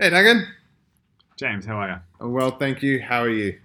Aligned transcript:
Hey, 0.00 0.10
Duncan. 0.10 0.46
James, 1.36 1.66
how 1.66 1.76
are 1.76 1.88
you? 1.88 1.96
I'm 2.20 2.32
well, 2.32 2.52
thank 2.52 2.82
you. 2.82 3.00
How 3.00 3.22
are 3.22 3.28
you? 3.30 3.58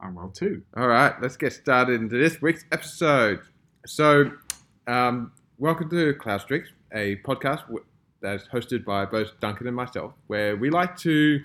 I'm 0.00 0.14
well 0.14 0.28
too. 0.28 0.62
All 0.76 0.86
right, 0.86 1.12
let's 1.20 1.36
get 1.36 1.52
started 1.52 2.00
into 2.00 2.16
this 2.16 2.40
week's 2.40 2.64
episode. 2.70 3.40
So, 3.84 4.30
um, 4.86 5.32
welcome 5.58 5.90
to 5.90 6.14
Cloud 6.14 6.42
Streaks, 6.42 6.68
a 6.92 7.16
podcast 7.16 7.62
w- 7.62 7.84
that's 8.20 8.46
hosted 8.48 8.84
by 8.84 9.04
both 9.06 9.38
Duncan 9.40 9.66
and 9.66 9.74
myself, 9.74 10.12
where 10.28 10.56
we 10.56 10.70
like 10.70 10.96
to, 10.98 11.40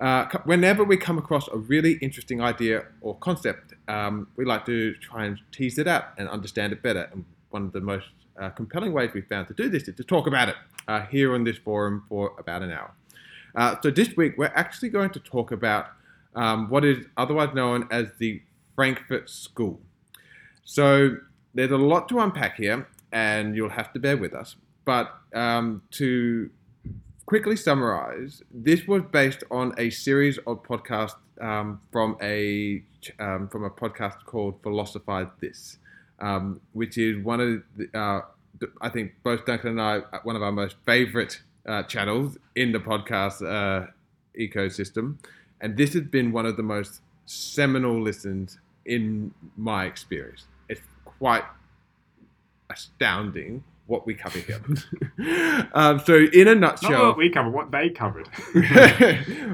uh, 0.00 0.26
co- 0.26 0.42
whenever 0.44 0.84
we 0.84 0.98
come 0.98 1.16
across 1.16 1.48
a 1.48 1.56
really 1.56 1.94
interesting 2.02 2.42
idea 2.42 2.84
or 3.00 3.16
concept, 3.16 3.72
um, 3.88 4.28
we 4.36 4.44
like 4.44 4.66
to 4.66 4.94
try 4.96 5.24
and 5.24 5.38
tease 5.50 5.78
it 5.78 5.88
out 5.88 6.04
and 6.18 6.28
understand 6.28 6.74
it 6.74 6.82
better. 6.82 7.08
And 7.12 7.24
one 7.50 7.64
of 7.64 7.72
the 7.72 7.80
most 7.80 8.06
uh, 8.38 8.50
compelling 8.50 8.92
ways 8.92 9.12
we 9.14 9.22
found 9.22 9.48
to 9.48 9.54
do 9.54 9.70
this 9.70 9.88
is 9.88 9.94
to 9.96 10.04
talk 10.04 10.26
about 10.26 10.50
it 10.50 10.56
uh, 10.88 11.00
here 11.06 11.34
on 11.34 11.44
this 11.44 11.56
forum 11.56 12.04
for 12.08 12.32
about 12.38 12.62
an 12.62 12.70
hour. 12.70 12.92
Uh, 13.56 13.74
so 13.82 13.90
this 13.90 14.16
week 14.16 14.34
we're 14.36 14.52
actually 14.54 14.90
going 14.90 15.10
to 15.10 15.20
talk 15.20 15.50
about 15.50 15.88
um, 16.34 16.68
what 16.68 16.84
is 16.84 17.06
otherwise 17.16 17.54
known 17.54 17.88
as 17.90 18.08
the 18.18 18.42
Frankfurt 18.74 19.30
School. 19.30 19.80
So 20.64 21.16
there's 21.54 21.70
a 21.70 21.78
lot 21.78 22.08
to 22.10 22.20
unpack 22.20 22.56
here, 22.56 22.86
and 23.12 23.56
you'll 23.56 23.70
have 23.70 23.92
to 23.94 23.98
bear 23.98 24.16
with 24.16 24.34
us. 24.34 24.56
But 24.84 25.12
um, 25.34 25.82
to 25.92 26.50
quickly 27.24 27.56
summarize, 27.56 28.42
this 28.52 28.86
was 28.86 29.02
based 29.10 29.42
on 29.50 29.72
a 29.78 29.88
series 29.90 30.38
of 30.46 30.62
podcasts 30.62 31.16
um, 31.40 31.80
from 31.90 32.16
a 32.20 32.82
um, 33.18 33.48
from 33.48 33.64
a 33.64 33.70
podcast 33.70 34.24
called 34.26 34.60
Philosophize 34.62 35.28
This, 35.40 35.78
um, 36.20 36.60
which 36.72 36.98
is 36.98 37.22
one 37.24 37.40
of 37.40 37.62
the, 37.76 37.98
uh, 37.98 38.20
I 38.80 38.88
think 38.90 39.12
both 39.22 39.46
Duncan 39.46 39.70
and 39.70 39.80
I 39.80 39.98
uh, 39.98 40.20
one 40.24 40.36
of 40.36 40.42
our 40.42 40.52
most 40.52 40.76
favorite 40.84 41.40
uh, 41.66 41.82
channels 41.84 42.38
in 42.54 42.72
the 42.72 42.78
podcast 42.78 43.42
uh, 43.42 43.86
ecosystem, 44.38 45.16
and 45.60 45.76
this 45.76 45.92
has 45.94 46.02
been 46.02 46.32
one 46.32 46.46
of 46.46 46.56
the 46.56 46.62
most 46.62 47.00
seminal 47.26 48.00
listens 48.00 48.58
in 48.84 49.32
my 49.56 49.84
experience. 49.86 50.46
It's 50.68 50.80
quite 51.04 51.44
astounding 52.70 53.64
what 53.86 54.04
we 54.06 54.14
cover 54.14 54.38
here. 54.38 54.60
um, 55.74 56.00
so, 56.00 56.16
in 56.32 56.48
a 56.48 56.54
Not 56.54 56.82
nutshell, 56.82 57.08
what 57.08 57.16
we 57.16 57.30
covered, 57.30 57.50
what 57.50 57.70
they 57.70 57.88
covered. 57.90 58.28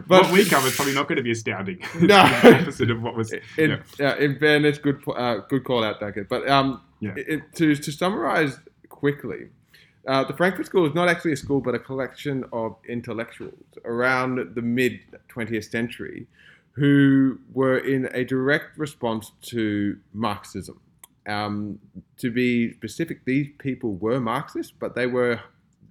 but 0.07 0.23
what 0.23 0.33
we 0.33 0.45
covered 0.45 0.69
is 0.69 0.77
probably 0.77 0.95
not 0.95 1.07
going 1.07 1.17
to 1.17 1.23
be 1.23 1.33
astounding. 1.33 1.79
No. 2.01 2.17
opposite 2.17 2.91
of 2.91 3.03
what 3.03 3.15
was. 3.15 3.33
in, 3.59 3.83
yeah. 3.99 4.11
uh, 4.11 4.17
in 4.17 4.39
fairness, 4.39 4.79
good 4.79 5.03
uh, 5.09 5.37
good 5.49 5.65
call 5.65 5.85
out, 5.85 6.01
Duncan. 6.01 6.27
But 6.29 6.49
um, 6.49 6.83
Yeah. 7.01 7.15
it, 7.17 7.43
to 7.57 7.75
to 7.77 7.93
summarize 7.93 8.59
quickly, 8.89 9.49
uh, 10.06 10.25
the 10.25 10.34
Frankfurt 10.34 10.67
School 10.67 10.86
is 10.86 10.95
not 10.95 11.08
actually 11.08 11.33
a 11.33 11.36
school, 11.36 11.61
but 11.61 11.75
a 11.75 11.78
collection 11.78 12.45
of 12.53 12.77
intellectuals 12.89 13.55
around 13.84 14.55
the 14.55 14.62
mid 14.62 15.00
20th 15.28 15.70
century 15.70 16.27
who 16.72 17.39
were 17.53 17.78
in 17.78 18.08
a 18.12 18.25
direct 18.25 18.78
response 18.78 19.33
to 19.42 19.98
Marxism. 20.12 20.80
Um, 21.27 21.78
to 22.17 22.30
be 22.30 22.73
specific, 22.73 23.25
these 23.25 23.48
people 23.58 23.95
were 23.97 24.19
Marxists, 24.20 24.73
but 24.77 24.95
they 24.95 25.06
were 25.06 25.41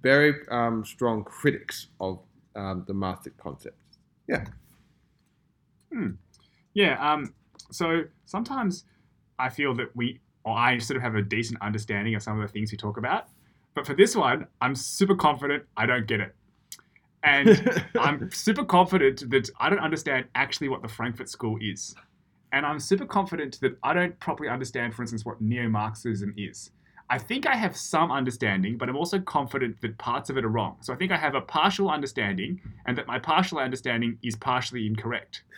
very 0.02 0.34
um, 0.50 0.84
strong 0.84 1.24
critics 1.24 1.86
of 2.00 2.18
um, 2.56 2.84
the 2.86 2.94
Marxist 2.94 3.38
concept. 3.38 3.78
Yeah. 4.28 4.44
Yeah. 6.74 7.12
Um, 7.12 7.32
so 7.70 8.04
sometimes 8.26 8.84
I 9.38 9.48
feel 9.48 9.74
that 9.76 9.94
we, 9.94 10.20
or 10.44 10.56
I 10.56 10.78
sort 10.78 10.96
of 10.96 11.02
have 11.02 11.14
a 11.14 11.22
decent 11.22 11.62
understanding 11.62 12.14
of 12.14 12.22
some 12.22 12.40
of 12.40 12.46
the 12.46 12.52
things 12.52 12.72
we 12.72 12.76
talk 12.76 12.96
about. 12.98 13.28
But 13.74 13.86
for 13.86 13.94
this 13.94 14.14
one, 14.14 14.46
I'm 14.60 14.74
super 14.74 15.14
confident 15.14 15.64
I 15.76 15.86
don't 15.86 16.06
get 16.06 16.20
it. 16.20 16.34
And 17.22 17.84
I'm 17.98 18.30
super 18.30 18.64
confident 18.64 19.30
that 19.30 19.50
I 19.58 19.70
don't 19.70 19.78
understand 19.78 20.26
actually 20.34 20.68
what 20.68 20.82
the 20.82 20.88
Frankfurt 20.88 21.28
School 21.28 21.58
is. 21.60 21.94
And 22.52 22.66
I'm 22.66 22.80
super 22.80 23.06
confident 23.06 23.60
that 23.60 23.78
I 23.82 23.94
don't 23.94 24.18
properly 24.20 24.48
understand, 24.50 24.94
for 24.94 25.02
instance, 25.02 25.24
what 25.24 25.40
neo 25.40 25.68
Marxism 25.68 26.34
is. 26.36 26.70
I 27.08 27.18
think 27.18 27.46
I 27.46 27.54
have 27.56 27.76
some 27.76 28.10
understanding, 28.10 28.78
but 28.78 28.88
I'm 28.88 28.96
also 28.96 29.18
confident 29.20 29.80
that 29.82 29.98
parts 29.98 30.30
of 30.30 30.38
it 30.38 30.44
are 30.44 30.48
wrong. 30.48 30.76
So 30.80 30.92
I 30.92 30.96
think 30.96 31.12
I 31.12 31.16
have 31.16 31.34
a 31.34 31.40
partial 31.40 31.90
understanding, 31.90 32.60
and 32.86 32.96
that 32.96 33.06
my 33.06 33.18
partial 33.18 33.58
understanding 33.58 34.18
is 34.22 34.36
partially 34.36 34.86
incorrect. 34.86 35.44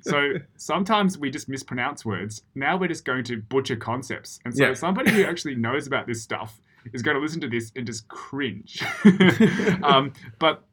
So 0.00 0.36
sometimes 0.56 1.18
we 1.18 1.28
just 1.28 1.46
mispronounce 1.46 2.02
words. 2.02 2.42
Now 2.54 2.78
we're 2.78 2.88
just 2.88 3.04
going 3.04 3.24
to 3.24 3.36
butcher 3.36 3.76
concepts. 3.76 4.40
And 4.46 4.56
so 4.56 4.68
Yeah. 4.68 4.72
somebody 4.72 5.10
who 5.10 5.24
actually 5.24 5.54
knows 5.54 5.86
about 5.86 6.06
this 6.06 6.22
stuff 6.22 6.62
is 6.92 7.02
going 7.02 7.16
to 7.16 7.20
listen 7.20 7.40
to 7.40 7.48
this 7.48 7.72
and 7.76 7.86
just 7.86 8.08
cringe. 8.08 8.82
um, 9.82 10.12
but 10.38 10.64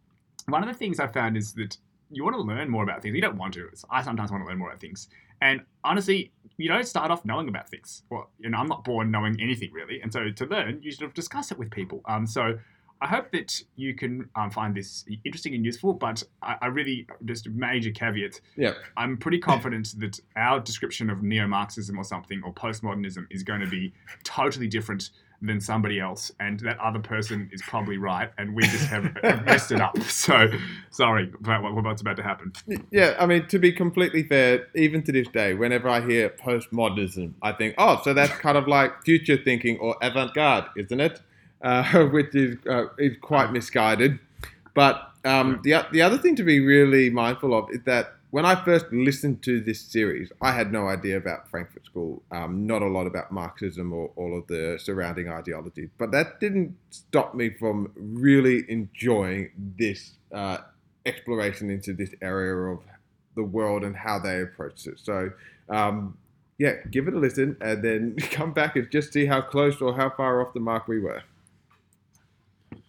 one 0.47 0.63
of 0.63 0.69
the 0.69 0.75
things 0.75 0.99
I 0.99 1.07
found 1.07 1.37
is 1.37 1.53
that 1.53 1.77
you 2.09 2.23
want 2.23 2.35
to 2.35 2.41
learn 2.41 2.69
more 2.69 2.83
about 2.83 3.01
things. 3.01 3.15
You 3.15 3.21
don't 3.21 3.37
want 3.37 3.53
to. 3.55 3.69
I 3.89 4.01
sometimes 4.01 4.31
want 4.31 4.43
to 4.43 4.47
learn 4.47 4.57
more 4.57 4.69
about 4.69 4.79
things. 4.79 5.09
And 5.41 5.61
honestly, 5.83 6.31
you 6.57 6.69
don't 6.69 6.87
start 6.87 7.11
off 7.11 7.25
knowing 7.25 7.49
about 7.49 7.69
things. 7.69 8.03
Well, 8.09 8.29
you 8.39 8.49
know, 8.49 8.57
I'm 8.57 8.67
not 8.67 8.83
born 8.83 9.11
knowing 9.11 9.39
anything 9.39 9.71
really. 9.71 10.01
And 10.01 10.11
so 10.11 10.29
to 10.29 10.45
learn, 10.45 10.79
you 10.81 10.91
should 10.91 11.03
of 11.03 11.13
discuss 11.13 11.51
it 11.51 11.59
with 11.59 11.69
people. 11.69 12.01
Um, 12.05 12.25
so 12.25 12.57
I 13.01 13.07
hope 13.07 13.31
that 13.31 13.61
you 13.75 13.93
can 13.93 14.29
um, 14.35 14.49
find 14.49 14.73
this 14.73 15.05
interesting 15.23 15.53
and 15.53 15.63
useful. 15.63 15.93
But 15.93 16.23
I, 16.41 16.55
I 16.61 16.67
really 16.67 17.07
just 17.25 17.47
major 17.49 17.91
caveat. 17.91 18.41
yeah. 18.55 18.73
I'm 18.95 19.17
pretty 19.17 19.39
confident 19.39 19.93
that 19.99 20.19
our 20.35 20.59
description 20.59 21.09
of 21.09 21.21
neo-Marxism 21.21 21.97
or 21.97 22.03
something 22.03 22.41
or 22.43 22.53
postmodernism 22.53 23.27
is 23.29 23.43
going 23.43 23.61
to 23.61 23.67
be 23.67 23.93
totally 24.23 24.67
different 24.67 25.11
than 25.41 25.61
somebody 25.61 25.99
else, 25.99 26.31
and 26.39 26.59
that 26.61 26.79
other 26.79 26.99
person 26.99 27.49
is 27.53 27.61
probably 27.61 27.97
right, 27.97 28.31
and 28.37 28.55
we 28.55 28.63
just 28.63 28.85
have, 28.85 29.15
have 29.23 29.45
messed 29.45 29.71
it 29.71 29.81
up. 29.81 29.97
So 30.07 30.49
sorry 30.89 31.31
about 31.39 31.63
what's 31.83 32.01
about 32.01 32.17
to 32.17 32.23
happen. 32.23 32.51
Yeah, 32.91 33.15
I 33.19 33.25
mean, 33.27 33.47
to 33.47 33.59
be 33.59 33.71
completely 33.71 34.23
fair, 34.23 34.67
even 34.75 35.03
to 35.03 35.11
this 35.11 35.27
day, 35.27 35.53
whenever 35.53 35.87
I 35.87 36.01
hear 36.01 36.29
postmodernism, 36.29 37.33
I 37.41 37.51
think, 37.51 37.75
oh, 37.77 38.01
so 38.03 38.13
that's 38.13 38.33
kind 38.39 38.57
of 38.57 38.67
like 38.67 39.03
future 39.03 39.37
thinking 39.37 39.77
or 39.77 39.95
avant 40.01 40.33
garde, 40.33 40.65
isn't 40.75 40.99
it? 40.99 41.21
Uh, 41.61 42.05
which 42.11 42.33
is 42.35 42.57
uh, 42.69 42.85
is 42.97 43.15
quite 43.21 43.51
misguided. 43.51 44.19
But 44.73 45.11
um, 45.23 45.59
the, 45.63 45.85
the 45.91 46.01
other 46.01 46.17
thing 46.17 46.35
to 46.37 46.43
be 46.43 46.59
really 46.59 47.09
mindful 47.09 47.57
of 47.57 47.69
is 47.71 47.81
that 47.85 48.16
when 48.37 48.45
I 48.45 48.53
first 48.63 48.85
listened 48.91 49.41
to 49.45 49.59
this 49.61 49.81
series, 49.81 50.31
I 50.43 50.51
had 50.51 50.71
no 50.71 50.87
idea 50.87 51.17
about 51.17 51.49
Frankfurt 51.49 51.85
School, 51.85 52.21
um, 52.29 52.67
not 52.67 52.83
a 52.83 52.87
lot 52.87 53.07
about 53.07 53.31
Marxism 53.31 53.91
or 53.91 54.11
all 54.15 54.37
of 54.37 54.45
the 54.45 54.77
surrounding 54.79 55.27
ideologies. 55.27 55.89
But 55.97 56.11
that 56.11 56.39
didn't 56.39 56.77
stop 56.91 57.33
me 57.33 57.49
from 57.49 57.91
really 57.95 58.63
enjoying 58.69 59.49
this 59.79 60.11
uh, 60.31 60.59
exploration 61.07 61.71
into 61.71 61.93
this 61.93 62.13
area 62.21 62.53
of 62.53 62.81
the 63.35 63.41
world 63.41 63.83
and 63.83 63.95
how 63.95 64.19
they 64.19 64.41
approach 64.41 64.85
it. 64.85 64.99
So, 64.99 65.31
um, 65.71 66.15
yeah, 66.59 66.73
give 66.91 67.07
it 67.07 67.15
a 67.15 67.17
listen 67.17 67.57
and 67.59 67.83
then 67.83 68.17
come 68.29 68.53
back 68.53 68.75
and 68.75 68.87
just 68.91 69.13
see 69.13 69.25
how 69.25 69.41
close 69.41 69.81
or 69.81 69.95
how 69.95 70.11
far 70.11 70.45
off 70.45 70.53
the 70.53 70.59
mark 70.59 70.87
we 70.87 70.99
were. 70.99 71.23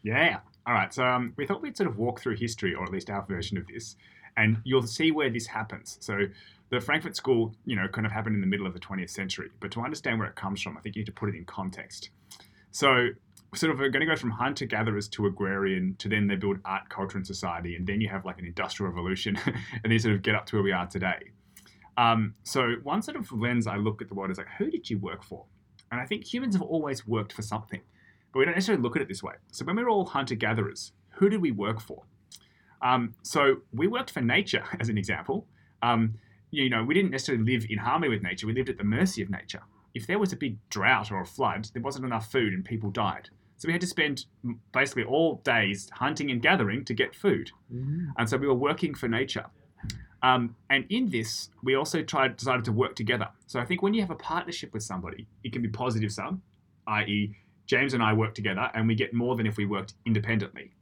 Yeah. 0.03 0.41
All 0.67 0.75
right. 0.75 0.93
So 0.93 1.07
um, 1.07 1.33
we 1.37 1.47
thought 1.47 1.63
we'd 1.63 1.79
sort 1.79 1.89
of 1.89 1.97
walk 1.97 2.21
through 2.21 2.37
history, 2.37 2.75
or 2.75 2.85
at 2.85 2.93
least 2.93 3.09
our 3.09 3.25
version 3.25 3.57
of 3.57 3.67
this, 3.67 3.97
and 4.39 4.59
you'll 4.65 4.87
see 4.87 5.11
where 5.11 5.29
this 5.29 5.47
happens. 5.47 5.99
So 6.01 6.21
the 6.71 6.81
Frankfurt 6.81 7.17
School, 7.17 7.55
you 7.67 7.77
know, 7.77 7.89
kind 7.89 8.07
of 8.07 8.13
happened 8.13 8.35
in 8.35 8.41
the 8.41 8.47
middle 8.47 8.67
of 8.67 8.73
the 8.73 8.81
20th 8.81 9.11
century. 9.11 9.51
But 9.61 9.71
to 9.73 9.83
understand 9.83 10.19
where 10.19 10.29
it 10.29 10.37
comes 10.37 10.63
from, 10.63 10.79
I 10.79 10.81
think 10.81 10.97
you 10.97 11.01
need 11.01 11.07
to 11.07 11.13
put 11.13 11.29
it 11.29 11.35
in 11.35 11.45
context. 11.45 12.11
So 12.71 13.09
sort 13.55 13.73
of 13.73 13.79
we're 13.79 13.91
going 13.91 14.07
to 14.07 14.07
go 14.07 14.17
from 14.17 14.31
hunter 14.31 14.65
gatherers 14.65 15.09
to 15.09 15.27
agrarian 15.27 15.97
to 15.99 16.09
then 16.09 16.27
they 16.27 16.37
build 16.37 16.59
art, 16.65 16.89
culture, 16.89 17.19
and 17.19 17.27
society, 17.27 17.77
and 17.77 17.87
then 17.87 18.01
you 18.01 18.09
have 18.09 18.25
like 18.25 18.39
an 18.39 18.47
industrial 18.47 18.91
revolution, 18.91 19.39
and 19.47 19.83
then 19.83 19.93
you 19.93 19.99
sort 19.99 20.15
of 20.15 20.23
get 20.23 20.35
up 20.35 20.47
to 20.47 20.57
where 20.57 20.63
we 20.63 20.73
are 20.73 20.87
today. 20.87 21.19
Um, 21.97 22.35
so 22.45 22.75
one 22.85 23.03
sort 23.03 23.17
of 23.17 23.31
lens 23.33 23.67
I 23.67 23.77
look 23.77 24.01
at 24.01 24.09
the 24.09 24.15
world 24.15 24.31
is 24.31 24.39
like, 24.39 24.47
who 24.57 24.71
did 24.71 24.89
you 24.89 24.99
work 24.99 25.25
for? 25.25 25.45
And 25.91 26.01
I 26.01 26.07
think 26.07 26.33
humans 26.33 26.55
have 26.55 26.63
always 26.63 27.07
worked 27.07 27.33
for 27.33 27.43
something 27.43 27.81
but 28.33 28.41
we 28.41 28.45
don't 28.45 28.55
necessarily 28.55 28.83
look 28.83 28.97
at 28.97 29.03
it 29.03 29.09
this 29.09 29.23
way. 29.23 29.35
So 29.53 29.65
when 29.65 29.77
we 29.77 29.83
were 29.83 29.91
all 29.91 30.05
hunter 30.05 30.35
gatherers, 30.35 30.93
who 31.11 31.29
did 31.29 31.41
we 31.41 31.51
work 31.51 31.81
for? 31.81 32.03
Um, 32.83 33.15
so 33.23 33.57
we 33.73 33.87
worked 33.87 34.11
for 34.11 34.21
nature, 34.21 34.65
as 34.81 34.89
an 34.89 34.99
example. 34.99 35.47
Um, 35.83 36.15
you 36.51 36.71
know, 36.71 36.83
we 36.83 36.95
didn't 36.95 37.11
necessarily 37.11 37.45
live 37.45 37.67
in 37.69 37.79
harmony 37.79 38.11
with 38.11 38.23
nature. 38.23 38.47
We 38.47 38.55
lived 38.55 38.69
at 38.69 38.79
the 38.79 38.85
mercy 38.85 39.23
of 39.23 39.31
nature. 39.31 39.63
If 39.95 40.07
there 40.07 40.19
was 40.19 40.33
a 40.33 40.37
big 40.37 40.57
drought 40.71 41.11
or 41.11 41.21
a 41.21 41.27
flood, 41.27 41.69
there 41.73 41.83
wasn't 41.83 42.05
enough 42.07 42.31
food 42.31 42.53
and 42.53 42.65
people 42.65 42.91
died. 42.91 43.31
So 43.57 43.67
we 43.67 43.73
had 43.73 43.81
to 43.81 43.87
spend 43.87 44.27
basically 44.73 45.05
all 45.05 45.41
days 45.45 45.91
hunting 45.93 46.31
and 46.31 46.41
gathering 46.41 46.85
to 46.85 46.95
get 46.95 47.15
food. 47.15 47.51
And 48.17 48.29
so 48.29 48.37
we 48.37 48.47
were 48.47 48.55
working 48.55 48.95
for 48.95 49.09
nature. 49.09 49.47
Um, 50.23 50.57
and 50.71 50.85
in 50.91 51.11
this, 51.11 51.51
we 51.63 51.75
also 51.75 52.03
tried 52.03 52.37
decided 52.37 52.65
to 52.67 52.73
work 52.73 52.95
together. 52.95 53.29
So 53.47 53.61
I 53.61 53.65
think 53.65 53.83
when 53.83 53.95
you 53.95 54.01
have 54.01 54.11
a 54.11 54.17
partnership 54.17 54.73
with 54.73 54.83
somebody, 54.83 55.27
it 55.43 55.53
can 55.53 55.63
be 55.63 55.69
positive 55.69 56.13
sum, 56.13 56.43
i.e., 56.87 57.35
James 57.67 57.95
and 57.95 58.03
I 58.03 58.15
work 58.15 58.35
together, 58.35 58.71
and 58.75 58.89
we 58.89 58.95
get 58.95 59.13
more 59.13 59.37
than 59.37 59.47
if 59.47 59.57
we 59.57 59.67
worked 59.67 59.95
independently. 60.07 60.73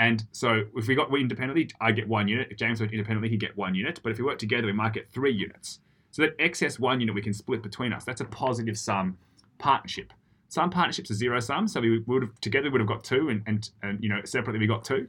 And 0.00 0.24
so 0.32 0.62
if 0.74 0.88
we 0.88 0.94
got 0.94 1.14
independently, 1.14 1.68
I 1.78 1.92
get 1.92 2.08
one 2.08 2.26
unit. 2.26 2.48
If 2.50 2.56
James 2.56 2.80
worked 2.80 2.94
independently, 2.94 3.28
he'd 3.28 3.38
get 3.38 3.54
one 3.54 3.74
unit. 3.74 4.00
But 4.02 4.12
if 4.12 4.18
we 4.18 4.24
work 4.24 4.38
together, 4.38 4.66
we 4.66 4.72
might 4.72 4.94
get 4.94 5.10
three 5.10 5.30
units. 5.30 5.80
So 6.10 6.22
that 6.22 6.34
excess 6.38 6.78
one 6.78 7.00
unit 7.00 7.14
we 7.14 7.20
can 7.20 7.34
split 7.34 7.62
between 7.62 7.92
us. 7.92 8.02
That's 8.04 8.22
a 8.22 8.24
positive 8.24 8.78
sum 8.78 9.18
partnership. 9.58 10.14
Some 10.48 10.70
partnerships 10.70 11.10
are 11.10 11.14
zero 11.14 11.38
sum, 11.38 11.68
so 11.68 11.82
we 11.82 11.98
would 11.98 12.22
have 12.22 12.40
together 12.40 12.70
would 12.70 12.80
have 12.80 12.88
got 12.88 13.04
two, 13.04 13.28
and, 13.28 13.42
and 13.46 13.70
and 13.82 14.02
you 14.02 14.08
know 14.08 14.22
separately 14.24 14.58
we 14.58 14.66
got 14.66 14.84
two. 14.84 15.06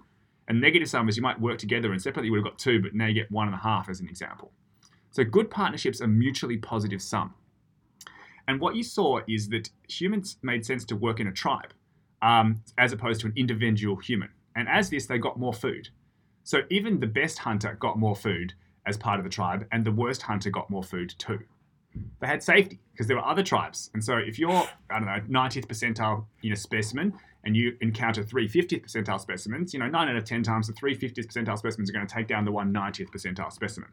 And 0.50 0.60
negative 0.60 0.90
sum 0.90 1.08
is 1.08 1.16
you 1.16 1.24
might 1.24 1.40
work 1.40 1.58
together 1.58 1.94
and 1.94 2.02
separately 2.02 2.28
you 2.28 2.34
would 2.34 2.40
have 2.40 2.52
got 2.52 2.60
two, 2.60 2.82
but 2.82 2.94
now 2.94 3.08
you 3.08 3.14
get 3.14 3.32
one 3.32 3.48
and 3.48 3.56
a 3.56 3.60
half 3.60 3.88
as 3.88 4.02
an 4.02 4.10
example. 4.10 4.52
So 5.12 5.24
good 5.24 5.50
partnerships 5.50 6.02
are 6.02 6.08
mutually 6.08 6.58
positive 6.58 7.02
sum. 7.02 7.34
And 8.46 8.60
what 8.60 8.76
you 8.76 8.84
saw 8.84 9.22
is 9.26 9.48
that 9.50 9.70
humans 9.88 10.38
made 10.42 10.66
sense 10.66 10.84
to 10.86 10.98
work 10.98 11.22
in 11.22 11.28
a 11.28 11.32
tribe 11.32 11.74
um, 12.22 12.62
as 12.78 12.92
opposed 12.92 13.22
to 13.22 13.28
an 13.28 13.34
individual 13.38 13.96
human. 13.96 14.30
And 14.56 14.68
as 14.68 14.90
this, 14.90 15.06
they 15.06 15.18
got 15.18 15.40
more 15.40 15.54
food. 15.54 15.90
So 16.44 16.62
even 16.70 17.00
the 17.00 17.08
best 17.08 17.40
hunter 17.40 17.78
got 17.80 17.98
more 17.98 18.16
food 18.16 18.54
as 18.86 18.98
part 18.98 19.20
of 19.20 19.24
the 19.24 19.30
tribe, 19.30 19.68
and 19.72 19.86
the 19.86 19.92
worst 19.92 20.24
hunter 20.24 20.50
got 20.50 20.70
more 20.70 20.84
food 20.84 21.14
too. 21.18 21.40
They 22.20 22.28
had 22.28 22.42
safety 22.42 22.80
because 22.94 23.08
there 23.08 23.18
were 23.18 23.26
other 23.26 23.44
tribes. 23.44 23.90
And 23.94 24.04
so 24.04 24.18
if 24.18 24.40
you're, 24.40 24.68
I 24.90 25.00
don't 25.00 25.06
know, 25.06 25.40
90th 25.42 25.68
percentile 25.68 26.26
in 26.42 26.54
a 26.54 26.56
specimen 26.56 27.14
and 27.44 27.56
you 27.56 27.76
encounter 27.82 28.24
three 28.24 28.48
50th 28.48 28.86
percentile 28.86 29.20
specimens, 29.20 29.74
you 29.74 29.80
know, 29.80 29.88
9 29.88 30.10
out 30.10 30.16
of 30.16 30.24
10 30.24 30.44
times 30.44 30.68
the 30.68 30.74
three 30.74 30.98
50th 30.98 31.28
percentile 31.28 31.58
specimens 31.58 31.90
are 31.90 31.94
going 31.94 32.08
to 32.08 32.14
take 32.14 32.28
down 32.28 32.46
the 32.46 32.52
one 32.52 32.74
90th 32.74 33.10
percentile 33.10 33.52
specimen. 33.52 33.90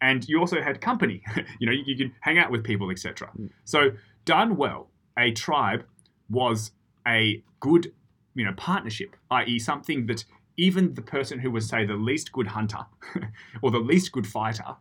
And 0.00 0.28
you 0.28 0.38
also 0.38 0.60
had 0.60 0.80
company. 0.80 1.22
you 1.58 1.66
know, 1.66 1.72
you, 1.72 1.82
you 1.86 1.96
could 1.96 2.12
hang 2.20 2.38
out 2.38 2.50
with 2.50 2.62
people, 2.62 2.90
etc. 2.90 3.28
Hmm. 3.28 3.46
So 3.64 3.90
done 4.24 4.56
well, 4.56 4.90
a 5.18 5.32
tribe 5.32 5.84
was 6.30 6.70
a 7.06 7.42
good, 7.60 7.92
you 8.38 8.44
know, 8.44 8.54
partnership, 8.56 9.16
i.e., 9.32 9.58
something 9.58 10.06
that 10.06 10.24
even 10.56 10.94
the 10.94 11.02
person 11.02 11.40
who 11.40 11.50
was, 11.50 11.68
say, 11.68 11.84
the 11.84 11.94
least 11.94 12.32
good 12.32 12.46
hunter 12.46 12.86
or 13.62 13.70
the 13.70 13.78
least 13.78 14.12
good 14.12 14.26
fighter 14.26 14.76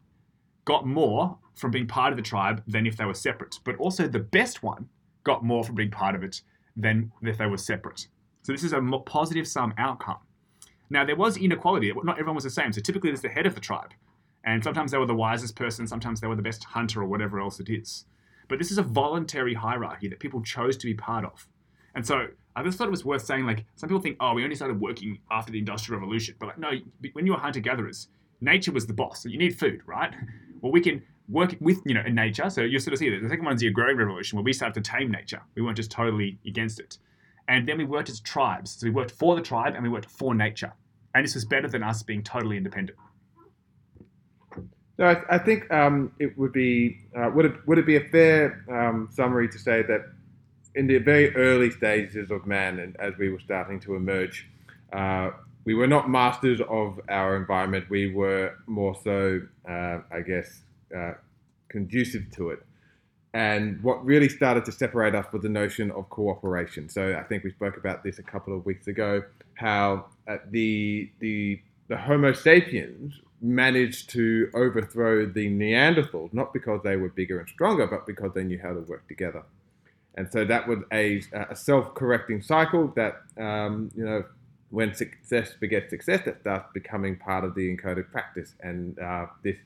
got 0.65 0.85
more 0.85 1.37
from 1.55 1.71
being 1.71 1.87
part 1.87 2.13
of 2.13 2.17
the 2.17 2.23
tribe 2.23 2.61
than 2.67 2.85
if 2.85 2.97
they 2.97 3.05
were 3.05 3.13
separate. 3.13 3.55
But 3.63 3.77
also 3.77 4.07
the 4.07 4.19
best 4.19 4.61
one 4.61 4.89
got 5.23 5.43
more 5.43 5.63
from 5.63 5.75
being 5.75 5.91
part 5.91 6.13
of 6.13 6.23
it 6.23 6.41
than 6.75 7.11
if 7.23 7.37
they 7.37 7.47
were 7.47 7.57
separate. 7.57 8.07
So 8.43 8.51
this 8.51 8.63
is 8.63 8.73
a 8.73 8.81
positive 9.05 9.47
sum 9.47 9.73
outcome. 9.77 10.19
Now 10.89 11.03
there 11.03 11.15
was 11.15 11.35
inequality. 11.35 11.91
Not 12.03 12.19
everyone 12.19 12.35
was 12.35 12.43
the 12.43 12.49
same. 12.49 12.71
So 12.71 12.81
typically 12.81 13.09
there's 13.09 13.21
the 13.21 13.29
head 13.29 13.47
of 13.47 13.55
the 13.55 13.61
tribe. 13.61 13.93
And 14.43 14.63
sometimes 14.63 14.91
they 14.91 14.97
were 14.97 15.05
the 15.05 15.15
wisest 15.15 15.55
person, 15.55 15.87
sometimes 15.87 16.21
they 16.21 16.27
were 16.27 16.35
the 16.35 16.41
best 16.41 16.63
hunter 16.63 17.01
or 17.01 17.07
whatever 17.07 17.39
else 17.39 17.59
it 17.59 17.69
is. 17.69 18.05
But 18.47 18.59
this 18.59 18.71
is 18.71 18.77
a 18.77 18.83
voluntary 18.83 19.55
hierarchy 19.55 20.07
that 20.07 20.19
people 20.19 20.41
chose 20.41 20.77
to 20.77 20.85
be 20.85 20.93
part 20.93 21.25
of. 21.25 21.47
And 21.95 22.05
so 22.05 22.27
I 22.57 22.63
just 22.63 22.79
thought 22.79 22.87
it 22.87 22.91
was 22.91 23.05
worth 23.05 23.23
saying, 23.23 23.45
like, 23.45 23.65
some 23.75 23.87
people 23.87 24.01
think, 24.01 24.17
oh, 24.19 24.33
we 24.33 24.43
only 24.43 24.55
started 24.55 24.81
working 24.81 25.19
after 25.29 25.51
the 25.51 25.59
Industrial 25.59 26.01
Revolution. 26.01 26.33
But 26.39 26.47
like, 26.47 26.57
no, 26.57 26.71
when 27.13 27.27
you 27.27 27.33
were 27.33 27.37
hunter 27.37 27.59
gatherers, 27.59 28.07
nature 28.41 28.71
was 28.71 28.87
the 28.87 28.95
boss. 28.95 29.21
So 29.21 29.29
you 29.29 29.37
need 29.37 29.57
food, 29.57 29.81
right? 29.85 30.13
Well, 30.59 30.71
we 30.71 30.81
can 30.81 31.03
work 31.29 31.55
with, 31.59 31.77
you 31.85 31.93
know, 31.93 32.01
nature. 32.01 32.49
So 32.49 32.61
you 32.61 32.79
sort 32.79 32.93
of 32.93 32.97
see 32.97 33.11
that 33.11 33.21
the 33.21 33.29
second 33.29 33.45
one's 33.45 33.61
the 33.61 33.67
agrarian 33.67 33.99
revolution, 33.99 34.37
where 34.37 34.43
we 34.43 34.53
started 34.53 34.83
to 34.83 34.91
tame 34.91 35.11
nature. 35.11 35.39
We 35.53 35.61
weren't 35.61 35.77
just 35.77 35.91
totally 35.91 36.39
against 36.47 36.79
it. 36.79 36.97
And 37.47 37.67
then 37.67 37.77
we 37.77 37.85
worked 37.85 38.09
as 38.09 38.19
tribes. 38.21 38.71
So 38.71 38.87
we 38.87 38.89
worked 38.89 39.11
for 39.11 39.35
the 39.35 39.41
tribe 39.43 39.75
and 39.75 39.83
we 39.83 39.89
worked 39.89 40.09
for 40.09 40.33
nature. 40.33 40.73
And 41.13 41.23
this 41.23 41.35
was 41.35 41.45
better 41.45 41.67
than 41.67 41.83
us 41.83 42.01
being 42.01 42.23
totally 42.23 42.57
independent. 42.57 42.97
So 44.97 45.05
I, 45.05 45.35
I 45.35 45.37
think 45.37 45.71
um, 45.71 46.11
it 46.17 46.35
would 46.39 46.53
be 46.53 46.97
uh, 47.15 47.29
would 47.35 47.45
it 47.45 47.67
would 47.67 47.77
it 47.77 47.85
be 47.85 47.97
a 47.97 48.05
fair 48.09 48.65
um, 48.67 49.07
summary 49.11 49.47
to 49.47 49.59
say 49.59 49.83
that 49.83 50.01
in 50.77 50.85
the 50.85 50.99
very 50.99 51.35
early 51.35 51.71
stages 51.71 52.29
of 52.29 52.45
man, 52.45 52.79
and 52.79 52.95
as 52.97 53.13
we 53.17 53.29
were 53.29 53.39
starting 53.39 53.79
to 53.79 53.95
emerge, 53.95 54.47
uh, 54.93 55.31
we 55.65 55.73
were 55.73 55.87
not 55.87 56.09
masters 56.09 56.61
of 56.69 57.01
our 57.09 57.35
environment. 57.35 57.89
We 57.89 58.13
were 58.13 58.53
more 58.67 58.95
so, 59.03 59.41
uh, 59.67 59.99
I 60.11 60.21
guess, 60.21 60.61
uh, 60.95 61.13
conducive 61.67 62.31
to 62.35 62.51
it. 62.51 62.59
And 63.33 63.81
what 63.83 64.05
really 64.05 64.29
started 64.29 64.65
to 64.65 64.71
separate 64.71 65.15
us 65.15 65.25
was 65.33 65.41
the 65.41 65.49
notion 65.49 65.91
of 65.91 66.09
cooperation. 66.09 66.89
So 66.89 67.17
I 67.19 67.23
think 67.23 67.43
we 67.43 67.51
spoke 67.51 67.77
about 67.77 68.03
this 68.03 68.19
a 68.19 68.23
couple 68.23 68.55
of 68.55 68.65
weeks 68.65 68.87
ago. 68.87 69.23
How 69.55 70.05
uh, 70.27 70.37
the 70.49 71.09
the 71.19 71.59
the 71.87 71.97
Homo 71.97 72.33
sapiens 72.33 73.19
managed 73.41 74.09
to 74.11 74.49
overthrow 74.53 75.25
the 75.25 75.49
Neanderthals, 75.49 76.33
not 76.33 76.53
because 76.53 76.81
they 76.83 76.97
were 76.97 77.09
bigger 77.09 77.39
and 77.39 77.49
stronger, 77.49 77.87
but 77.87 78.05
because 78.05 78.31
they 78.33 78.43
knew 78.43 78.59
how 78.61 78.73
to 78.73 78.81
work 78.81 79.07
together. 79.07 79.43
And 80.17 80.29
so 80.31 80.43
that 80.45 80.67
was 80.67 80.79
a, 80.91 81.21
a 81.49 81.55
self-correcting 81.55 82.41
cycle 82.41 82.91
that, 82.95 83.21
um, 83.39 83.91
you 83.95 84.03
know, 84.03 84.23
when 84.69 84.93
success 84.93 85.53
begets 85.53 85.89
success, 85.89 86.21
that 86.25 86.41
starts 86.41 86.67
becoming 86.73 87.15
part 87.17 87.45
of 87.45 87.55
the 87.55 87.73
encoded 87.73 88.11
practice. 88.11 88.55
And 88.61 88.99
uh, 88.99 89.27
this 89.43 89.57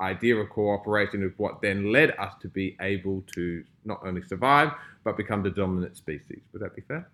idea 0.00 0.36
of 0.36 0.48
cooperation 0.50 1.22
is 1.22 1.32
what 1.36 1.60
then 1.62 1.92
led 1.92 2.10
us 2.18 2.32
to 2.42 2.48
be 2.48 2.76
able 2.80 3.22
to 3.34 3.62
not 3.84 4.00
only 4.04 4.22
survive, 4.22 4.72
but 5.04 5.16
become 5.16 5.42
the 5.42 5.50
dominant 5.50 5.96
species. 5.96 6.40
Would 6.52 6.62
that 6.62 6.74
be 6.74 6.82
fair? 6.82 7.08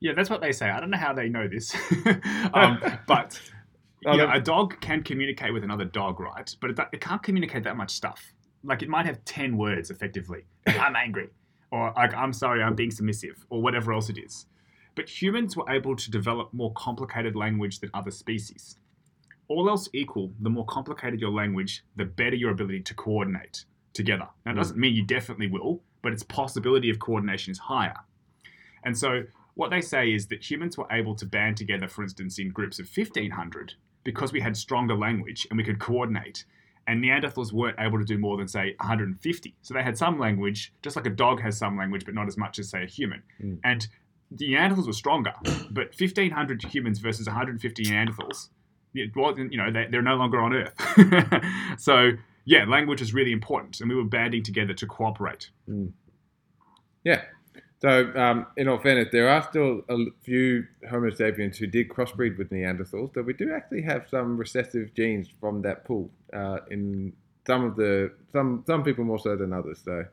Yeah, 0.00 0.14
that's 0.14 0.30
what 0.30 0.40
they 0.40 0.50
say. 0.50 0.68
I 0.70 0.80
don't 0.80 0.90
know 0.90 0.98
how 0.98 1.12
they 1.12 1.28
know 1.28 1.46
this, 1.46 1.72
um, 2.54 2.82
but 3.06 3.40
Oh, 4.04 4.16
yeah, 4.16 4.34
a 4.34 4.40
dog 4.40 4.80
can 4.80 5.02
communicate 5.02 5.52
with 5.52 5.62
another 5.62 5.84
dog, 5.84 6.18
right? 6.18 6.54
But 6.60 6.70
it, 6.70 6.78
it 6.92 7.00
can't 7.00 7.22
communicate 7.22 7.62
that 7.64 7.76
much 7.76 7.92
stuff. 7.92 8.32
Like 8.64 8.82
it 8.82 8.88
might 8.88 9.06
have 9.06 9.24
ten 9.24 9.56
words 9.56 9.90
effectively. 9.90 10.44
I'm 10.66 10.96
angry, 10.96 11.28
or 11.72 11.92
like 11.96 12.14
I'm 12.14 12.32
sorry, 12.32 12.62
I'm 12.62 12.76
being 12.76 12.92
submissive, 12.92 13.44
or 13.50 13.60
whatever 13.60 13.92
else 13.92 14.08
it 14.08 14.18
is. 14.18 14.46
But 14.94 15.08
humans 15.08 15.56
were 15.56 15.68
able 15.68 15.96
to 15.96 16.10
develop 16.10 16.52
more 16.52 16.72
complicated 16.74 17.34
language 17.34 17.80
than 17.80 17.90
other 17.94 18.10
species. 18.10 18.76
All 19.48 19.68
else 19.68 19.88
equal, 19.92 20.32
the 20.40 20.50
more 20.50 20.66
complicated 20.66 21.20
your 21.20 21.30
language, 21.30 21.82
the 21.96 22.04
better 22.04 22.36
your 22.36 22.50
ability 22.50 22.82
to 22.82 22.94
coordinate 22.94 23.64
together. 23.94 24.28
Now, 24.44 24.52
it 24.52 24.54
hmm. 24.54 24.60
doesn't 24.60 24.78
mean 24.78 24.94
you 24.94 25.04
definitely 25.04 25.48
will, 25.48 25.82
but 26.02 26.12
its 26.12 26.22
possibility 26.22 26.90
of 26.90 26.98
coordination 26.98 27.50
is 27.50 27.58
higher. 27.58 27.96
And 28.84 28.96
so, 28.96 29.24
what 29.54 29.70
they 29.70 29.80
say 29.80 30.12
is 30.12 30.28
that 30.28 30.50
humans 30.50 30.78
were 30.78 30.86
able 30.90 31.14
to 31.16 31.26
band 31.26 31.56
together, 31.56 31.88
for 31.88 32.02
instance, 32.02 32.38
in 32.38 32.50
groups 32.50 32.78
of 32.78 32.88
1,500 32.94 33.74
because 34.04 34.32
we 34.32 34.40
had 34.40 34.56
stronger 34.56 34.96
language 34.96 35.46
and 35.50 35.56
we 35.56 35.64
could 35.64 35.78
coordinate. 35.78 36.44
And 36.86 37.02
Neanderthals 37.02 37.52
weren't 37.52 37.78
able 37.78 37.98
to 37.98 38.04
do 38.04 38.18
more 38.18 38.36
than, 38.36 38.48
say, 38.48 38.74
150. 38.80 39.54
So 39.62 39.74
they 39.74 39.82
had 39.82 39.96
some 39.96 40.18
language, 40.18 40.72
just 40.82 40.96
like 40.96 41.06
a 41.06 41.10
dog 41.10 41.40
has 41.40 41.56
some 41.56 41.76
language, 41.76 42.04
but 42.04 42.14
not 42.14 42.26
as 42.26 42.36
much 42.36 42.58
as, 42.58 42.70
say, 42.70 42.82
a 42.82 42.86
human. 42.86 43.22
Mm. 43.42 43.60
And 43.64 43.86
the 44.30 44.52
Neanderthals 44.52 44.86
were 44.86 44.92
stronger, 44.92 45.32
but 45.70 45.94
1,500 45.98 46.62
humans 46.64 46.98
versus 46.98 47.26
150 47.26 47.84
Neanderthals, 47.84 48.48
it 48.94 49.14
wasn't, 49.14 49.52
you 49.52 49.58
know, 49.58 49.70
they, 49.70 49.86
they're 49.90 50.02
no 50.02 50.16
longer 50.16 50.40
on 50.40 50.54
Earth. 50.54 50.74
so, 51.78 52.10
yeah, 52.44 52.64
language 52.64 53.00
is 53.00 53.14
really 53.14 53.32
important, 53.32 53.80
and 53.80 53.88
we 53.88 53.96
were 53.96 54.04
banding 54.04 54.42
together 54.42 54.74
to 54.74 54.86
cooperate. 54.86 55.50
Yeah. 57.04 57.22
So, 57.82 58.12
um, 58.14 58.46
in 58.56 58.68
all 58.68 58.78
fairness, 58.78 59.08
there 59.10 59.28
are 59.28 59.42
still 59.42 59.82
a 59.88 59.96
few 60.22 60.64
Homo 60.88 61.10
sapiens 61.10 61.58
who 61.58 61.66
did 61.66 61.88
crossbreed 61.88 62.38
with 62.38 62.50
Neanderthals, 62.50 63.12
so 63.12 63.22
we 63.22 63.32
do 63.32 63.52
actually 63.52 63.82
have 63.82 64.06
some 64.08 64.36
recessive 64.36 64.94
genes 64.94 65.28
from 65.40 65.62
that 65.62 65.84
pool 65.84 66.08
uh, 66.32 66.58
in 66.70 67.12
some 67.44 67.64
of 67.64 67.74
the 67.74 68.12
some 68.32 68.62
some 68.68 68.84
people 68.84 69.04
more 69.04 69.18
so 69.18 69.34
than 69.34 69.52
others. 69.52 69.80
So, 69.84 70.04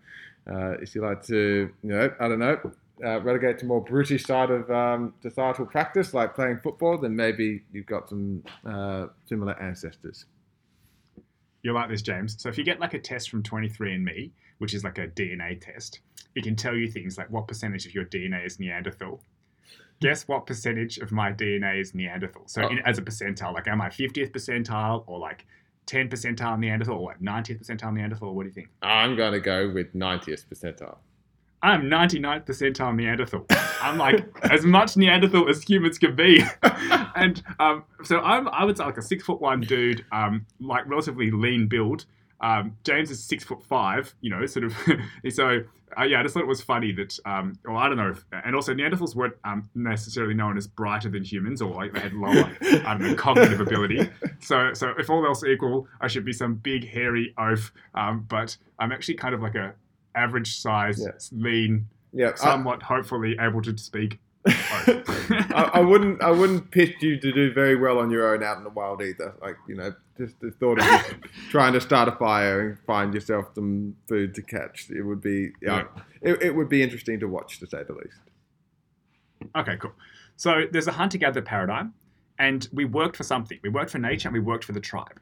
uh, 0.52 0.72
if 0.82 0.96
you 0.96 1.04
like 1.04 1.22
to, 1.28 1.70
you 1.84 1.90
know, 1.90 2.12
I 2.20 2.28
don't 2.28 2.40
know, 2.40 2.60
uh, 3.06 3.22
relegate 3.22 3.60
to 3.60 3.68
more 3.68 3.82
brutish 3.82 4.26
side 4.26 4.50
of 4.50 4.72
um, 4.72 5.14
societal 5.22 5.68
practice, 5.68 6.12
like 6.12 6.34
playing 6.34 6.62
football, 6.64 6.98
then 6.98 7.16
maybe 7.16 7.62
you've 7.72 7.86
got 7.86 8.10
some 8.10 8.44
uh, 8.66 9.08
similar 9.28 9.54
ancestors. 9.62 10.26
You're 11.62 11.76
like 11.76 11.90
this, 11.90 12.02
James. 12.02 12.36
So 12.42 12.50
if 12.50 12.58
you 12.58 12.64
get 12.64 12.80
like 12.80 12.96
a 12.96 13.00
test 13.00 13.30
from 13.30 13.44
23andMe, 13.44 14.32
which 14.60 14.74
is 14.74 14.84
like 14.84 14.98
a 14.98 15.08
DNA 15.08 15.60
test, 15.60 16.00
it 16.36 16.44
can 16.44 16.56
tell 16.56 16.76
you 16.76 16.90
things 16.90 17.18
like 17.18 17.30
what 17.32 17.48
percentage 17.48 17.86
of 17.86 17.94
your 17.94 18.06
DNA 18.06 18.46
is 18.46 18.60
Neanderthal. 18.60 19.22
Guess 20.02 20.28
what 20.28 20.46
percentage 20.46 20.98
of 21.00 21.12
my 21.12 21.32
DNA 21.32 21.82
is 21.82 21.94
Neanderthal? 21.94 22.44
So 22.46 22.68
in, 22.68 22.80
as 22.80 22.98
a 22.98 23.02
percentile, 23.02 23.54
like 23.54 23.68
am 23.68 23.82
I 23.82 23.90
50th 23.90 24.32
percentile 24.32 25.04
or 25.08 25.20
like 25.20 25.46
10 25.88 26.08
percentile 26.08 26.58
Neanderthal 26.60 26.98
or 26.98 27.08
like 27.08 27.20
90th 27.20 27.62
percentile 27.62 27.94
Neanderthal? 27.94 28.34
What 28.34 28.44
do 28.44 28.50
you 28.50 28.54
think? 28.54 28.70
I'm 28.82 29.16
going 29.16 29.34
to 29.34 29.40
go 29.40 29.70
with 29.70 29.94
90th 29.94 30.46
percentile. 30.46 30.98
I'm 31.62 31.84
99th 31.84 32.46
percentile 32.46 32.96
Neanderthal. 32.96 33.46
I'm 33.82 33.98
like 33.98 34.26
as 34.44 34.64
much 34.64 34.96
Neanderthal 34.96 35.50
as 35.50 35.62
humans 35.62 35.98
can 35.98 36.16
be. 36.16 36.42
and 37.16 37.44
um, 37.60 37.84
so 38.04 38.20
I'm, 38.22 38.48
I 38.50 38.64
would 38.64 38.78
say 38.78 38.86
like 38.86 38.98
a 38.98 39.02
six 39.02 39.26
foot 39.26 39.42
one 39.42 39.62
dude, 39.62 40.06
um, 40.12 40.46
like 40.62 40.88
relatively 40.88 41.32
lean 41.32 41.68
build. 41.68 42.06
Um, 42.42 42.78
James 42.84 43.12
is 43.12 43.24
six 43.24 43.44
foot 43.44 43.64
five, 43.64 44.14
you 44.22 44.30
know, 44.30 44.46
sort 44.46 44.66
of. 44.66 44.76
so 45.30 45.62
uh, 45.98 46.04
yeah, 46.04 46.20
I 46.20 46.24
just 46.24 46.34
thought 46.34 46.44
it 46.44 46.48
was 46.48 46.62
funny 46.62 46.92
that, 46.94 47.18
um, 47.26 47.58
well, 47.66 47.78
I 47.78 47.88
don't 47.88 47.98
know, 47.98 48.12
if, 48.12 48.24
and 48.32 48.56
also 48.56 48.74
Neanderthals 48.74 49.16
weren't 49.16 49.36
um, 49.44 49.70
necessarily 49.76 50.34
known 50.34 50.58
as 50.58 50.68
brighter 50.68 51.10
than 51.10 51.24
humans, 51.24 51.62
or 51.62 51.74
like 51.74 51.94
they 51.94 52.00
had 52.00 52.14
lower, 52.14 52.56
I 52.62 52.96
don't 52.98 53.02
know, 53.02 53.16
cognitive 53.16 53.60
ability. 53.60 54.10
So, 54.40 54.74
so 54.74 54.94
if 54.98 55.10
all 55.10 55.26
else 55.26 55.44
equal, 55.44 55.88
I 56.00 56.08
should 56.08 56.26
be 56.26 56.34
some 56.34 56.56
big 56.56 56.88
hairy 56.88 57.34
oaf. 57.38 57.72
Um, 57.96 58.26
but 58.30 58.56
I'm 58.78 58.92
actually 58.92 59.16
kind 59.16 59.34
of 59.34 59.42
like 59.42 59.56
a 59.56 59.74
average 60.16 60.58
size, 60.60 61.02
Yeah. 61.04 61.12
lean, 61.32 61.88
Yeah, 62.14 62.36
somewhat 62.36 62.84
hopefully 62.84 63.36
able 63.40 63.62
to 63.64 63.78
speak. 63.78 64.20
I, 64.46 65.72
I 65.76 65.80
wouldn't. 65.82 66.22
I 66.24 66.32
wouldn't 66.32 66.72
pitch 66.72 66.96
you 67.02 67.20
to 67.20 67.32
do 67.32 67.52
very 67.54 67.76
well 67.76 68.00
on 68.00 68.10
your 68.10 68.34
own 68.34 68.44
out 68.44 68.58
in 68.58 68.64
the 68.64 68.70
wild 68.70 69.02
either. 69.02 69.36
Like 69.42 69.58
you 69.68 69.76
know, 69.76 69.94
just 70.18 70.40
the 70.40 70.52
thought 70.52 70.80
of 70.80 71.20
trying 71.50 71.74
to 71.74 71.82
start 71.82 72.08
a 72.08 72.14
fire 72.14 72.62
and 72.62 72.80
find 72.88 73.14
yourself 73.14 73.48
some 73.54 73.96
food 74.08 74.34
to 74.36 74.42
catch. 74.42 74.90
It 74.90 75.04
would 75.04 75.22
be. 75.22 75.52
Yeah, 75.62 75.84
It, 76.22 76.42
it 76.42 76.56
would 76.56 76.70
be 76.70 76.82
interesting 76.82 77.20
to 77.20 77.28
watch, 77.28 77.60
to 77.60 77.68
say 77.68 77.84
the 77.84 77.94
least. 77.94 78.20
Okay, 79.56 79.78
cool. 79.78 79.94
So 80.36 80.66
there's 80.72 80.88
a 80.88 80.94
hunter 80.94 81.18
gatherer 81.18 81.44
paradigm, 81.44 81.94
and 82.38 82.68
we 82.72 82.86
worked 82.86 83.18
for 83.18 83.24
something. 83.24 83.60
We 83.62 83.70
worked 83.70 83.92
for 83.92 84.00
nature 84.00 84.30
and 84.30 84.34
we 84.34 84.40
worked 84.40 84.64
for 84.64 84.72
the 84.72 84.80
tribe. 84.80 85.20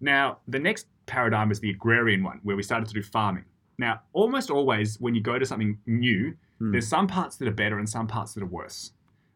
Now, 0.00 0.38
the 0.48 0.58
next 0.58 0.86
paradigm 1.06 1.50
is 1.50 1.60
the 1.60 1.70
agrarian 1.70 2.22
one, 2.22 2.40
where 2.42 2.56
we 2.56 2.62
started 2.62 2.88
to 2.88 2.94
do 2.94 3.02
farming. 3.02 3.44
Now, 3.78 4.02
almost 4.12 4.50
always 4.50 5.00
when 5.00 5.14
you 5.14 5.22
go 5.22 5.38
to 5.38 5.46
something 5.46 5.78
new, 5.86 6.36
Hmm. 6.62 6.70
there's 6.70 6.86
some 6.86 7.08
parts 7.08 7.36
that 7.38 7.48
are 7.48 7.52
better 7.52 7.76
and 7.76 7.88
some 7.88 8.06
parts 8.06 8.34
that 8.34 8.42
are 8.42 8.46
worse. 8.46 8.92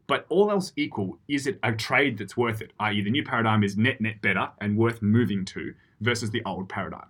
But 0.06 0.26
all 0.28 0.48
else 0.52 0.72
equal, 0.76 1.18
is 1.26 1.48
it 1.48 1.58
a 1.64 1.72
trade 1.72 2.18
that's 2.18 2.36
worth 2.36 2.62
it? 2.62 2.72
I.e., 2.78 3.02
the 3.02 3.10
new 3.10 3.24
paradigm 3.24 3.64
is 3.64 3.76
net 3.76 4.00
net 4.00 4.22
better 4.22 4.48
and 4.60 4.76
worth 4.76 5.02
moving 5.02 5.44
to 5.46 5.74
versus 6.00 6.30
the 6.30 6.40
old 6.44 6.68
paradigm. 6.68 7.08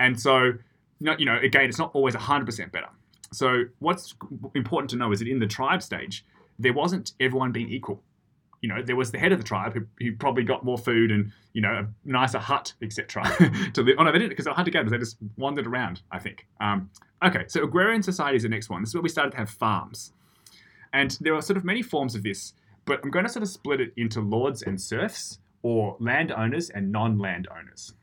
And 0.00 0.20
so, 0.20 0.54
you 0.98 1.24
know, 1.24 1.38
again, 1.38 1.66
it's 1.66 1.78
not 1.78 1.92
always 1.94 2.16
100% 2.16 2.72
better. 2.72 2.88
So, 3.32 3.66
what's 3.78 4.16
important 4.56 4.90
to 4.90 4.96
know 4.96 5.12
is 5.12 5.20
that 5.20 5.28
in 5.28 5.38
the 5.38 5.46
tribe 5.46 5.84
stage, 5.84 6.24
there 6.58 6.72
wasn't 6.72 7.12
everyone 7.20 7.52
being 7.52 7.68
equal. 7.68 8.02
You 8.62 8.68
know, 8.68 8.82
there 8.82 8.96
was 8.96 9.10
the 9.10 9.18
head 9.18 9.32
of 9.32 9.38
the 9.38 9.44
tribe 9.44 9.74
who, 9.74 9.86
who 10.00 10.16
probably 10.16 10.44
got 10.44 10.64
more 10.64 10.78
food 10.78 11.10
and 11.10 11.30
you 11.52 11.60
know 11.60 11.72
a 11.72 11.88
nicer 12.08 12.38
hut, 12.38 12.72
etc. 12.80 13.24
to 13.74 13.82
live. 13.82 13.96
Oh 13.98 14.04
no, 14.04 14.12
they 14.12 14.18
didn't 14.18 14.30
because 14.30 14.46
they're 14.46 14.54
hunter 14.54 14.70
gatherers. 14.70 14.92
They 14.92 14.98
just 14.98 15.18
wandered 15.36 15.66
around. 15.66 16.00
I 16.10 16.18
think. 16.18 16.46
Um, 16.60 16.88
okay, 17.22 17.44
so 17.48 17.62
agrarian 17.62 18.02
society 18.02 18.36
is 18.36 18.44
the 18.44 18.48
next 18.48 18.70
one. 18.70 18.82
This 18.82 18.90
is 18.90 18.94
where 18.94 19.02
we 19.02 19.10
started 19.10 19.32
to 19.32 19.36
have 19.36 19.50
farms, 19.50 20.12
and 20.94 21.16
there 21.20 21.34
are 21.34 21.42
sort 21.42 21.56
of 21.58 21.64
many 21.64 21.82
forms 21.82 22.14
of 22.14 22.22
this. 22.22 22.54
But 22.84 23.00
I'm 23.04 23.10
going 23.10 23.24
to 23.24 23.30
sort 23.30 23.42
of 23.42 23.48
split 23.48 23.80
it 23.80 23.92
into 23.96 24.20
lords 24.20 24.62
and 24.62 24.80
serfs, 24.80 25.38
or 25.62 25.96
landowners 26.00 26.70
and 26.70 26.90
non-landowners. 26.90 27.94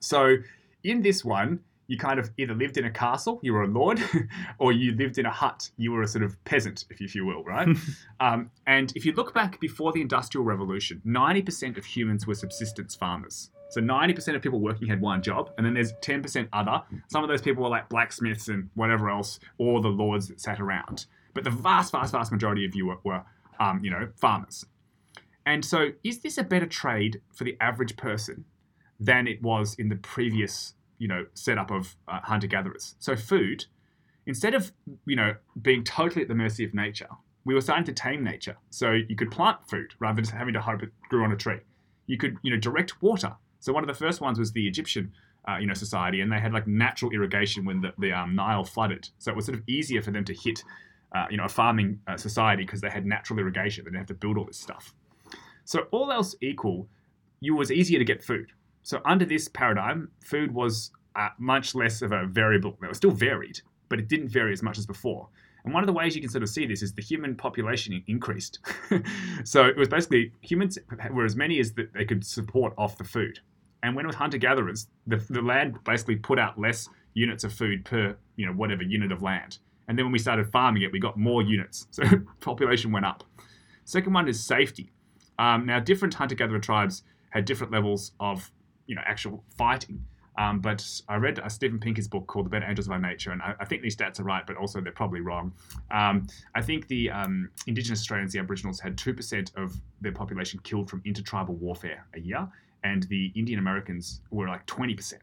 So 0.00 0.36
in 0.84 1.02
this 1.02 1.24
one, 1.24 1.60
you 1.88 1.98
kind 1.98 2.20
of 2.20 2.30
either 2.36 2.54
lived 2.54 2.76
in 2.76 2.84
a 2.84 2.90
castle, 2.90 3.40
you 3.42 3.52
were 3.52 3.62
a 3.62 3.66
lord, 3.66 4.00
or 4.58 4.72
you 4.72 4.92
lived 4.92 5.18
in 5.18 5.26
a 5.26 5.30
hut, 5.30 5.70
you 5.76 5.90
were 5.90 6.02
a 6.02 6.06
sort 6.06 6.22
of 6.22 6.42
peasant, 6.44 6.84
if 6.90 7.00
you, 7.00 7.06
if 7.06 7.14
you 7.14 7.24
will, 7.24 7.42
right? 7.42 7.68
um, 8.20 8.50
and 8.66 8.92
if 8.94 9.04
you 9.04 9.12
look 9.12 9.34
back 9.34 9.58
before 9.58 9.92
the 9.92 10.00
Industrial 10.00 10.44
Revolution, 10.44 11.02
90% 11.04 11.76
of 11.76 11.84
humans 11.84 12.26
were 12.26 12.34
subsistence 12.34 12.94
farmers. 12.94 13.50
So 13.70 13.80
90% 13.80 14.34
of 14.34 14.42
people 14.42 14.60
working 14.60 14.88
had 14.88 15.00
one 15.00 15.22
job, 15.22 15.50
and 15.56 15.66
then 15.66 15.74
there's 15.74 15.92
10% 15.94 16.48
other. 16.52 16.82
Some 17.08 17.22
of 17.22 17.28
those 17.28 17.42
people 17.42 17.62
were 17.62 17.68
like 17.68 17.88
blacksmiths 17.88 18.48
and 18.48 18.70
whatever 18.74 19.10
else, 19.10 19.40
or 19.58 19.80
the 19.80 19.88
lords 19.88 20.28
that 20.28 20.40
sat 20.40 20.60
around. 20.60 21.06
But 21.34 21.44
the 21.44 21.50
vast, 21.50 21.92
vast, 21.92 22.12
vast 22.12 22.32
majority 22.32 22.64
of 22.64 22.74
you 22.74 22.86
were, 22.86 22.98
were 23.04 23.24
um, 23.60 23.80
you 23.82 23.90
know, 23.90 24.08
farmers. 24.16 24.64
And 25.44 25.64
so, 25.64 25.92
is 26.04 26.20
this 26.20 26.36
a 26.38 26.42
better 26.42 26.66
trade 26.66 27.20
for 27.34 27.44
the 27.44 27.56
average 27.60 27.96
person 27.96 28.44
than 29.00 29.26
it 29.26 29.42
was 29.42 29.74
in 29.78 29.88
the 29.88 29.96
previous, 29.96 30.74
you 30.98 31.08
know, 31.08 31.26
setup 31.34 31.70
of 31.70 31.96
uh, 32.06 32.20
hunter-gatherers? 32.22 32.94
So, 32.98 33.16
food, 33.16 33.66
instead 34.26 34.54
of 34.54 34.72
you 35.06 35.16
know 35.16 35.34
being 35.60 35.82
totally 35.84 36.22
at 36.22 36.28
the 36.28 36.34
mercy 36.34 36.64
of 36.64 36.74
nature, 36.74 37.08
we 37.44 37.54
were 37.54 37.60
starting 37.60 37.84
to 37.84 37.92
tame 37.92 38.22
nature. 38.22 38.56
So 38.70 38.92
you 38.92 39.16
could 39.16 39.30
plant 39.30 39.58
food 39.68 39.94
rather 39.98 40.16
than 40.16 40.24
just 40.24 40.36
having 40.36 40.54
to 40.54 40.60
hope 40.60 40.82
it 40.82 40.90
grew 41.08 41.24
on 41.24 41.32
a 41.32 41.36
tree. 41.36 41.60
You 42.06 42.18
could 42.18 42.36
you 42.42 42.50
know 42.50 42.58
direct 42.58 43.02
water. 43.02 43.34
So 43.60 43.72
one 43.72 43.82
of 43.82 43.88
the 43.88 43.94
first 43.94 44.20
ones 44.20 44.38
was 44.38 44.52
the 44.52 44.66
Egyptian. 44.68 45.12
Uh, 45.46 45.56
you 45.56 45.66
know, 45.66 45.72
society, 45.72 46.20
and 46.20 46.30
they 46.30 46.38
had 46.38 46.52
like 46.52 46.66
natural 46.66 47.10
irrigation 47.10 47.64
when 47.64 47.80
the, 47.80 47.90
the 47.98 48.12
um, 48.12 48.34
Nile 48.34 48.64
flooded, 48.64 49.08
so 49.18 49.30
it 49.30 49.36
was 49.36 49.46
sort 49.46 49.56
of 49.56 49.64
easier 49.66 50.02
for 50.02 50.10
them 50.10 50.22
to 50.26 50.34
hit, 50.34 50.62
uh, 51.14 51.24
you 51.30 51.38
know, 51.38 51.44
a 51.44 51.48
farming 51.48 52.00
uh, 52.06 52.18
society 52.18 52.64
because 52.64 52.82
they 52.82 52.90
had 52.90 53.06
natural 53.06 53.38
irrigation. 53.38 53.82
They 53.82 53.90
didn't 53.90 54.00
have 54.00 54.08
to 54.08 54.14
build 54.14 54.36
all 54.36 54.44
this 54.44 54.58
stuff. 54.58 54.92
So 55.64 55.86
all 55.90 56.12
else 56.12 56.34
equal, 56.42 56.86
you 57.40 57.54
was 57.56 57.72
easier 57.72 57.98
to 57.98 58.04
get 58.04 58.22
food. 58.22 58.52
So 58.88 59.02
under 59.04 59.26
this 59.26 59.48
paradigm, 59.48 60.10
food 60.24 60.54
was 60.54 60.92
uh, 61.14 61.28
much 61.38 61.74
less 61.74 62.00
of 62.00 62.10
a 62.12 62.24
variable. 62.24 62.74
It 62.82 62.88
was 62.88 62.96
still 62.96 63.10
varied, 63.10 63.60
but 63.90 63.98
it 63.98 64.08
didn't 64.08 64.28
vary 64.28 64.50
as 64.50 64.62
much 64.62 64.78
as 64.78 64.86
before. 64.86 65.28
And 65.62 65.74
one 65.74 65.82
of 65.82 65.86
the 65.86 65.92
ways 65.92 66.16
you 66.16 66.22
can 66.22 66.30
sort 66.30 66.42
of 66.42 66.48
see 66.48 66.64
this 66.64 66.82
is 66.82 66.94
the 66.94 67.02
human 67.02 67.36
population 67.36 68.02
increased. 68.06 68.60
so 69.44 69.66
it 69.66 69.76
was 69.76 69.88
basically 69.88 70.32
humans 70.40 70.78
were 71.10 71.26
as 71.26 71.36
many 71.36 71.60
as 71.60 71.72
that 71.72 71.92
they 71.92 72.06
could 72.06 72.24
support 72.24 72.72
off 72.78 72.96
the 72.96 73.04
food. 73.04 73.40
And 73.82 73.94
when 73.94 74.06
it 74.06 74.08
was 74.08 74.16
hunter 74.16 74.38
gatherers, 74.38 74.86
the, 75.06 75.16
the 75.28 75.42
land 75.42 75.76
basically 75.84 76.16
put 76.16 76.38
out 76.38 76.58
less 76.58 76.88
units 77.12 77.44
of 77.44 77.52
food 77.52 77.84
per 77.84 78.16
you 78.36 78.46
know 78.46 78.52
whatever 78.52 78.84
unit 78.84 79.12
of 79.12 79.20
land. 79.20 79.58
And 79.86 79.98
then 79.98 80.06
when 80.06 80.12
we 80.12 80.18
started 80.18 80.50
farming 80.50 80.80
it, 80.80 80.92
we 80.92 80.98
got 80.98 81.18
more 81.18 81.42
units. 81.42 81.86
So 81.92 82.04
population 82.40 82.90
went 82.90 83.04
up. 83.04 83.22
Second 83.84 84.14
one 84.14 84.28
is 84.28 84.42
safety. 84.42 84.92
Um, 85.38 85.66
now, 85.66 85.78
different 85.78 86.14
hunter-gatherer 86.14 86.60
tribes 86.60 87.02
had 87.30 87.44
different 87.44 87.72
levels 87.72 88.12
of, 88.18 88.50
you 88.88 88.96
know, 88.96 89.02
actual 89.06 89.44
fighting. 89.56 90.04
Um, 90.38 90.60
but 90.60 90.84
I 91.08 91.16
read 91.16 91.40
uh, 91.40 91.48
Steven 91.48 91.80
Pinker's 91.80 92.06
book 92.06 92.28
called 92.28 92.46
The 92.46 92.50
Better 92.50 92.66
Angels 92.66 92.86
of 92.86 92.92
Our 92.92 93.00
Nature, 93.00 93.32
and 93.32 93.42
I, 93.42 93.54
I 93.60 93.64
think 93.64 93.82
these 93.82 93.96
stats 93.96 94.20
are 94.20 94.24
right, 94.24 94.46
but 94.46 94.56
also 94.56 94.80
they're 94.80 94.92
probably 94.92 95.20
wrong. 95.20 95.52
Um, 95.90 96.28
I 96.54 96.62
think 96.62 96.86
the 96.86 97.10
um, 97.10 97.50
Indigenous 97.66 98.00
Australians, 98.00 98.32
the 98.32 98.38
Aboriginals, 98.38 98.78
had 98.78 98.96
2% 98.96 99.56
of 99.56 99.80
their 100.00 100.12
population 100.12 100.60
killed 100.62 100.88
from 100.88 101.02
intertribal 101.04 101.56
warfare 101.56 102.06
a 102.14 102.20
year, 102.20 102.48
and 102.84 103.02
the 103.04 103.32
Indian 103.34 103.58
Americans 103.58 104.20
were 104.30 104.48
like 104.48 104.64
20%. 104.66 105.14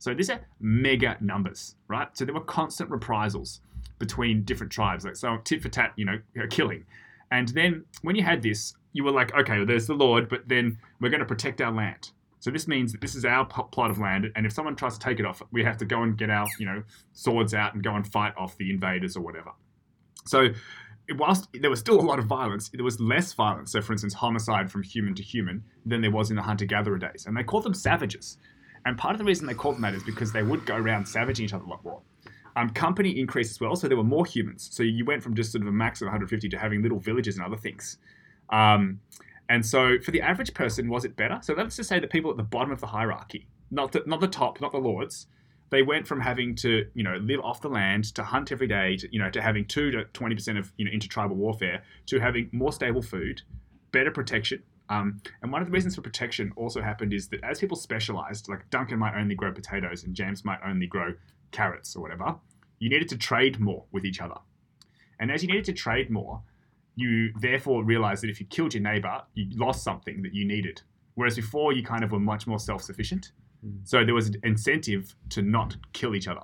So 0.00 0.14
these 0.14 0.30
are 0.30 0.40
mega 0.58 1.16
numbers, 1.20 1.76
right? 1.86 2.08
So 2.16 2.24
there 2.24 2.34
were 2.34 2.40
constant 2.40 2.90
reprisals 2.90 3.60
between 4.00 4.42
different 4.42 4.72
tribes, 4.72 5.04
like 5.04 5.14
so 5.14 5.36
tit 5.44 5.62
for 5.62 5.68
tat, 5.68 5.92
you 5.96 6.06
know, 6.06 6.18
killing. 6.48 6.84
And 7.30 7.48
then 7.48 7.84
when 8.02 8.16
you 8.16 8.24
had 8.24 8.42
this, 8.42 8.74
you 8.92 9.04
were 9.04 9.12
like, 9.12 9.32
okay, 9.34 9.58
well, 9.58 9.66
there's 9.66 9.86
the 9.86 9.94
Lord, 9.94 10.28
but 10.28 10.48
then 10.48 10.78
we're 11.00 11.10
going 11.10 11.20
to 11.20 11.26
protect 11.26 11.60
our 11.60 11.70
land. 11.70 12.10
So 12.40 12.50
this 12.50 12.66
means 12.66 12.92
that 12.92 13.00
this 13.00 13.14
is 13.14 13.24
our 13.24 13.44
plot 13.44 13.90
of 13.90 13.98
land, 13.98 14.26
and 14.34 14.46
if 14.46 14.52
someone 14.52 14.74
tries 14.74 14.94
to 14.94 15.00
take 15.00 15.20
it 15.20 15.26
off, 15.26 15.42
we 15.52 15.62
have 15.62 15.76
to 15.76 15.84
go 15.84 16.02
and 16.02 16.16
get 16.16 16.30
our, 16.30 16.46
you 16.58 16.66
know, 16.66 16.82
swords 17.12 17.54
out 17.54 17.74
and 17.74 17.82
go 17.82 17.94
and 17.94 18.10
fight 18.10 18.32
off 18.36 18.56
the 18.56 18.70
invaders 18.70 19.16
or 19.16 19.20
whatever. 19.20 19.50
So 20.26 20.48
whilst 21.16 21.48
there 21.60 21.70
was 21.70 21.80
still 21.80 22.00
a 22.00 22.02
lot 22.02 22.18
of 22.18 22.24
violence, 22.24 22.70
there 22.70 22.84
was 22.84 23.00
less 23.00 23.32
violence. 23.32 23.72
So, 23.72 23.80
for 23.80 23.92
instance, 23.92 24.14
homicide 24.14 24.70
from 24.70 24.82
human 24.82 25.14
to 25.16 25.22
human 25.22 25.62
than 25.84 26.00
there 26.00 26.10
was 26.10 26.30
in 26.30 26.36
the 26.36 26.42
hunter-gatherer 26.42 26.98
days, 26.98 27.26
and 27.26 27.36
they 27.36 27.42
called 27.42 27.64
them 27.64 27.74
savages. 27.74 28.38
And 28.86 28.96
part 28.96 29.14
of 29.14 29.18
the 29.18 29.24
reason 29.24 29.46
they 29.46 29.54
called 29.54 29.74
them 29.76 29.82
that 29.82 29.94
is 29.94 30.02
because 30.02 30.32
they 30.32 30.42
would 30.42 30.64
go 30.64 30.76
around 30.76 31.06
savaging 31.06 31.44
each 31.44 31.52
other 31.52 31.64
a 31.64 31.68
lot 31.68 31.84
more. 31.84 32.00
Um, 32.56 32.70
company 32.70 33.18
increased 33.18 33.50
as 33.50 33.60
well, 33.60 33.76
so 33.76 33.86
there 33.86 33.96
were 33.96 34.02
more 34.02 34.24
humans. 34.24 34.68
So 34.72 34.82
you 34.82 35.04
went 35.04 35.22
from 35.22 35.34
just 35.34 35.52
sort 35.52 35.62
of 35.62 35.68
a 35.68 35.72
max 35.72 36.00
of 36.00 36.06
150 36.06 36.48
to 36.48 36.58
having 36.58 36.82
little 36.82 36.98
villages 36.98 37.36
and 37.36 37.44
other 37.44 37.56
things. 37.56 37.98
Um, 38.50 39.00
and 39.50 39.66
so 39.66 39.98
for 39.98 40.12
the 40.12 40.22
average 40.22 40.54
person, 40.54 40.88
was 40.88 41.04
it 41.04 41.16
better? 41.16 41.40
So 41.42 41.54
let's 41.54 41.74
just 41.74 41.88
say 41.88 41.98
the 41.98 42.06
people 42.06 42.30
at 42.30 42.36
the 42.36 42.44
bottom 42.44 42.70
of 42.70 42.80
the 42.80 42.86
hierarchy, 42.86 43.48
not 43.72 43.90
the, 43.90 44.04
not 44.06 44.20
the 44.20 44.28
top, 44.28 44.60
not 44.60 44.70
the 44.70 44.78
lords, 44.78 45.26
they 45.70 45.82
went 45.82 46.06
from 46.06 46.20
having 46.20 46.54
to 46.56 46.86
you 46.94 47.02
know 47.02 47.16
live 47.16 47.40
off 47.40 47.60
the 47.60 47.68
land 47.68 48.14
to 48.14 48.22
hunt 48.22 48.52
every 48.52 48.68
day 48.68 48.96
to 48.96 49.08
you 49.12 49.18
know 49.18 49.28
to 49.30 49.42
having 49.42 49.66
two 49.66 49.90
to 49.90 50.04
20 50.04 50.34
percent 50.36 50.58
of 50.58 50.72
you 50.76 50.84
know 50.84 50.90
intertribal 50.92 51.34
warfare 51.34 51.82
to 52.06 52.20
having 52.20 52.48
more 52.52 52.72
stable 52.72 53.02
food, 53.02 53.42
better 53.90 54.12
protection. 54.12 54.62
Um, 54.88 55.20
and 55.42 55.50
one 55.50 55.62
of 55.62 55.66
the 55.66 55.72
reasons 55.72 55.96
for 55.96 56.02
protection 56.02 56.52
also 56.54 56.80
happened 56.80 57.12
is 57.12 57.28
that 57.28 57.42
as 57.42 57.58
people 57.58 57.76
specialized, 57.76 58.48
like 58.48 58.70
Duncan 58.70 59.00
might 59.00 59.16
only 59.16 59.34
grow 59.34 59.52
potatoes 59.52 60.04
and 60.04 60.14
James 60.14 60.44
might 60.44 60.60
only 60.64 60.86
grow 60.86 61.14
carrots 61.50 61.96
or 61.96 62.02
whatever, 62.02 62.36
you 62.78 62.88
needed 62.88 63.08
to 63.08 63.16
trade 63.16 63.58
more 63.58 63.84
with 63.90 64.04
each 64.04 64.20
other. 64.20 64.34
And 65.18 65.30
as 65.30 65.42
you 65.42 65.48
needed 65.48 65.64
to 65.66 65.72
trade 65.72 66.08
more, 66.10 66.42
you 66.96 67.32
therefore 67.40 67.84
realized 67.84 68.22
that 68.22 68.30
if 68.30 68.40
you 68.40 68.46
killed 68.46 68.74
your 68.74 68.82
neighbor, 68.82 69.22
you 69.34 69.48
lost 69.56 69.82
something 69.82 70.22
that 70.22 70.34
you 70.34 70.44
needed. 70.44 70.82
Whereas 71.14 71.36
before, 71.36 71.72
you 71.72 71.82
kind 71.82 72.04
of 72.04 72.12
were 72.12 72.20
much 72.20 72.46
more 72.46 72.58
self 72.58 72.82
sufficient. 72.82 73.32
So 73.84 74.04
there 74.04 74.14
was 74.14 74.28
an 74.28 74.36
incentive 74.42 75.14
to 75.30 75.42
not 75.42 75.76
kill 75.92 76.14
each 76.14 76.28
other. 76.28 76.40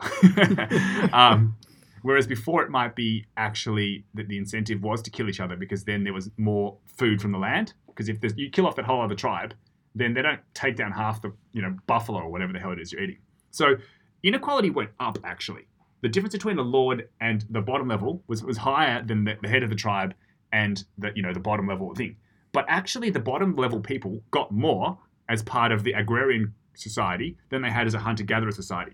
um, 1.12 1.56
whereas 2.02 2.26
before, 2.26 2.62
it 2.62 2.70
might 2.70 2.94
be 2.94 3.24
actually 3.36 4.04
that 4.14 4.28
the 4.28 4.36
incentive 4.36 4.82
was 4.82 5.00
to 5.02 5.10
kill 5.10 5.28
each 5.28 5.40
other 5.40 5.56
because 5.56 5.84
then 5.84 6.04
there 6.04 6.12
was 6.12 6.30
more 6.36 6.76
food 6.86 7.22
from 7.22 7.32
the 7.32 7.38
land. 7.38 7.72
Because 7.86 8.08
if 8.08 8.18
you 8.36 8.50
kill 8.50 8.66
off 8.66 8.76
that 8.76 8.84
whole 8.84 9.00
other 9.00 9.14
tribe, 9.14 9.54
then 9.94 10.12
they 10.12 10.20
don't 10.20 10.40
take 10.52 10.76
down 10.76 10.92
half 10.92 11.22
the 11.22 11.32
you 11.52 11.62
know 11.62 11.74
buffalo 11.86 12.20
or 12.20 12.30
whatever 12.30 12.52
the 12.52 12.58
hell 12.58 12.72
it 12.72 12.78
is 12.78 12.92
you're 12.92 13.02
eating. 13.02 13.18
So 13.50 13.76
inequality 14.22 14.70
went 14.70 14.90
up 15.00 15.18
actually. 15.24 15.66
The 16.02 16.08
difference 16.10 16.34
between 16.34 16.56
the 16.56 16.64
lord 16.64 17.08
and 17.20 17.44
the 17.48 17.62
bottom 17.62 17.88
level 17.88 18.22
was, 18.26 18.44
was 18.44 18.58
higher 18.58 19.02
than 19.02 19.24
the, 19.24 19.38
the 19.40 19.48
head 19.48 19.62
of 19.62 19.70
the 19.70 19.76
tribe 19.76 20.14
and 20.56 20.84
the 20.96 21.12
you 21.14 21.22
know 21.22 21.34
the 21.34 21.46
bottom 21.50 21.66
level 21.68 21.94
thing. 21.94 22.16
But 22.52 22.64
actually, 22.68 23.10
the 23.10 23.24
bottom 23.32 23.54
level 23.56 23.80
people 23.80 24.22
got 24.30 24.50
more 24.50 24.98
as 25.28 25.42
part 25.42 25.70
of 25.72 25.84
the 25.84 25.92
agrarian 25.92 26.54
society 26.74 27.36
than 27.50 27.60
they 27.62 27.70
had 27.70 27.86
as 27.86 27.94
a 27.94 27.98
hunter 27.98 28.24
gatherer 28.24 28.52
society. 28.52 28.92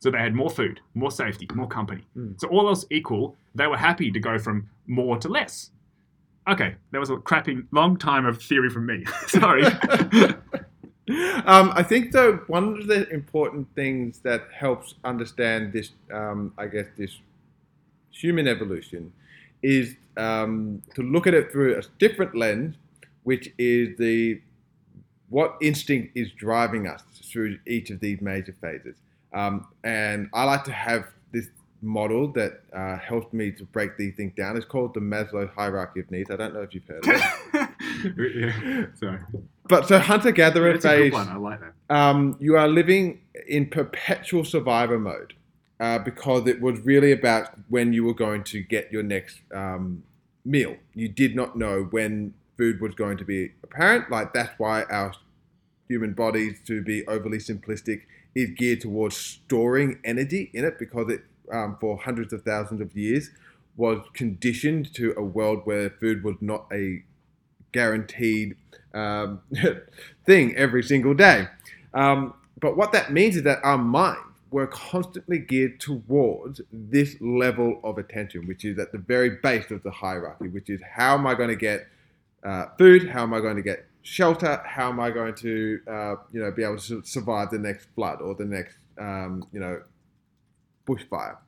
So 0.00 0.10
they 0.10 0.18
had 0.18 0.34
more 0.34 0.50
food, 0.50 0.80
more 0.94 1.10
safety, 1.10 1.46
more 1.54 1.68
company. 1.68 2.02
Mm. 2.16 2.40
So 2.40 2.48
all 2.48 2.68
else 2.68 2.84
equal, 2.90 3.36
they 3.54 3.66
were 3.66 3.76
happy 3.76 4.10
to 4.10 4.20
go 4.20 4.38
from 4.38 4.68
more 4.86 5.16
to 5.18 5.28
less. 5.28 5.70
Okay, 6.48 6.74
that 6.90 6.98
was 6.98 7.10
a 7.10 7.16
crappy 7.16 7.62
long 7.70 7.96
time 7.96 8.26
of 8.26 8.42
theory 8.42 8.68
from 8.68 8.86
me. 8.86 9.04
Sorry. 9.28 9.64
um, 11.54 11.66
I 11.80 11.82
think 11.82 12.12
though 12.12 12.32
one 12.48 12.66
of 12.80 12.86
the 12.86 13.08
important 13.10 13.68
things 13.74 14.18
that 14.28 14.42
helps 14.52 14.94
understand 15.04 15.72
this, 15.72 15.90
um, 16.12 16.52
I 16.58 16.66
guess, 16.66 16.86
this 16.98 17.12
human 18.10 18.46
evolution, 18.46 19.12
is 19.62 19.96
um, 20.16 20.82
to 20.94 21.02
look 21.02 21.26
at 21.26 21.34
it 21.34 21.50
through 21.52 21.78
a 21.78 21.82
different 21.98 22.34
lens, 22.34 22.76
which 23.24 23.50
is 23.58 23.96
the 23.98 24.40
what 25.28 25.56
instinct 25.60 26.16
is 26.16 26.30
driving 26.32 26.86
us 26.86 27.02
through 27.24 27.58
each 27.66 27.90
of 27.90 28.00
these 28.00 28.20
major 28.20 28.54
phases. 28.60 28.96
Um, 29.32 29.66
and 29.82 30.28
I 30.32 30.44
like 30.44 30.62
to 30.64 30.72
have 30.72 31.06
this 31.32 31.48
model 31.82 32.28
that 32.32 32.60
uh, 32.72 32.96
helps 32.98 33.32
me 33.32 33.50
to 33.52 33.64
break 33.64 33.96
these 33.96 34.14
things 34.14 34.32
down. 34.36 34.56
It's 34.56 34.64
called 34.64 34.94
the 34.94 35.00
Maslow 35.00 35.52
hierarchy 35.52 36.00
of 36.00 36.10
needs. 36.10 36.30
I 36.30 36.36
don't 36.36 36.54
know 36.54 36.62
if 36.62 36.72
you've 36.74 36.86
heard 36.86 37.04
of 37.06 37.14
it. 37.14 38.34
yeah. 38.36 38.86
So 38.94 39.18
But 39.68 39.88
so 39.88 39.98
hunter 39.98 40.30
gatherer 40.30 40.72
good 40.74 40.82
phase, 40.82 41.12
one. 41.12 41.28
I 41.28 41.36
like 41.36 41.60
that. 41.60 41.94
um, 41.94 42.36
you 42.38 42.56
are 42.56 42.68
living 42.68 43.20
in 43.48 43.66
perpetual 43.68 44.44
survivor 44.44 44.98
mode 44.98 45.34
uh, 45.80 45.98
because 45.98 46.46
it 46.46 46.60
was 46.60 46.80
really 46.80 47.12
about 47.12 47.50
when 47.68 47.92
you 47.92 48.04
were 48.04 48.14
going 48.14 48.44
to 48.44 48.62
get 48.62 48.92
your 48.92 49.02
next 49.02 49.40
um, 49.54 50.02
meal. 50.44 50.76
You 50.94 51.08
did 51.08 51.34
not 51.34 51.56
know 51.56 51.88
when 51.90 52.34
food 52.56 52.80
was 52.80 52.94
going 52.94 53.18
to 53.18 53.24
be 53.24 53.52
apparent. 53.62 54.10
Like 54.10 54.32
that's 54.32 54.58
why 54.58 54.84
our 54.84 55.12
human 55.88 56.12
bodies, 56.12 56.60
to 56.66 56.82
be 56.82 57.06
overly 57.06 57.38
simplistic, 57.38 58.02
is 58.34 58.50
geared 58.50 58.80
towards 58.80 59.16
storing 59.16 60.00
energy 60.04 60.50
in 60.54 60.64
it 60.64 60.78
because 60.78 61.10
it, 61.10 61.22
um, 61.52 61.76
for 61.80 61.98
hundreds 61.98 62.32
of 62.32 62.42
thousands 62.42 62.80
of 62.80 62.96
years, 62.96 63.30
was 63.76 63.98
conditioned 64.14 64.94
to 64.94 65.12
a 65.16 65.22
world 65.22 65.62
where 65.64 65.90
food 65.90 66.22
was 66.22 66.36
not 66.40 66.66
a 66.72 67.02
guaranteed 67.72 68.56
um, 68.94 69.40
thing 70.26 70.54
every 70.56 70.82
single 70.82 71.14
day. 71.14 71.48
Um, 71.92 72.34
but 72.60 72.76
what 72.76 72.92
that 72.92 73.12
means 73.12 73.36
is 73.36 73.42
that 73.42 73.58
our 73.64 73.78
minds 73.78 74.20
were 74.50 74.66
constantly 74.66 75.38
geared 75.38 75.80
towards 75.80 76.60
this 76.72 77.16
level 77.20 77.80
of 77.82 77.98
attention, 77.98 78.46
which 78.46 78.64
is 78.64 78.78
at 78.78 78.92
the 78.92 78.98
very 78.98 79.30
base 79.42 79.70
of 79.70 79.82
the 79.82 79.90
hierarchy, 79.90 80.48
which 80.48 80.70
is 80.70 80.80
how 80.96 81.14
am 81.14 81.26
I 81.26 81.34
going 81.34 81.48
to 81.48 81.56
get 81.56 81.86
uh, 82.44 82.66
food? 82.78 83.08
How 83.08 83.22
am 83.22 83.34
I 83.34 83.40
going 83.40 83.56
to 83.56 83.62
get 83.62 83.86
shelter? 84.02 84.62
How 84.64 84.90
am 84.90 85.00
I 85.00 85.10
going 85.10 85.34
to, 85.36 85.80
uh, 85.88 86.14
you 86.32 86.40
know, 86.40 86.50
be 86.52 86.62
able 86.62 86.78
to 86.78 87.02
survive 87.04 87.50
the 87.50 87.58
next 87.58 87.88
flood 87.94 88.20
or 88.20 88.34
the 88.34 88.44
next, 88.44 88.76
um, 88.98 89.44
you 89.52 89.60
know, 89.60 89.82
bushfire? 90.86 91.38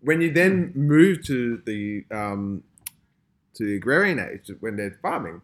When 0.00 0.20
you 0.20 0.32
then 0.32 0.72
move 0.74 1.24
to 1.26 1.62
the 1.66 2.04
um, 2.10 2.62
to 3.54 3.64
the 3.64 3.76
agrarian 3.76 4.18
age, 4.18 4.50
when 4.60 4.76
they're 4.76 4.98
farming, 5.02 5.40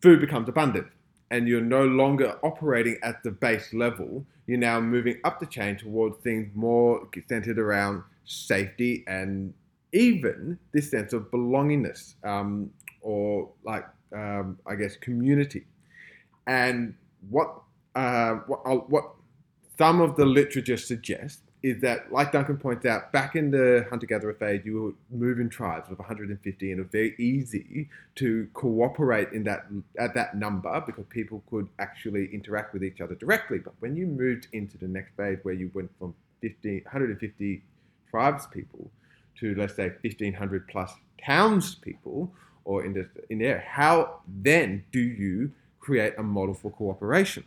food 0.00 0.20
becomes 0.20 0.48
abundant, 0.48 0.86
and 1.30 1.48
you're 1.48 1.60
no 1.60 1.84
longer 1.84 2.38
operating 2.42 2.98
at 3.02 3.22
the 3.22 3.30
base 3.30 3.72
level. 3.72 4.26
You're 4.46 4.58
now 4.58 4.80
moving 4.80 5.18
up 5.24 5.40
the 5.40 5.46
chain 5.46 5.76
towards 5.76 6.18
things 6.18 6.50
more 6.54 7.08
centered 7.28 7.58
around 7.58 8.02
safety 8.24 9.04
and 9.06 9.54
even 9.92 10.58
this 10.72 10.90
sense 10.90 11.12
of 11.12 11.30
belongingness 11.30 12.14
um, 12.24 12.70
or 13.00 13.50
like 13.64 13.86
um, 14.14 14.58
I 14.66 14.74
guess 14.74 14.96
community. 14.96 15.66
And 16.46 16.94
what 17.30 17.62
uh, 17.94 18.34
what, 18.46 18.60
uh, 18.66 18.76
what 18.76 19.04
some 19.78 20.00
of 20.00 20.16
the 20.16 20.26
literature 20.26 20.76
suggests 20.76 21.42
is 21.64 21.80
that, 21.80 22.12
like 22.12 22.30
Duncan 22.30 22.58
points 22.58 22.84
out, 22.84 23.10
back 23.10 23.34
in 23.34 23.50
the 23.50 23.86
hunter-gatherer 23.88 24.34
phase, 24.34 24.60
you 24.66 24.82
would 24.82 24.96
move 25.10 25.40
in 25.40 25.48
tribes 25.48 25.90
of 25.90 25.98
150, 25.98 26.70
and 26.70 26.78
it 26.78 26.82
was 26.82 26.92
very 26.92 27.14
easy 27.18 27.88
to 28.16 28.46
cooperate 28.52 29.32
in 29.32 29.44
that 29.44 29.64
at 29.98 30.12
that 30.12 30.36
number 30.36 30.82
because 30.84 31.06
people 31.08 31.42
could 31.48 31.66
actually 31.78 32.28
interact 32.34 32.74
with 32.74 32.84
each 32.84 33.00
other 33.00 33.14
directly. 33.14 33.58
But 33.58 33.72
when 33.80 33.96
you 33.96 34.06
moved 34.06 34.46
into 34.52 34.76
the 34.76 34.86
next 34.86 35.16
phase, 35.16 35.38
where 35.42 35.54
you 35.54 35.70
went 35.72 35.90
from 35.98 36.14
50, 36.42 36.82
150 36.82 37.62
tribes 38.10 38.46
people 38.46 38.90
to 39.40 39.54
let's 39.54 39.74
say 39.74 39.88
1,500 40.02 40.68
plus 40.68 40.92
townspeople, 41.24 42.30
or 42.66 42.84
in 42.84 42.92
the 42.92 43.08
in 43.30 43.38
there, 43.38 43.64
how 43.66 44.20
then 44.28 44.84
do 44.92 45.00
you 45.00 45.52
create 45.80 46.12
a 46.18 46.22
model 46.22 46.52
for 46.52 46.70
cooperation? 46.70 47.44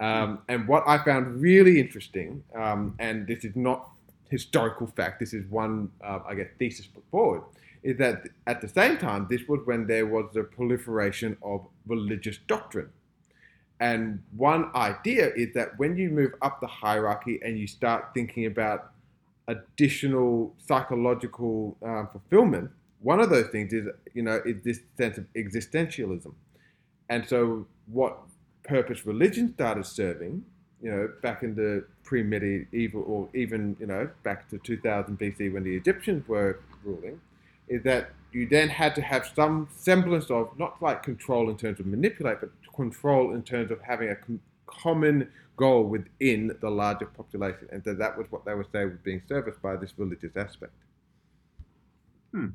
Um, 0.00 0.38
and 0.48 0.66
what 0.66 0.82
I 0.86 1.04
found 1.04 1.40
really 1.40 1.78
interesting, 1.78 2.42
um, 2.54 2.94
and 2.98 3.26
this 3.26 3.44
is 3.44 3.54
not 3.54 3.90
historical 4.30 4.86
fact, 4.86 5.20
this 5.20 5.34
is 5.34 5.44
one, 5.50 5.90
uh, 6.02 6.20
I 6.26 6.34
guess, 6.34 6.48
thesis 6.58 6.86
put 6.86 7.04
forward, 7.10 7.42
is 7.82 7.98
that 7.98 8.22
at 8.46 8.60
the 8.60 8.68
same 8.68 8.96
time, 8.96 9.26
this 9.28 9.42
was 9.46 9.60
when 9.66 9.86
there 9.86 10.06
was 10.06 10.26
the 10.32 10.42
proliferation 10.42 11.36
of 11.42 11.66
religious 11.86 12.38
doctrine. 12.46 12.88
And 13.80 14.22
one 14.36 14.70
idea 14.74 15.32
is 15.34 15.54
that 15.54 15.78
when 15.78 15.96
you 15.96 16.10
move 16.10 16.32
up 16.42 16.60
the 16.60 16.66
hierarchy 16.66 17.40
and 17.42 17.58
you 17.58 17.66
start 17.66 18.10
thinking 18.14 18.46
about 18.46 18.92
additional 19.48 20.54
psychological 20.66 21.76
um, 21.82 22.08
fulfillment, 22.12 22.70
one 23.00 23.20
of 23.20 23.30
those 23.30 23.48
things 23.48 23.72
is, 23.72 23.86
you 24.12 24.22
know, 24.22 24.40
is 24.44 24.62
this 24.62 24.80
sense 24.96 25.16
of 25.16 25.26
existentialism. 25.34 26.32
And 27.08 27.26
so 27.26 27.66
what 27.86 28.18
purpose 28.70 29.04
religion 29.04 29.52
started 29.54 29.84
serving, 29.84 30.44
you 30.80 30.90
know, 30.90 31.10
back 31.22 31.42
in 31.42 31.54
the 31.56 31.84
pre-medieval 32.04 33.02
or 33.02 33.28
even, 33.34 33.76
you 33.80 33.86
know, 33.86 34.08
back 34.22 34.48
to 34.48 34.58
2000 34.58 35.18
BC 35.18 35.52
when 35.52 35.64
the 35.64 35.74
Egyptians 35.74 36.26
were 36.28 36.60
ruling, 36.84 37.20
is 37.68 37.82
that 37.82 38.12
you 38.32 38.46
then 38.46 38.68
had 38.68 38.94
to 38.94 39.02
have 39.02 39.28
some 39.34 39.68
semblance 39.76 40.30
of 40.30 40.56
not 40.56 40.80
like 40.80 41.02
control 41.02 41.50
in 41.50 41.56
terms 41.56 41.80
of 41.80 41.86
manipulate, 41.86 42.38
but 42.40 42.50
control 42.74 43.34
in 43.34 43.42
terms 43.42 43.72
of 43.72 43.80
having 43.82 44.08
a 44.08 44.16
com- 44.16 44.40
common 44.66 45.28
goal 45.56 45.82
within 45.82 46.56
the 46.60 46.70
larger 46.70 47.06
population. 47.06 47.66
And 47.72 47.82
so 47.84 47.92
that 47.94 48.16
was 48.16 48.26
what 48.30 48.44
they 48.44 48.54
were 48.54 48.66
saying 48.72 48.90
was 48.90 48.98
being 49.02 49.20
serviced 49.28 49.60
by 49.60 49.74
this 49.76 49.92
religious 49.96 50.36
aspect. 50.36 50.72
Hmm. 52.32 52.50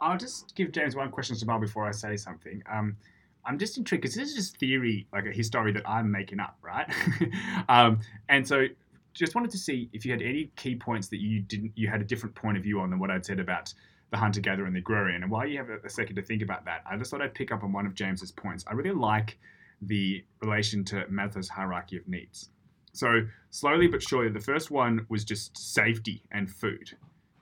I'll 0.00 0.16
just 0.16 0.54
give 0.54 0.70
James 0.70 0.94
one 0.94 1.10
question, 1.10 1.34
to 1.34 1.40
Jamal, 1.40 1.58
before 1.58 1.88
I 1.88 1.90
say 1.90 2.16
something. 2.16 2.62
Um, 2.72 2.96
I'm 3.44 3.58
just 3.58 3.76
intrigued 3.76 4.02
because 4.02 4.14
this 4.14 4.28
is 4.30 4.34
just 4.34 4.56
theory, 4.58 5.06
like 5.12 5.26
a 5.26 5.32
history 5.32 5.72
that 5.72 5.88
I'm 5.88 6.10
making 6.10 6.40
up, 6.40 6.56
right? 6.62 6.86
um, 7.68 8.00
and 8.28 8.46
so, 8.46 8.66
just 9.14 9.34
wanted 9.34 9.50
to 9.50 9.58
see 9.58 9.90
if 9.92 10.06
you 10.06 10.12
had 10.12 10.22
any 10.22 10.50
key 10.56 10.74
points 10.74 11.08
that 11.08 11.20
you 11.20 11.40
didn't, 11.40 11.72
you 11.74 11.88
had 11.88 12.00
a 12.00 12.04
different 12.04 12.34
point 12.34 12.56
of 12.56 12.62
view 12.62 12.80
on 12.80 12.88
than 12.88 12.98
what 12.98 13.10
I'd 13.10 13.26
said 13.26 13.40
about 13.40 13.74
the 14.10 14.16
hunter 14.16 14.40
gatherer 14.40 14.66
and 14.66 14.74
the 14.74 14.80
agrarian. 14.80 15.22
And 15.22 15.30
while 15.30 15.46
you 15.46 15.58
have 15.58 15.68
a, 15.68 15.78
a 15.84 15.90
second 15.90 16.16
to 16.16 16.22
think 16.22 16.42
about 16.42 16.64
that, 16.64 16.82
I 16.90 16.96
just 16.96 17.10
thought 17.10 17.20
I'd 17.20 17.34
pick 17.34 17.52
up 17.52 17.62
on 17.62 17.72
one 17.72 17.84
of 17.84 17.94
James's 17.94 18.30
points. 18.30 18.64
I 18.66 18.72
really 18.72 18.92
like 18.92 19.38
the 19.82 20.24
relation 20.40 20.84
to 20.84 21.04
Maslow's 21.06 21.48
hierarchy 21.48 21.96
of 21.96 22.06
needs. 22.06 22.50
So 22.92 23.26
slowly 23.50 23.88
but 23.88 24.02
surely, 24.02 24.30
the 24.30 24.40
first 24.40 24.70
one 24.70 25.06
was 25.08 25.24
just 25.24 25.56
safety 25.56 26.22
and 26.30 26.50
food, 26.50 26.96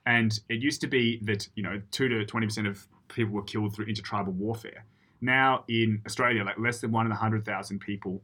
and 0.06 0.38
it 0.48 0.62
used 0.62 0.80
to 0.80 0.86
be 0.86 1.20
that 1.24 1.48
you 1.56 1.62
know 1.62 1.82
two 1.90 2.08
to 2.08 2.24
twenty 2.24 2.46
percent 2.46 2.66
of 2.66 2.86
people 3.08 3.34
were 3.34 3.42
killed 3.42 3.74
through 3.74 3.86
intertribal 3.86 4.32
warfare 4.32 4.84
now 5.20 5.64
in 5.68 6.02
Australia, 6.06 6.44
like 6.44 6.59
less 6.59 6.80
than 6.80 6.92
one 6.92 7.06
in 7.06 7.12
a 7.12 7.16
hundred 7.16 7.44
thousand 7.44 7.80
people 7.80 8.22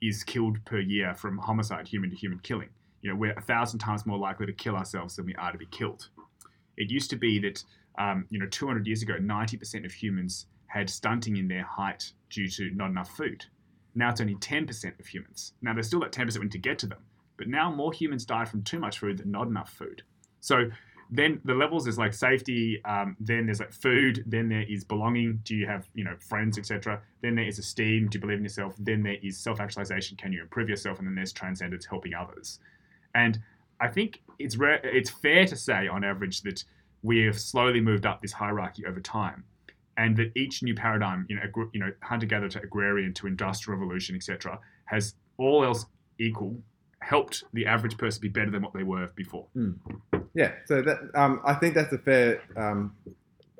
is 0.00 0.22
killed 0.22 0.64
per 0.64 0.78
year 0.78 1.14
from 1.14 1.38
homicide, 1.38 1.88
human 1.88 2.10
to 2.10 2.16
human 2.16 2.38
killing. 2.40 2.68
You 3.02 3.10
know, 3.10 3.16
we're 3.16 3.32
a 3.32 3.42
thousand 3.42 3.80
times 3.80 4.06
more 4.06 4.18
likely 4.18 4.46
to 4.46 4.52
kill 4.52 4.76
ourselves 4.76 5.16
than 5.16 5.26
we 5.26 5.34
are 5.34 5.52
to 5.52 5.58
be 5.58 5.66
killed. 5.66 6.08
It 6.76 6.90
used 6.90 7.10
to 7.10 7.16
be 7.16 7.38
that, 7.40 7.62
um, 7.98 8.26
you 8.30 8.38
know, 8.38 8.46
200 8.46 8.86
years 8.86 9.02
ago, 9.02 9.14
90% 9.14 9.84
of 9.84 9.92
humans 9.92 10.46
had 10.66 10.88
stunting 10.88 11.36
in 11.36 11.48
their 11.48 11.64
height 11.64 12.12
due 12.30 12.48
to 12.48 12.70
not 12.70 12.90
enough 12.90 13.16
food. 13.16 13.44
Now 13.94 14.10
it's 14.10 14.20
only 14.20 14.36
10% 14.36 15.00
of 15.00 15.06
humans. 15.06 15.54
Now 15.62 15.74
there's 15.74 15.88
still 15.88 16.00
that 16.00 16.12
10% 16.12 16.36
we 16.36 16.44
need 16.44 16.52
to 16.52 16.58
get 16.58 16.78
to 16.80 16.86
them, 16.86 16.98
but 17.36 17.48
now 17.48 17.70
more 17.70 17.92
humans 17.92 18.24
die 18.24 18.44
from 18.44 18.62
too 18.62 18.78
much 18.78 18.98
food 18.98 19.18
than 19.18 19.30
not 19.30 19.48
enough 19.48 19.72
food. 19.72 20.02
So 20.40 20.70
then 21.10 21.40
the 21.44 21.54
levels 21.54 21.86
is 21.86 21.98
like 21.98 22.12
safety 22.12 22.82
um, 22.84 23.16
then 23.20 23.46
there's 23.46 23.60
like 23.60 23.72
food 23.72 24.24
then 24.26 24.48
there 24.48 24.64
is 24.68 24.84
belonging. 24.84 25.40
Do 25.44 25.54
you 25.54 25.66
have 25.66 25.88
you 25.94 26.04
know 26.04 26.16
friends 26.20 26.58
etc 26.58 27.00
then 27.22 27.34
there 27.34 27.46
is 27.46 27.58
esteem. 27.58 28.08
Do 28.08 28.16
you 28.16 28.20
believe 28.20 28.38
in 28.38 28.44
yourself? 28.44 28.74
Then 28.78 29.02
there 29.02 29.16
is 29.22 29.38
self-actualization. 29.38 30.16
Can 30.16 30.32
you 30.32 30.42
improve 30.42 30.68
yourself? 30.68 30.98
And 30.98 31.06
then 31.06 31.14
there's 31.14 31.32
transcendence 31.32 31.86
helping 31.86 32.14
others. 32.14 32.60
And 33.14 33.38
i 33.80 33.88
think 33.88 34.22
it's 34.38 34.56
rare, 34.56 34.80
it's 34.84 35.10
fair 35.10 35.44
to 35.44 35.56
say 35.56 35.88
on 35.88 36.04
average 36.04 36.42
that 36.42 36.64
we 37.02 37.24
have 37.24 37.38
slowly 37.38 37.80
moved 37.80 38.06
up 38.06 38.20
this 38.20 38.32
hierarchy 38.32 38.84
over 38.86 39.00
time 39.00 39.44
and 39.96 40.16
that 40.16 40.30
each 40.36 40.62
new 40.62 40.74
paradigm 40.74 41.26
you 41.28 41.36
know 41.36 41.42
you 41.72 41.80
know 41.80 41.90
hunter 42.02 42.26
gatherer 42.26 42.48
to 42.48 42.62
agrarian 42.62 43.12
to 43.12 43.26
industrial 43.26 43.78
revolution 43.78 44.14
etc 44.16 44.58
has 44.86 45.14
all 45.38 45.64
else 45.64 45.86
equal 46.18 46.60
helped 47.00 47.44
the 47.52 47.66
average 47.66 47.96
person 47.96 48.20
be 48.20 48.28
better 48.28 48.50
than 48.50 48.62
what 48.62 48.74
they 48.74 48.82
were 48.82 49.08
before 49.14 49.46
mm. 49.56 49.74
Yeah, 50.34 50.52
so 50.66 50.82
that 50.82 50.98
um, 51.14 51.40
I 51.44 51.54
think 51.54 51.74
that's 51.74 51.92
a 51.92 51.98
fair 51.98 52.40
um, 52.56 52.94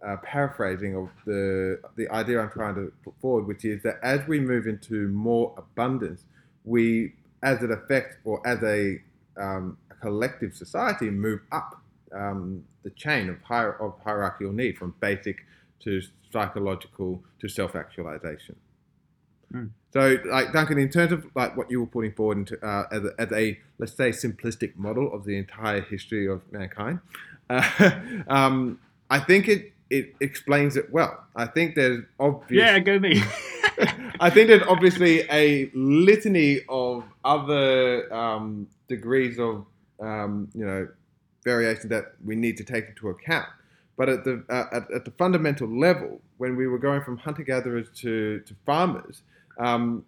uh, 0.07 0.17
paraphrasing 0.23 0.95
of 0.95 1.09
the 1.25 1.81
the 1.97 2.09
idea 2.11 2.41
I'm 2.41 2.51
trying 2.51 2.77
to 2.77 2.93
put 3.03 3.15
forward, 3.21 3.47
which 3.47 3.65
is 3.65 3.83
that 3.83 3.99
as 4.03 4.27
we 4.29 4.39
move 4.39 4.67
into 4.67 5.09
more 5.09 5.55
abundance, 5.57 6.25
we, 6.65 7.15
as 7.43 7.63
an 7.63 7.73
effect 7.73 8.19
or 8.25 8.47
as 8.47 8.63
a, 8.63 9.01
um, 9.37 9.77
a 9.91 9.95
collective 9.95 10.55
society, 10.55 11.11
move 11.11 11.41
up 11.51 11.81
um, 12.13 12.65
the 12.83 12.91
chain 12.91 13.29
of, 13.29 13.39
hier- 13.47 13.77
of 13.81 13.95
hierarchical 14.05 14.53
need 14.53 14.79
from 14.79 14.95
basic 15.01 15.39
to 15.81 16.01
psychological 16.33 17.23
to 17.41 17.49
self-actualization. 17.49 18.55
Mm. 19.53 19.71
So, 19.93 20.19
like 20.27 20.53
Duncan, 20.53 20.79
in 20.79 20.91
terms 20.91 21.13
of 21.13 21.27
like 21.35 21.57
what 21.57 21.71
you 21.71 21.81
were 21.81 21.87
putting 21.87 22.13
forward 22.13 22.39
into, 22.39 22.65
uh, 22.65 22.85
as, 22.93 23.05
a, 23.05 23.15
as, 23.19 23.33
a, 23.33 23.59
let's 23.79 23.95
say 23.95 24.11
simplistic 24.11 24.77
model 24.77 25.13
of 25.13 25.25
the 25.25 25.37
entire 25.39 25.81
history 25.81 26.29
of 26.29 26.43
mankind, 26.53 27.01
uh, 27.51 27.91
um, 28.29 28.79
I 29.11 29.19
think 29.21 29.49
it 29.49 29.73
it 29.91 30.15
explains 30.21 30.77
it 30.77 30.93
well. 30.93 31.25
I 31.35 31.47
think 31.47 31.75
there's 31.75 32.05
obviously 32.21 32.59
yeah, 32.59 32.79
go 32.79 32.99
me. 32.99 33.23
I 34.21 34.31
think 34.31 34.49
there's 34.49 34.67
obviously 34.69 35.23
a 35.31 35.71
litany 35.73 36.61
of 36.69 37.05
other 37.25 38.13
um, 38.13 38.69
degrees 38.89 39.39
of 39.39 39.65
um, 40.01 40.49
you 40.55 40.67
know 40.67 40.89
variation 41.45 41.89
that 41.89 42.13
we 42.25 42.37
need 42.37 42.57
to 42.59 42.65
take 42.65 42.89
into 42.89 43.09
account. 43.09 43.49
But 43.97 44.09
at 44.09 44.25
the 44.25 44.45
uh, 44.51 44.65
at, 44.73 44.91
at 44.91 45.05
the 45.05 45.13
fundamental 45.13 45.69
level, 45.69 46.21
when 46.37 46.57
we 46.57 46.67
were 46.67 46.79
going 46.79 47.03
from 47.03 47.17
hunter 47.17 47.43
gatherers 47.43 47.89
to 48.01 48.41
to 48.41 48.55
farmers, 48.67 49.23
um, 49.59 50.05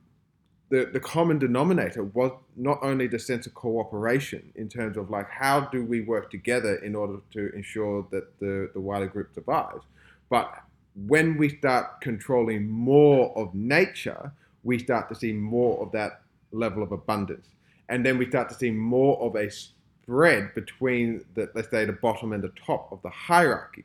the, 0.71 0.89
the 0.93 1.01
common 1.01 1.39
denominator 1.39 2.05
was 2.05 2.31
not 2.57 2.79
only 2.83 3.09
the 3.09 3.19
sense 3.19 3.47
of 3.47 3.55
cooperation 3.55 4.53
in 4.55 4.69
terms 4.69 4.97
of 4.97 5.11
like 5.11 5.29
how 5.29 5.61
do 5.61 5.85
we 5.85 6.01
work 6.01 6.31
together 6.31 6.77
in 6.77 6.95
order 6.95 7.19
to 7.33 7.53
ensure 7.55 8.07
that 8.11 8.39
the, 8.39 8.71
the 8.73 8.81
wider 8.81 9.07
group 9.07 9.35
survives, 9.35 9.85
but 10.29 10.63
when 11.07 11.37
we 11.37 11.49
start 11.49 12.01
controlling 12.01 12.69
more 12.69 13.37
of 13.37 13.55
nature, 13.55 14.33
we 14.63 14.79
start 14.79 15.09
to 15.09 15.15
see 15.15 15.33
more 15.33 15.83
of 15.83 15.93
that 15.93 16.23
level 16.53 16.83
of 16.83 16.93
abundance. 16.93 17.47
And 17.89 18.05
then 18.05 18.19
we 18.19 18.29
start 18.29 18.49
to 18.51 18.55
see 18.55 18.71
more 18.71 19.21
of 19.21 19.37
a 19.37 19.51
spread 19.51 20.55
between 20.55 21.25
the, 21.35 21.51
let's 21.55 21.71
say, 21.71 21.85
the 21.85 21.93
bottom 21.93 22.33
and 22.33 22.43
the 22.43 22.53
top 22.67 22.93
of 22.93 23.01
the 23.03 23.11
hierarchy. 23.11 23.85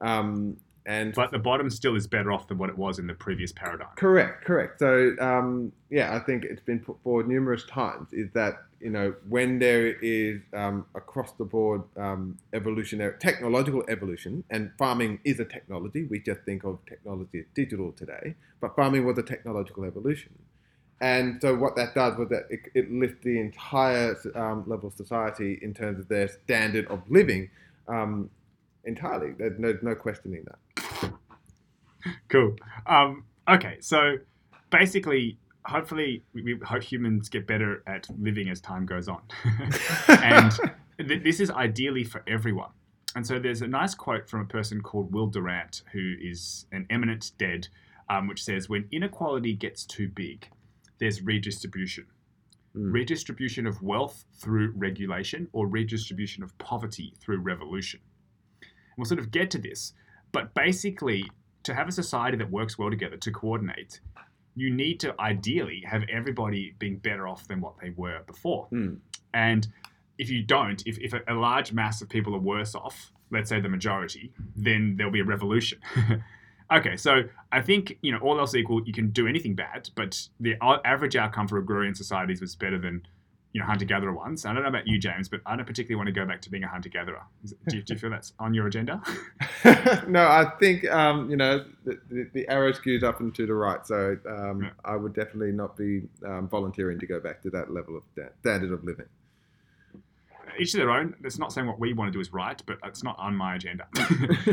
Um, 0.00 0.56
and 0.86 1.14
But 1.14 1.30
the 1.30 1.38
bottom 1.38 1.70
still 1.70 1.96
is 1.96 2.06
better 2.06 2.30
off 2.30 2.48
than 2.48 2.58
what 2.58 2.68
it 2.68 2.76
was 2.76 2.98
in 2.98 3.06
the 3.06 3.14
previous 3.14 3.52
paradigm. 3.52 3.88
Correct, 3.96 4.44
correct. 4.44 4.78
So 4.78 5.16
um, 5.18 5.72
yeah, 5.90 6.14
I 6.14 6.18
think 6.18 6.44
it's 6.44 6.60
been 6.60 6.80
put 6.80 7.02
forward 7.02 7.26
numerous 7.26 7.64
times. 7.64 8.12
Is 8.12 8.30
that 8.34 8.64
you 8.80 8.90
know 8.90 9.14
when 9.28 9.58
there 9.58 9.86
is 9.86 10.42
um, 10.52 10.84
across 10.94 11.32
the 11.32 11.44
board 11.44 11.82
um, 11.96 12.38
evolutionary 12.52 13.14
technological 13.18 13.82
evolution, 13.88 14.44
and 14.50 14.72
farming 14.78 15.20
is 15.24 15.40
a 15.40 15.44
technology. 15.46 16.04
We 16.04 16.20
just 16.20 16.42
think 16.42 16.64
of 16.64 16.78
technology 16.86 17.40
as 17.40 17.46
digital 17.54 17.92
today, 17.92 18.34
but 18.60 18.76
farming 18.76 19.06
was 19.06 19.16
a 19.16 19.22
technological 19.22 19.84
evolution. 19.84 20.32
And 21.00 21.40
so 21.40 21.54
what 21.54 21.76
that 21.76 21.94
does 21.94 22.16
was 22.16 22.28
that 22.28 22.46
it, 22.50 22.60
it 22.74 22.90
lifts 22.90 23.24
the 23.24 23.40
entire 23.40 24.16
um, 24.34 24.64
level 24.66 24.88
of 24.88 24.94
society 24.94 25.58
in 25.60 25.74
terms 25.74 25.98
of 25.98 26.08
their 26.08 26.28
standard 26.28 26.86
of 26.86 27.02
living 27.10 27.50
um, 27.88 28.30
entirely. 28.84 29.32
There's 29.32 29.58
no, 29.58 29.76
no 29.82 29.94
questioning 29.94 30.44
that. 30.44 30.58
Cool. 32.28 32.56
Um, 32.86 33.24
okay, 33.48 33.78
so 33.80 34.16
basically, 34.70 35.38
hopefully, 35.64 36.22
we, 36.32 36.42
we 36.42 36.58
hope 36.64 36.82
humans 36.82 37.28
get 37.28 37.46
better 37.46 37.82
at 37.86 38.06
living 38.18 38.48
as 38.48 38.60
time 38.60 38.86
goes 38.86 39.08
on, 39.08 39.22
and 40.08 40.52
th- 41.08 41.22
this 41.22 41.40
is 41.40 41.50
ideally 41.50 42.04
for 42.04 42.22
everyone. 42.26 42.70
And 43.16 43.26
so 43.26 43.38
there's 43.38 43.62
a 43.62 43.68
nice 43.68 43.94
quote 43.94 44.28
from 44.28 44.40
a 44.40 44.44
person 44.44 44.80
called 44.80 45.12
Will 45.12 45.28
Durant, 45.28 45.82
who 45.92 46.14
is 46.20 46.66
an 46.72 46.86
eminent 46.90 47.30
dead, 47.38 47.68
um, 48.10 48.26
which 48.26 48.42
says, 48.42 48.68
"When 48.68 48.88
inequality 48.90 49.54
gets 49.54 49.84
too 49.84 50.08
big, 50.08 50.48
there's 50.98 51.22
redistribution." 51.22 52.06
Mm. 52.76 52.92
Redistribution 52.92 53.66
of 53.66 53.82
wealth 53.82 54.24
through 54.34 54.72
regulation, 54.76 55.48
or 55.52 55.68
redistribution 55.68 56.42
of 56.42 56.56
poverty 56.58 57.14
through 57.20 57.38
revolution. 57.38 58.00
We'll 58.96 59.04
sort 59.04 59.20
of 59.20 59.30
get 59.30 59.50
to 59.52 59.58
this, 59.58 59.92
but 60.32 60.54
basically, 60.54 61.30
to 61.64 61.74
have 61.74 61.88
a 61.88 61.92
society 61.92 62.36
that 62.38 62.50
works 62.50 62.78
well 62.78 62.90
together, 62.90 63.16
to 63.16 63.30
coordinate, 63.30 64.00
you 64.54 64.72
need 64.72 65.00
to 65.00 65.14
ideally 65.20 65.82
have 65.86 66.04
everybody 66.08 66.74
being 66.78 66.98
better 66.98 67.26
off 67.26 67.48
than 67.48 67.60
what 67.60 67.74
they 67.82 67.90
were 67.90 68.20
before. 68.26 68.68
Mm. 68.72 68.98
And 69.32 69.66
if 70.18 70.30
you 70.30 70.42
don't, 70.42 70.82
if, 70.86 70.98
if 70.98 71.12
a, 71.12 71.22
a 71.28 71.34
large 71.34 71.72
mass 71.72 72.00
of 72.00 72.08
people 72.08 72.34
are 72.34 72.40
worse 72.40 72.74
off, 72.74 73.10
let's 73.30 73.48
say 73.48 73.60
the 73.60 73.68
majority, 73.68 74.32
then 74.54 74.94
there'll 74.96 75.12
be 75.12 75.20
a 75.20 75.24
revolution. 75.24 75.78
okay, 76.72 76.96
so 76.96 77.22
I 77.50 77.60
think, 77.60 77.98
you 78.00 78.12
know, 78.12 78.18
all 78.18 78.38
else 78.38 78.54
equal, 78.54 78.86
you 78.86 78.92
can 78.92 79.10
do 79.10 79.26
anything 79.26 79.54
bad, 79.54 79.90
but 79.96 80.28
the 80.38 80.56
average 80.84 81.16
outcome 81.16 81.48
for 81.48 81.58
agrarian 81.58 81.94
societies 81.94 82.40
was 82.40 82.54
better 82.54 82.78
than, 82.78 83.06
you 83.54 83.60
know, 83.60 83.66
hunter 83.66 83.86
gatherer 83.86 84.12
ones. 84.12 84.44
I 84.44 84.52
don't 84.52 84.62
know 84.64 84.68
about 84.68 84.86
you, 84.86 84.98
James, 84.98 85.28
but 85.30 85.40
I 85.46 85.56
don't 85.56 85.64
particularly 85.64 85.94
want 85.96 86.08
to 86.08 86.12
go 86.12 86.26
back 86.26 86.42
to 86.42 86.50
being 86.50 86.64
a 86.64 86.68
hunter 86.68 86.90
gatherer. 86.90 87.22
Do, 87.68 87.76
you- 87.76 87.82
do 87.82 87.94
you 87.94 87.98
feel 87.98 88.10
that's 88.10 88.34
on 88.38 88.52
your 88.52 88.66
agenda? 88.66 89.00
no, 90.08 90.26
I 90.26 90.50
think 90.60 90.84
um, 90.90 91.30
you 91.30 91.36
know 91.36 91.64
the, 91.86 91.98
the, 92.10 92.30
the 92.34 92.48
arrow 92.48 92.72
skews 92.72 93.02
up 93.02 93.20
and 93.20 93.34
to 93.36 93.46
the 93.46 93.54
right, 93.54 93.86
so 93.86 94.18
um, 94.28 94.64
Yeah. 94.64 94.70
I 94.84 94.96
would 94.96 95.14
definitely 95.14 95.52
not 95.52 95.76
be 95.76 96.02
um, 96.26 96.48
volunteering 96.48 96.98
to 96.98 97.06
go 97.06 97.18
back 97.20 97.40
to 97.42 97.50
that 97.50 97.72
level 97.72 97.96
of 97.96 98.02
sta- 98.12 98.32
standard 98.40 98.72
of 98.72 98.84
living. 98.84 99.06
each 100.58 100.72
to 100.72 100.78
their 100.78 100.90
own. 100.90 101.14
That's 101.20 101.38
not 101.38 101.52
saying 101.52 101.66
what 101.66 101.78
we 101.80 101.92
want 101.92 102.08
to 102.08 102.12
do 102.12 102.20
is 102.20 102.32
right, 102.32 102.60
but 102.66 102.78
it's 102.84 103.02
not 103.02 103.18
on 103.18 103.34
my 103.36 103.54
agenda. 103.56 103.86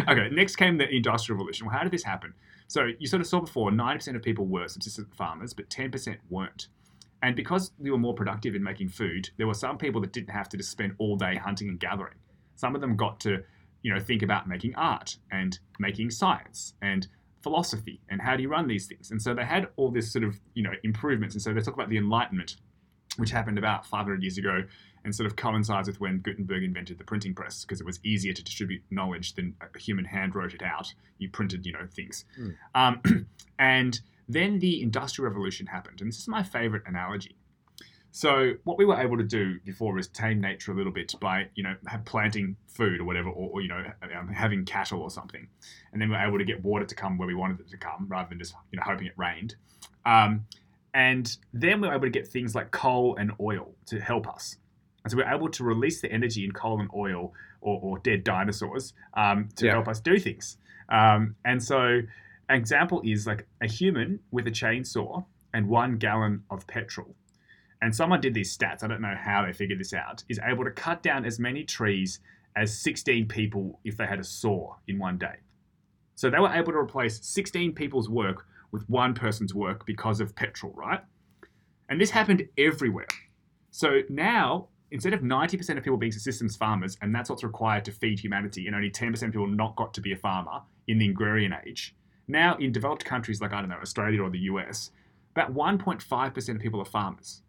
okay, 0.08 0.30
next 0.32 0.56
came 0.56 0.78
the 0.78 0.88
Industrial 0.90 1.38
Revolution. 1.38 1.68
Well, 1.68 1.76
how 1.76 1.84
did 1.84 1.92
this 1.92 2.04
happen? 2.04 2.34
So 2.68 2.90
you 3.00 3.08
sort 3.08 3.22
of 3.22 3.28
saw 3.28 3.42
before, 3.42 3.70
90% 3.72 4.16
of 4.16 4.22
people 4.22 4.46
were 4.46 4.68
subsistence 4.68 5.10
farmers, 5.16 5.54
but 5.54 5.70
10% 5.70 6.18
weren't. 6.30 6.68
And 7.21 7.36
because 7.36 7.71
they 7.79 7.89
were 7.89 7.97
more 7.97 8.13
productive 8.13 8.55
in 8.55 8.63
making 8.63 8.89
food, 8.89 9.29
there 9.38 9.47
were 9.47 9.53
some 9.53 9.77
people 9.77 10.01
that 10.01 10.12
didn't 10.12 10.31
have 10.31 10.49
to 10.49 10.57
just 10.57 10.71
spend 10.71 10.95
all 10.97 11.15
day 11.15 11.36
hunting 11.36 11.69
and 11.69 11.79
gathering. 11.79 12.15
Some 12.55 12.75
of 12.75 12.81
them 12.81 12.95
got 12.95 13.19
to, 13.21 13.43
you 13.84 13.93
know, 13.93 13.99
think 13.99 14.23
about 14.23 14.47
making 14.47 14.75
art 14.75 15.17
and 15.31 15.57
making 15.79 16.12
science 16.12 16.73
and 16.81 17.07
philosophy 17.41 18.01
and 18.10 18.21
how 18.21 18.36
do 18.36 18.43
you 18.43 18.49
run 18.49 18.67
these 18.67 18.88
things. 18.88 19.12
And 19.12 19.21
so 19.21 19.34
they 19.34 19.45
had 19.45 19.67
all 19.75 19.91
this 19.91 20.12
sort 20.12 20.23
of, 20.23 20.39
you 20.53 20.63
know, 20.63 20.73
improvements. 20.84 21.36
And 21.36 21.41
so 21.41 21.53
they 21.53 21.62
talk 21.62 21.73
about 21.75 21.89
the 21.89 21.97
Enlightenment, 21.97 22.55
which 23.17 23.31
happened 23.31 23.57
about 23.57 23.86
500 23.86 24.21
years 24.21 24.38
ago 24.38 24.63
and 25.03 25.15
sort 25.15 25.27
of 25.27 25.36
coincides 25.36 25.88
with 25.88 25.99
when 25.99 26.19
Gutenberg 26.19 26.63
invented 26.63 26.97
the 26.97 27.03
printing 27.03 27.34
press 27.34 27.62
because 27.65 27.81
it 27.81 27.86
was 27.86 27.99
easier 28.03 28.34
to 28.34 28.43
distribute 28.43 28.84
knowledge 28.91 29.34
than 29.34 29.55
a 29.62 29.79
human 29.79 30.05
hand 30.05 30.36
wrote 30.36 30.53
it 30.53 30.62
out. 30.62 30.93
You 31.17 31.29
printed, 31.29 31.65
you 31.65 31.73
know, 31.73 31.88
things. 31.93 32.25
Mm. 32.39 32.55
Um, 32.75 33.27
and 33.60 33.99
then 34.34 34.60
the 34.60 34.82
Industrial 34.82 35.30
Revolution 35.30 35.67
happened, 35.67 36.02
and 36.02 36.08
this 36.10 36.20
is 36.20 36.28
my 36.28 36.44
favorite 36.44 36.84
analogy. 36.86 37.36
So 38.13 38.54
what 38.65 38.78
we 38.78 38.84
were 38.84 39.00
able 39.00 39.17
to 39.17 39.24
do 39.24 39.60
before 39.63 39.94
was 39.94 40.08
tame 40.10 40.41
nature 40.41 40.74
a 40.74 40.76
little 40.76 40.91
bit 40.91 41.13
by, 41.22 41.48
you 41.56 41.63
know, 41.63 41.76
planting 42.04 42.58
food 42.67 43.00
or 43.00 43.06
whatever, 43.06 43.30
or, 43.30 43.52
or 43.54 43.62
you 43.62 43.70
know, 43.70 43.84
um, 44.20 44.28
having 44.28 44.65
cattle 44.65 45.02
or 45.02 45.10
something, 45.10 45.48
and 45.94 46.02
then 46.02 46.10
we 46.10 46.15
were 46.15 46.22
able 46.22 46.38
to 46.38 46.44
get 46.44 46.62
water 46.62 46.86
to 46.86 46.96
come 46.96 47.17
where 47.17 47.28
we 47.28 47.36
wanted 47.36 47.60
it 47.62 47.70
to 47.70 47.78
come, 47.78 48.08
rather 48.10 48.28
than 48.30 48.39
just, 48.39 48.54
you 48.72 48.78
know, 48.78 48.84
hoping 48.86 49.08
it 49.08 49.13
rained. 49.15 49.56
Um, 50.06 50.46
and 50.94 51.38
then 51.54 51.80
we 51.80 51.88
were 51.88 51.94
able 51.94 52.08
to 52.08 52.10
get 52.10 52.28
things 52.28 52.54
like 52.54 52.72
coal 52.72 53.15
and 53.15 53.32
oil 53.39 53.76
to 53.86 54.00
help 54.02 54.28
us. 54.28 54.58
And 55.04 55.12
so 55.12 55.17
we're 55.17 55.34
able 55.34 55.50
to 55.50 55.63
release 55.63 56.02
the 56.02 56.12
energy 56.12 56.44
in 56.44 56.52
coal 56.52 56.82
and 56.82 56.89
oil 56.94 57.34
or, 57.62 57.80
or 57.82 57.98
dead 58.00 58.26
dinosaurs 58.26 58.94
um, 59.13 59.48
to 59.56 59.67
Yeah. 59.67 59.72
help 59.72 59.88
us 59.88 60.02
do 60.02 60.20
things. 60.20 60.58
Um, 60.89 61.36
and 61.46 61.63
so, 61.63 62.02
example 62.56 63.02
is 63.04 63.28
like 63.28 63.48
a 63.62 63.68
human 63.68 64.20
with 64.32 64.48
a 64.48 64.52
chainsaw 64.52 65.26
and 65.54 65.68
one 65.68 65.98
gallon 65.98 66.44
of 66.50 66.66
petrol. 66.68 67.16
And 67.82 67.96
someone 67.96 68.22
did 68.22 68.34
these 68.34 68.56
stats, 68.56 68.84
I 68.84 68.88
don't 68.88 69.02
know 69.02 69.16
how 69.20 69.46
they 69.46 69.54
figured 69.54 69.80
this 69.80 69.94
out, 69.94 70.24
is 70.30 70.40
able 70.44 70.64
to 70.64 70.72
cut 70.72 71.02
down 71.02 71.26
as 71.26 71.40
many 71.40 71.64
trees 71.64 72.20
as 72.56 72.78
16 72.80 73.28
people 73.28 73.80
if 73.84 73.98
they 73.98 74.06
had 74.06 74.20
a 74.20 74.24
saw 74.24 74.76
in 74.88 75.00
one 75.00 75.18
day. 75.18 75.36
So 76.16 76.30
they 76.30 76.40
were 76.40 76.54
able 76.54 76.74
to 76.74 76.78
replace 76.78 77.26
16 77.26 77.74
people's 77.74 78.10
work 78.10 78.46
with 78.72 78.88
one 78.90 79.14
person's 79.14 79.54
work 79.54 79.86
because 79.86 80.22
of 80.22 80.36
petrol, 80.36 80.74
right? 80.76 81.02
And 81.90 82.00
this 82.00 82.12
happened 82.12 82.48
everywhere. 82.58 83.08
So 83.72 84.02
now, 84.10 84.68
instead 84.92 85.14
of 85.14 85.22
90% 85.22 85.78
of 85.78 85.84
people 85.84 85.98
being 85.98 86.12
subsistence 86.12 86.56
farmers, 86.56 86.98
and 87.02 87.14
that's 87.14 87.30
what's 87.30 87.44
required 87.44 87.86
to 87.86 87.92
feed 87.92 88.20
humanity, 88.20 88.68
and 88.68 88.76
only 88.76 88.92
10% 88.92 89.14
of 89.24 89.32
people 89.32 89.48
not 89.48 89.76
got 89.76 89.94
to 89.96 90.02
be 90.02 90.12
a 90.12 90.16
farmer 90.16 90.62
in 90.88 91.00
the 91.00 91.10
agrarian 91.10 91.54
age, 91.66 91.96
now 92.32 92.56
in 92.58 92.72
developed 92.72 93.06
countries 93.06 93.41
like, 93.41 93.54
I 93.54 93.60
don't 93.60 93.70
know, 93.70 93.78
Australia 93.82 94.22
or 94.24 94.30
the 94.30 94.39
US, 94.39 94.91
about 95.36 95.54
1.5% 95.54 96.56
of 96.56 96.60
people 96.60 96.82
are 96.82 96.86
farmers. 96.86 97.41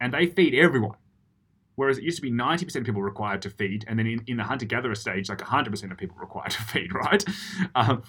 And 0.00 0.12
they 0.12 0.26
feed 0.26 0.54
everyone. 0.54 0.96
Whereas 1.76 1.98
it 1.98 2.04
used 2.04 2.16
to 2.16 2.22
be 2.22 2.30
90% 2.30 2.76
of 2.76 2.84
people 2.84 3.02
required 3.02 3.40
to 3.42 3.50
feed, 3.50 3.84
and 3.88 3.98
then 3.98 4.06
in, 4.06 4.22
in 4.26 4.36
the 4.36 4.44
hunter 4.44 4.66
gatherer 4.66 4.94
stage, 4.94 5.28
like 5.28 5.38
100% 5.38 5.90
of 5.90 5.96
people 5.96 6.16
required 6.18 6.50
to 6.50 6.62
feed, 6.72 6.92
right? 6.92 7.24
Um, 7.74 8.02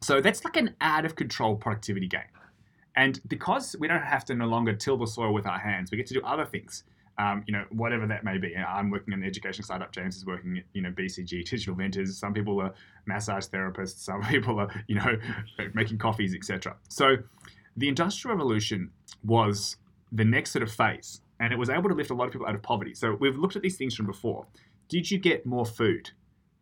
so 0.00 0.20
that's 0.20 0.44
like 0.44 0.56
an 0.56 0.74
out 0.80 1.04
of 1.04 1.14
control 1.14 1.56
productivity 1.56 2.08
game. 2.08 2.22
And 2.96 3.20
because 3.28 3.76
we 3.78 3.88
don't 3.88 4.02
have 4.02 4.24
to 4.26 4.34
no 4.34 4.46
longer 4.46 4.72
till 4.74 4.96
the 4.96 5.06
soil 5.06 5.32
with 5.32 5.46
our 5.46 5.58
hands, 5.58 5.90
we 5.90 5.98
get 5.98 6.06
to 6.08 6.14
do 6.14 6.22
other 6.22 6.46
things. 6.46 6.82
Um, 7.18 7.44
you 7.46 7.52
know, 7.54 7.64
whatever 7.70 8.06
that 8.08 8.24
may 8.24 8.36
be. 8.36 8.54
I'm 8.54 8.90
working 8.90 9.14
in 9.14 9.20
the 9.20 9.26
education 9.26 9.64
startup. 9.64 9.90
James 9.90 10.16
is 10.16 10.26
working 10.26 10.58
at, 10.58 10.64
you 10.74 10.82
know, 10.82 10.90
BCG, 10.90 11.48
Digital 11.48 11.74
Ventures. 11.74 12.18
Some 12.18 12.34
people 12.34 12.60
are 12.60 12.74
massage 13.06 13.46
therapists. 13.46 14.00
Some 14.00 14.20
people 14.28 14.60
are, 14.60 14.68
you 14.86 14.96
know, 14.96 15.16
making 15.72 15.96
coffees, 15.96 16.34
etc. 16.34 16.76
So 16.88 17.16
the 17.76 17.88
Industrial 17.88 18.36
Revolution 18.36 18.90
was 19.24 19.76
the 20.12 20.24
next 20.24 20.50
sort 20.50 20.62
of 20.62 20.70
phase, 20.70 21.20
and 21.40 21.52
it 21.52 21.58
was 21.58 21.70
able 21.70 21.88
to 21.88 21.94
lift 21.94 22.10
a 22.10 22.14
lot 22.14 22.26
of 22.26 22.32
people 22.32 22.46
out 22.46 22.54
of 22.54 22.62
poverty. 22.62 22.94
So 22.94 23.16
we've 23.18 23.36
looked 23.36 23.56
at 23.56 23.62
these 23.62 23.76
things 23.76 23.94
from 23.94 24.06
before. 24.06 24.46
Did 24.88 25.10
you 25.10 25.18
get 25.18 25.46
more 25.46 25.66
food? 25.66 26.10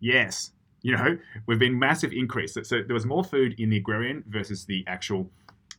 Yes. 0.01 0.53
You 0.83 0.97
know, 0.97 1.17
we've 1.47 1.59
been 1.59 1.79
massive 1.79 2.13
increase. 2.13 2.55
So, 2.55 2.63
so 2.63 2.83
there 2.87 2.95
was 2.95 3.07
more 3.07 3.25
food 3.25 3.55
in 3.59 3.71
the 3.71 3.79
agrarian 3.79 4.23
versus 4.29 4.67
the 4.67 4.85
actual 4.87 5.31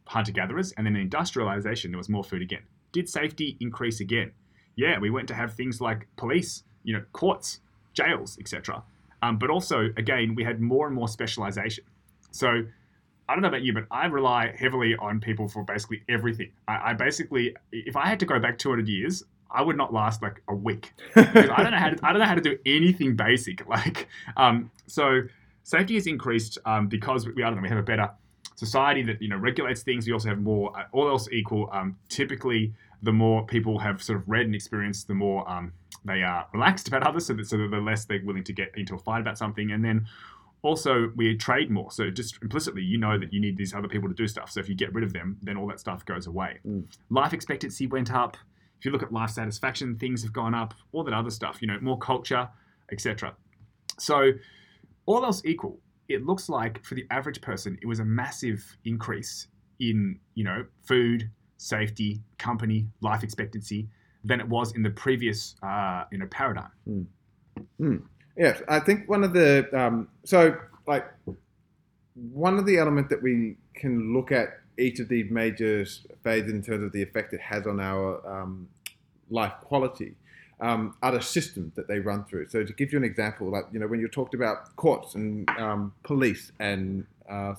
hunter 0.07 0.31
gatherers, 0.31 0.71
and 0.73 0.85
then 0.85 0.95
in 0.95 1.03
industrialization, 1.03 1.91
there 1.91 1.97
was 1.97 2.09
more 2.09 2.23
food 2.23 2.41
again. 2.41 2.63
Did 2.91 3.09
safety 3.09 3.57
increase 3.59 3.99
again? 3.99 4.31
Yeah, 4.75 4.99
we 4.99 5.09
went 5.09 5.27
to 5.29 5.33
have 5.33 5.53
things 5.53 5.79
like 5.81 6.07
police, 6.17 6.63
you 6.83 6.93
know, 6.93 7.03
courts, 7.13 7.59
jails, 7.93 8.37
etc. 8.39 8.83
Um, 9.21 9.37
but 9.37 9.49
also, 9.49 9.89
again, 9.97 10.35
we 10.35 10.43
had 10.43 10.61
more 10.61 10.85
and 10.87 10.95
more 10.95 11.07
specialization. 11.07 11.83
So 12.31 12.63
I 13.27 13.33
don't 13.33 13.41
know 13.41 13.47
about 13.47 13.63
you, 13.63 13.73
but 13.73 13.85
I 13.89 14.05
rely 14.05 14.53
heavily 14.57 14.95
on 14.97 15.19
people 15.19 15.47
for 15.47 15.63
basically 15.63 16.03
everything. 16.09 16.51
I, 16.67 16.91
I 16.91 16.93
basically, 16.93 17.55
if 17.71 17.95
I 17.95 18.07
had 18.07 18.19
to 18.19 18.25
go 18.25 18.39
back 18.39 18.57
200 18.57 18.87
years, 18.87 19.23
I 19.49 19.61
would 19.61 19.77
not 19.77 19.93
last 19.93 20.21
like 20.21 20.41
a 20.47 20.55
week 20.55 20.91
because 21.15 21.49
I 21.49 21.63
don't 21.63 21.71
know 21.71 21.77
how 21.77 21.89
to, 21.89 21.99
I 22.05 22.11
don't 22.11 22.19
know 22.19 22.27
how 22.27 22.35
to 22.35 22.41
do 22.41 22.57
anything 22.65 23.15
basic. 23.15 23.63
Like, 23.75 24.07
um, 24.37 24.71
so 24.87 25.21
safety 25.63 25.95
has 25.95 26.07
increased 26.07 26.57
um, 26.65 26.87
because 26.87 27.25
we, 27.25 27.43
I 27.43 27.47
don't 27.47 27.55
know, 27.55 27.61
we 27.61 27.69
have 27.69 27.77
a 27.77 27.83
better 27.83 28.11
society 28.55 29.03
that 29.03 29.21
you 29.21 29.27
know 29.27 29.37
regulates 29.37 29.81
things. 29.83 30.07
We 30.07 30.13
also 30.13 30.29
have 30.29 30.39
more, 30.39 30.77
uh, 30.77 30.83
all 30.91 31.07
else 31.07 31.27
equal. 31.31 31.69
Um, 31.71 31.97
typically, 32.09 32.73
the 33.05 33.13
more 33.13 33.45
people 33.45 33.79
have 33.79 34.01
sort 34.01 34.19
of 34.19 34.27
read 34.27 34.45
and 34.45 34.55
experienced, 34.55 35.07
the 35.07 35.13
more 35.13 35.49
um, 35.49 35.71
they 36.03 36.23
are 36.23 36.47
relaxed 36.53 36.87
about 36.87 37.03
others, 37.03 37.27
so 37.27 37.33
that, 37.33 37.47
so 37.47 37.57
that 37.57 37.69
the 37.71 37.77
less 37.77 38.05
they're 38.05 38.21
willing 38.23 38.43
to 38.43 38.53
get 38.53 38.71
into 38.75 38.95
a 38.95 38.97
fight 38.97 39.21
about 39.21 39.37
something. 39.37 39.71
And 39.71 39.85
then 39.85 40.07
also 40.63 41.11
we 41.15 41.37
trade 41.37 41.69
more. 41.69 41.91
So 41.91 42.09
just 42.09 42.39
implicitly, 42.41 42.81
you 42.81 42.97
know 42.97 43.17
that 43.17 43.31
you 43.31 43.39
need 43.39 43.57
these 43.57 43.73
other 43.73 43.87
people 43.87 44.09
to 44.09 44.15
do 44.15 44.27
stuff. 44.27 44.51
So 44.51 44.59
if 44.59 44.67
you 44.67 44.75
get 44.75 44.93
rid 44.93 45.03
of 45.03 45.13
them, 45.13 45.37
then 45.43 45.55
all 45.55 45.67
that 45.67 45.79
stuff 45.79 46.03
goes 46.05 46.27
away. 46.27 46.59
Mm. 46.67 46.85
Life 47.09 47.33
expectancy 47.33 47.87
went 47.87 48.11
up. 48.11 48.37
If 48.79 48.85
you 48.85 48.91
look 48.91 49.03
at 49.03 49.13
life 49.13 49.29
satisfaction, 49.29 49.97
things 49.97 50.23
have 50.23 50.33
gone 50.33 50.53
up. 50.55 50.73
All 50.91 51.03
that 51.03 51.13
other 51.13 51.29
stuff, 51.29 51.59
you 51.61 51.67
know, 51.67 51.79
more 51.81 51.97
culture, 51.97 52.49
etc. 52.91 53.35
So 53.99 54.31
all 55.05 55.23
else 55.23 55.43
equal, 55.45 55.79
it 56.09 56.25
looks 56.25 56.49
like 56.49 56.83
for 56.83 56.95
the 56.95 57.05
average 57.11 57.41
person, 57.41 57.77
it 57.81 57.87
was 57.87 57.99
a 57.99 58.05
massive 58.05 58.77
increase 58.83 59.47
in 59.79 60.19
you 60.35 60.43
know 60.43 60.65
food, 60.83 61.29
safety, 61.57 62.21
company, 62.37 62.85
life 63.01 63.23
expectancy 63.23 63.87
than 64.23 64.39
it 64.39 64.47
was 64.47 64.73
in 64.73 64.83
the 64.83 64.89
previous 64.89 65.55
uh, 65.63 66.03
you 66.11 66.17
know 66.17 66.27
paradigm. 66.27 66.71
Yes, 68.37 68.61
I 68.67 68.79
think 68.79 69.07
one 69.09 69.23
of 69.23 69.33
the 69.33 69.67
um, 69.73 70.09
so 70.23 70.57
like 70.87 71.05
one 72.15 72.57
of 72.57 72.65
the 72.65 72.77
elements 72.77 73.09
that 73.09 73.21
we 73.21 73.57
can 73.73 74.13
look 74.13 74.31
at 74.31 74.59
each 74.77 74.99
of 74.99 75.07
these 75.07 75.31
major 75.31 75.85
phases 76.23 76.51
in 76.51 76.61
terms 76.61 76.83
of 76.83 76.91
the 76.91 77.01
effect 77.01 77.33
it 77.33 77.41
has 77.41 77.65
on 77.65 77.79
our 77.79 78.25
um, 78.27 78.67
life 79.29 79.53
quality 79.61 80.15
um, 80.59 80.95
are 81.01 81.11
the 81.11 81.21
systems 81.21 81.73
that 81.75 81.87
they 81.87 81.99
run 81.99 82.23
through. 82.25 82.47
So 82.47 82.63
to 82.63 82.73
give 82.73 82.91
you 82.91 82.97
an 82.97 83.03
example, 83.03 83.49
like 83.49 83.65
you 83.71 83.79
know 83.79 83.87
when 83.87 83.99
you 83.99 84.07
talked 84.07 84.33
about 84.33 84.75
courts 84.75 85.15
and 85.15 85.49
um, 85.51 85.93
police 86.03 86.51
and 86.59 87.05
uh, 87.29 87.55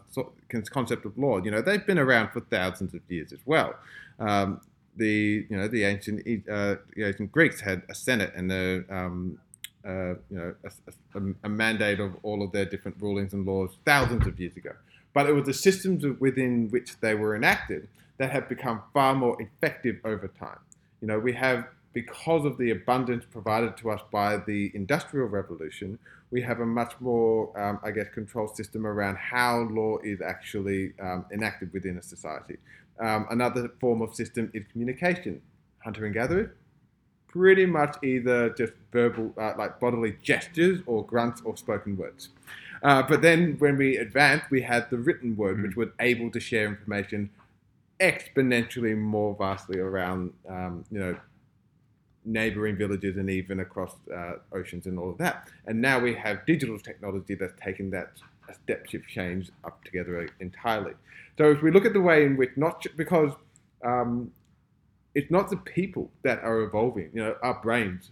concept 0.71 1.05
of 1.05 1.17
law, 1.19 1.43
you 1.43 1.51
know 1.51 1.61
they've 1.61 1.87
been 1.87 1.99
around 1.99 2.31
for 2.31 2.41
thousands 2.41 2.95
of 2.95 3.01
years 3.09 3.33
as 3.33 3.41
well. 3.45 3.75
Um, 4.19 4.61
the 4.97 5.47
you 5.49 5.57
know 5.57 5.69
the 5.69 5.85
ancient 5.85 6.21
uh, 6.49 6.77
the 6.95 7.05
ancient 7.05 7.33
Greeks 7.33 7.61
had 7.61 7.83
a 7.89 7.95
senate 7.95 8.33
and 8.35 8.51
a 8.51 8.85
um, 8.89 9.39
uh, 9.87 10.15
you 10.31 10.37
know, 10.37 10.55
a, 10.65 11.19
a, 11.19 11.23
a, 11.45 11.49
mandate 11.49 12.01
of 12.01 12.17
all 12.25 12.43
of 12.43 12.51
their 12.51 12.65
different 12.65 12.97
rulings 13.01 13.33
and 13.33 13.47
laws 13.47 13.71
thousands 13.85 14.27
of 14.27 14.41
years 14.41 14.57
ago. 14.57 14.73
But 15.15 15.29
it 15.29 15.33
was 15.33 15.47
the 15.47 15.55
systems 15.55 16.05
within 16.19 16.69
which 16.71 16.99
they 16.99 17.15
were 17.15 17.37
enacted 17.37 17.87
that 18.19 18.31
have 18.33 18.49
become 18.49 18.83
far 18.93 19.15
more 19.15 19.41
effective 19.41 20.01
over 20.05 20.27
time. 20.27 20.59
You 21.01 21.09
know, 21.09 21.19
we 21.21 21.33
have, 21.35 21.69
because 21.97 22.45
of 22.45 22.59
the 22.59 22.73
abundance 22.73 23.25
provided 23.25 23.75
to 23.75 23.91
us 23.91 24.03
by 24.13 24.37
the 24.37 24.71
Industrial 24.75 25.27
Revolution, 25.27 25.99
we 26.31 26.43
have 26.43 26.61
a 26.61 26.67
much 26.67 26.93
more, 27.01 27.59
um, 27.59 27.81
I 27.83 27.91
guess, 27.91 28.09
control 28.13 28.49
system 28.49 28.87
around 28.87 29.17
how 29.17 29.61
law 29.71 29.97
is 30.05 30.21
actually 30.21 30.93
um, 31.01 31.25
enacted 31.33 31.73
within 31.73 31.97
a 31.97 32.03
society. 32.03 32.59
Um, 33.01 33.27
another 33.31 33.71
form 33.81 34.03
of 34.03 34.15
system 34.15 34.51
is 34.53 34.65
communication. 34.71 35.41
Hunter 35.79 36.05
and 36.05 36.13
gatherer, 36.13 36.55
pretty 37.29 37.65
much 37.65 37.97
either 38.05 38.51
just 38.51 38.75
verbal, 38.93 39.33
uh, 39.39 39.55
like 39.57 39.81
bodily 39.81 40.19
gestures 40.23 40.83
or 40.85 41.03
grunts 41.03 41.41
or 41.47 41.57
spoken 41.57 41.97
words. 41.97 42.29
Uh, 42.83 43.05
but 43.09 43.23
then 43.23 43.57
when 43.59 43.79
we 43.79 43.97
advanced, 43.97 44.51
we 44.51 44.61
had 44.61 44.91
the 44.91 44.99
written 44.99 45.35
word, 45.35 45.63
which 45.63 45.77
was 45.77 45.89
able 45.99 46.31
to 46.31 46.41
share 46.41 46.67
information 46.67 47.31
exponentially 48.01 48.95
more 48.95 49.35
vastly 49.35 49.79
around, 49.79 50.35
um, 50.47 50.85
you 50.91 50.99
know, 50.99 51.17
neighboring 52.27 52.77
villages 52.77 53.17
and 53.17 53.31
even 53.31 53.61
across 53.61 53.95
uh, 54.15 54.35
oceans 54.53 54.87
and 54.87 54.99
all 54.99 55.11
of 55.11 55.19
that. 55.19 55.49
And 55.67 55.81
now 55.81 55.99
we 55.99 56.15
have 56.15 56.45
digital 56.45 56.79
technology 56.79 57.35
that's 57.35 57.59
taken 57.61 57.91
that 57.91 58.13
a 58.49 58.55
step 58.55 58.87
shift 58.89 59.09
change 59.09 59.51
up 59.65 59.83
together 59.85 60.29
entirely. 60.41 60.93
So 61.39 61.51
if 61.51 61.63
we 61.63 61.71
look 61.71 61.85
at 61.85 61.93
the 61.93 62.01
way 62.01 62.25
in 62.25 62.37
which 62.37 62.51
not 62.57 62.85
because 62.97 63.33
um, 63.85 64.33
it's 65.17 65.31
not 65.31 65.49
the 65.49 65.57
people 65.57 66.11
that 66.23 66.41
are 66.41 66.61
evolving. 66.61 67.11
You 67.15 67.23
know, 67.23 67.37
our 67.43 67.61
brains 67.63 68.11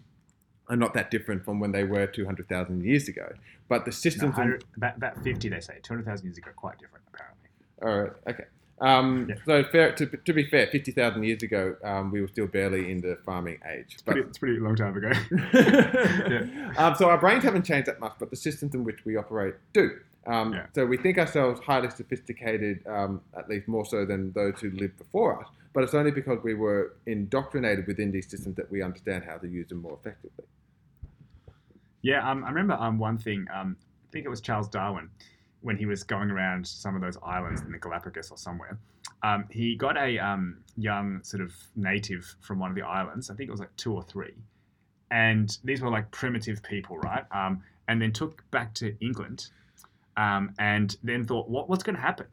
are 0.68 0.76
not 0.76 0.94
that 0.94 1.10
different 1.10 1.44
from 1.44 1.60
when 1.60 1.70
they 1.70 1.84
were 1.84 2.06
200,000 2.06 2.82
years 2.82 3.08
ago. 3.08 3.30
But 3.68 3.84
the 3.84 3.92
systems. 3.92 4.34
No, 4.36 4.56
about, 4.76 4.96
about 4.96 5.22
50, 5.22 5.50
they 5.50 5.60
say. 5.60 5.78
200,000 5.82 6.26
years 6.26 6.38
ago, 6.38 6.50
quite 6.56 6.78
different, 6.78 7.04
apparently. 7.12 7.48
All 7.82 8.02
right, 8.02 8.12
okay. 8.28 8.44
Um, 8.84 9.26
yeah. 9.28 9.34
So 9.46 9.64
fair, 9.64 9.92
to, 9.92 10.06
to 10.06 10.32
be 10.32 10.44
fair, 10.44 10.66
50,000 10.66 11.22
years 11.22 11.42
ago, 11.42 11.76
um, 11.82 12.10
we 12.10 12.20
were 12.20 12.28
still 12.28 12.46
barely 12.46 12.90
in 12.90 13.00
the 13.00 13.18
farming 13.24 13.58
age. 13.70 13.86
It's, 13.92 14.02
but, 14.02 14.12
pretty, 14.12 14.28
it's 14.28 14.38
pretty 14.38 14.58
long 14.58 14.76
time 14.76 14.96
ago. 14.96 15.12
yeah. 15.54 16.72
um, 16.76 16.94
so 16.94 17.08
our 17.08 17.18
brains 17.18 17.44
haven't 17.44 17.64
changed 17.64 17.88
that 17.88 18.00
much, 18.00 18.14
but 18.18 18.30
the 18.30 18.36
systems 18.36 18.74
in 18.74 18.84
which 18.84 19.04
we 19.04 19.16
operate 19.16 19.54
do. 19.72 19.98
Um, 20.26 20.52
yeah. 20.52 20.66
So 20.74 20.86
we 20.86 20.96
think 20.96 21.18
ourselves 21.18 21.60
highly 21.60 21.90
sophisticated, 21.90 22.86
um, 22.86 23.20
at 23.36 23.48
least 23.48 23.68
more 23.68 23.84
so 23.84 24.04
than 24.04 24.32
those 24.32 24.58
who 24.60 24.70
lived 24.70 24.98
before 24.98 25.40
us 25.42 25.48
but 25.74 25.82
it's 25.82 25.92
only 25.92 26.12
because 26.12 26.38
we 26.42 26.54
were 26.54 26.94
indoctrinated 27.04 27.86
within 27.86 28.12
these 28.12 28.30
systems 28.30 28.56
that 28.56 28.70
we 28.70 28.80
understand 28.80 29.24
how 29.24 29.36
to 29.36 29.48
use 29.48 29.68
them 29.68 29.82
more 29.82 29.98
effectively. 30.00 30.44
Yeah, 32.00 32.28
um, 32.30 32.44
I 32.44 32.48
remember 32.48 32.74
um, 32.74 32.98
one 32.98 33.18
thing. 33.18 33.46
Um, 33.52 33.76
I 34.08 34.12
think 34.12 34.24
it 34.24 34.28
was 34.28 34.40
Charles 34.40 34.68
Darwin 34.68 35.10
when 35.64 35.76
he 35.76 35.86
was 35.86 36.02
going 36.02 36.30
around 36.30 36.66
some 36.66 36.94
of 36.94 37.00
those 37.00 37.16
islands 37.24 37.62
in 37.62 37.72
the 37.72 37.78
Galapagos 37.78 38.30
or 38.30 38.36
somewhere. 38.36 38.78
Um, 39.22 39.46
he 39.50 39.74
got 39.74 39.96
a 39.96 40.18
um, 40.18 40.58
young 40.76 41.22
sort 41.22 41.42
of 41.42 41.52
native 41.74 42.36
from 42.40 42.58
one 42.58 42.70
of 42.70 42.76
the 42.76 42.82
islands. 42.82 43.30
I 43.30 43.34
think 43.34 43.48
it 43.48 43.50
was 43.50 43.60
like 43.60 43.74
two 43.76 43.92
or 43.92 44.02
three, 44.02 44.34
and 45.10 45.56
these 45.64 45.80
were 45.80 45.90
like 45.90 46.10
primitive 46.10 46.62
people, 46.62 46.98
right? 46.98 47.24
Um, 47.32 47.62
and 47.88 48.00
then 48.00 48.12
took 48.12 48.48
back 48.50 48.74
to 48.74 48.94
England, 49.00 49.48
and 50.16 50.96
then 51.02 51.24
thought, 51.24 51.48
what, 51.48 51.68
what's 51.68 51.82
going 51.82 51.96
to 51.96 52.02
happen? 52.02 52.26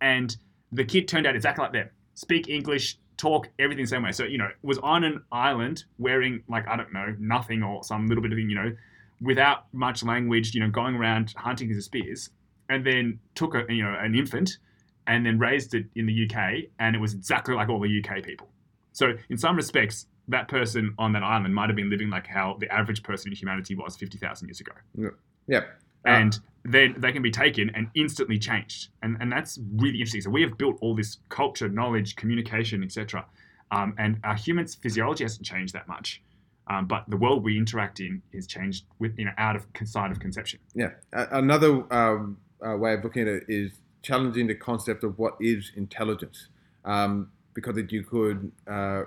And 0.00 0.36
the 0.72 0.84
kid 0.84 1.08
turned 1.08 1.26
out 1.26 1.34
exactly 1.34 1.62
like 1.62 1.72
them 1.72 1.90
speak 2.14 2.48
English, 2.48 2.98
talk 3.16 3.48
everything 3.58 3.84
the 3.84 3.88
same 3.88 4.02
way. 4.02 4.12
So, 4.12 4.24
you 4.24 4.38
know, 4.38 4.48
was 4.62 4.78
on 4.78 5.04
an 5.04 5.22
island 5.30 5.84
wearing 5.98 6.42
like, 6.48 6.66
I 6.68 6.76
don't 6.76 6.92
know, 6.92 7.14
nothing 7.18 7.62
or 7.62 7.84
some 7.84 8.06
little 8.06 8.22
bit 8.22 8.32
of, 8.32 8.38
thing, 8.38 8.48
you 8.48 8.56
know, 8.56 8.72
without 9.20 9.66
much 9.72 10.02
language, 10.02 10.54
you 10.54 10.60
know, 10.60 10.70
going 10.70 10.94
around 10.96 11.34
hunting 11.36 11.68
his 11.68 11.84
spears 11.84 12.30
and 12.68 12.84
then 12.86 13.18
took 13.34 13.54
a, 13.54 13.64
you 13.68 13.82
know, 13.82 13.96
an 13.98 14.14
infant 14.14 14.58
and 15.06 15.24
then 15.26 15.38
raised 15.38 15.74
it 15.74 15.86
in 15.94 16.06
the 16.06 16.24
UK 16.24 16.64
and 16.78 16.96
it 16.96 16.98
was 16.98 17.14
exactly 17.14 17.54
like 17.54 17.68
all 17.68 17.80
the 17.80 18.02
UK 18.02 18.22
people. 18.22 18.48
So 18.92 19.12
in 19.28 19.36
some 19.36 19.56
respects, 19.56 20.06
that 20.28 20.48
person 20.48 20.94
on 20.98 21.12
that 21.12 21.22
island 21.22 21.54
might 21.54 21.68
have 21.68 21.76
been 21.76 21.90
living 21.90 22.08
like 22.08 22.26
how 22.26 22.56
the 22.58 22.72
average 22.72 23.02
person 23.02 23.30
in 23.30 23.36
humanity 23.36 23.74
was 23.74 23.96
50,000 23.96 24.48
years 24.48 24.60
ago. 24.60 24.72
Yeah. 24.96 25.08
yeah. 25.46 25.60
And 26.06 26.38
then 26.64 26.94
they 26.98 27.12
can 27.12 27.22
be 27.22 27.30
taken 27.30 27.70
and 27.74 27.88
instantly 27.94 28.38
changed. 28.38 28.88
And, 29.02 29.16
and 29.20 29.30
that's 29.30 29.58
really 29.76 29.98
interesting. 29.98 30.22
So 30.22 30.30
we 30.30 30.42
have 30.42 30.56
built 30.56 30.76
all 30.80 30.94
this 30.94 31.18
culture, 31.28 31.68
knowledge, 31.68 32.16
communication, 32.16 32.82
etc. 32.82 33.26
Um, 33.70 33.94
and 33.98 34.18
our 34.24 34.34
human 34.34 34.66
physiology 34.66 35.24
hasn't 35.24 35.46
changed 35.46 35.74
that 35.74 35.88
much. 35.88 36.22
Um, 36.66 36.86
but 36.86 37.04
the 37.08 37.16
world 37.16 37.44
we 37.44 37.58
interact 37.58 38.00
in 38.00 38.22
is 38.32 38.46
changed 38.46 38.84
with 38.98 39.18
you 39.18 39.26
know 39.26 39.32
out 39.36 39.54
of 39.54 39.66
side 39.84 40.10
of 40.10 40.18
conception. 40.18 40.60
Yeah, 40.74 40.90
another 41.12 41.84
um, 41.92 42.38
uh, 42.66 42.76
way 42.76 42.94
of 42.94 43.04
looking 43.04 43.22
at 43.22 43.28
it 43.28 43.44
is 43.48 43.72
challenging 44.02 44.46
the 44.46 44.54
concept 44.54 45.04
of 45.04 45.18
what 45.18 45.36
is 45.40 45.72
intelligence, 45.76 46.48
um, 46.84 47.30
because 47.54 47.76
you 47.90 48.02
could 48.02 48.52
uh, 48.66 49.02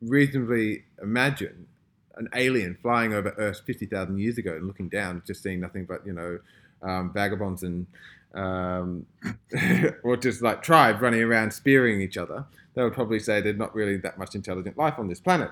reasonably 0.00 0.84
imagine 1.02 1.66
an 2.16 2.28
alien 2.34 2.76
flying 2.82 3.14
over 3.14 3.30
Earth 3.38 3.62
fifty 3.66 3.86
thousand 3.86 4.18
years 4.18 4.38
ago 4.38 4.52
and 4.52 4.66
looking 4.66 4.88
down, 4.88 5.22
just 5.26 5.42
seeing 5.42 5.60
nothing 5.60 5.84
but 5.84 6.06
you 6.06 6.12
know 6.12 6.38
um, 6.82 7.12
vagabonds 7.12 7.62
and 7.62 7.86
um, 8.34 9.06
or 10.02 10.16
just 10.16 10.42
like 10.42 10.62
tribes 10.62 11.00
running 11.00 11.22
around 11.22 11.52
spearing 11.52 12.00
each 12.00 12.16
other, 12.16 12.44
they 12.74 12.82
would 12.82 12.94
probably 12.94 13.18
say 13.18 13.40
there's 13.40 13.56
not 13.56 13.74
really 13.74 13.96
that 13.98 14.18
much 14.18 14.34
intelligent 14.34 14.76
life 14.78 14.94
on 14.98 15.08
this 15.08 15.20
planet. 15.20 15.50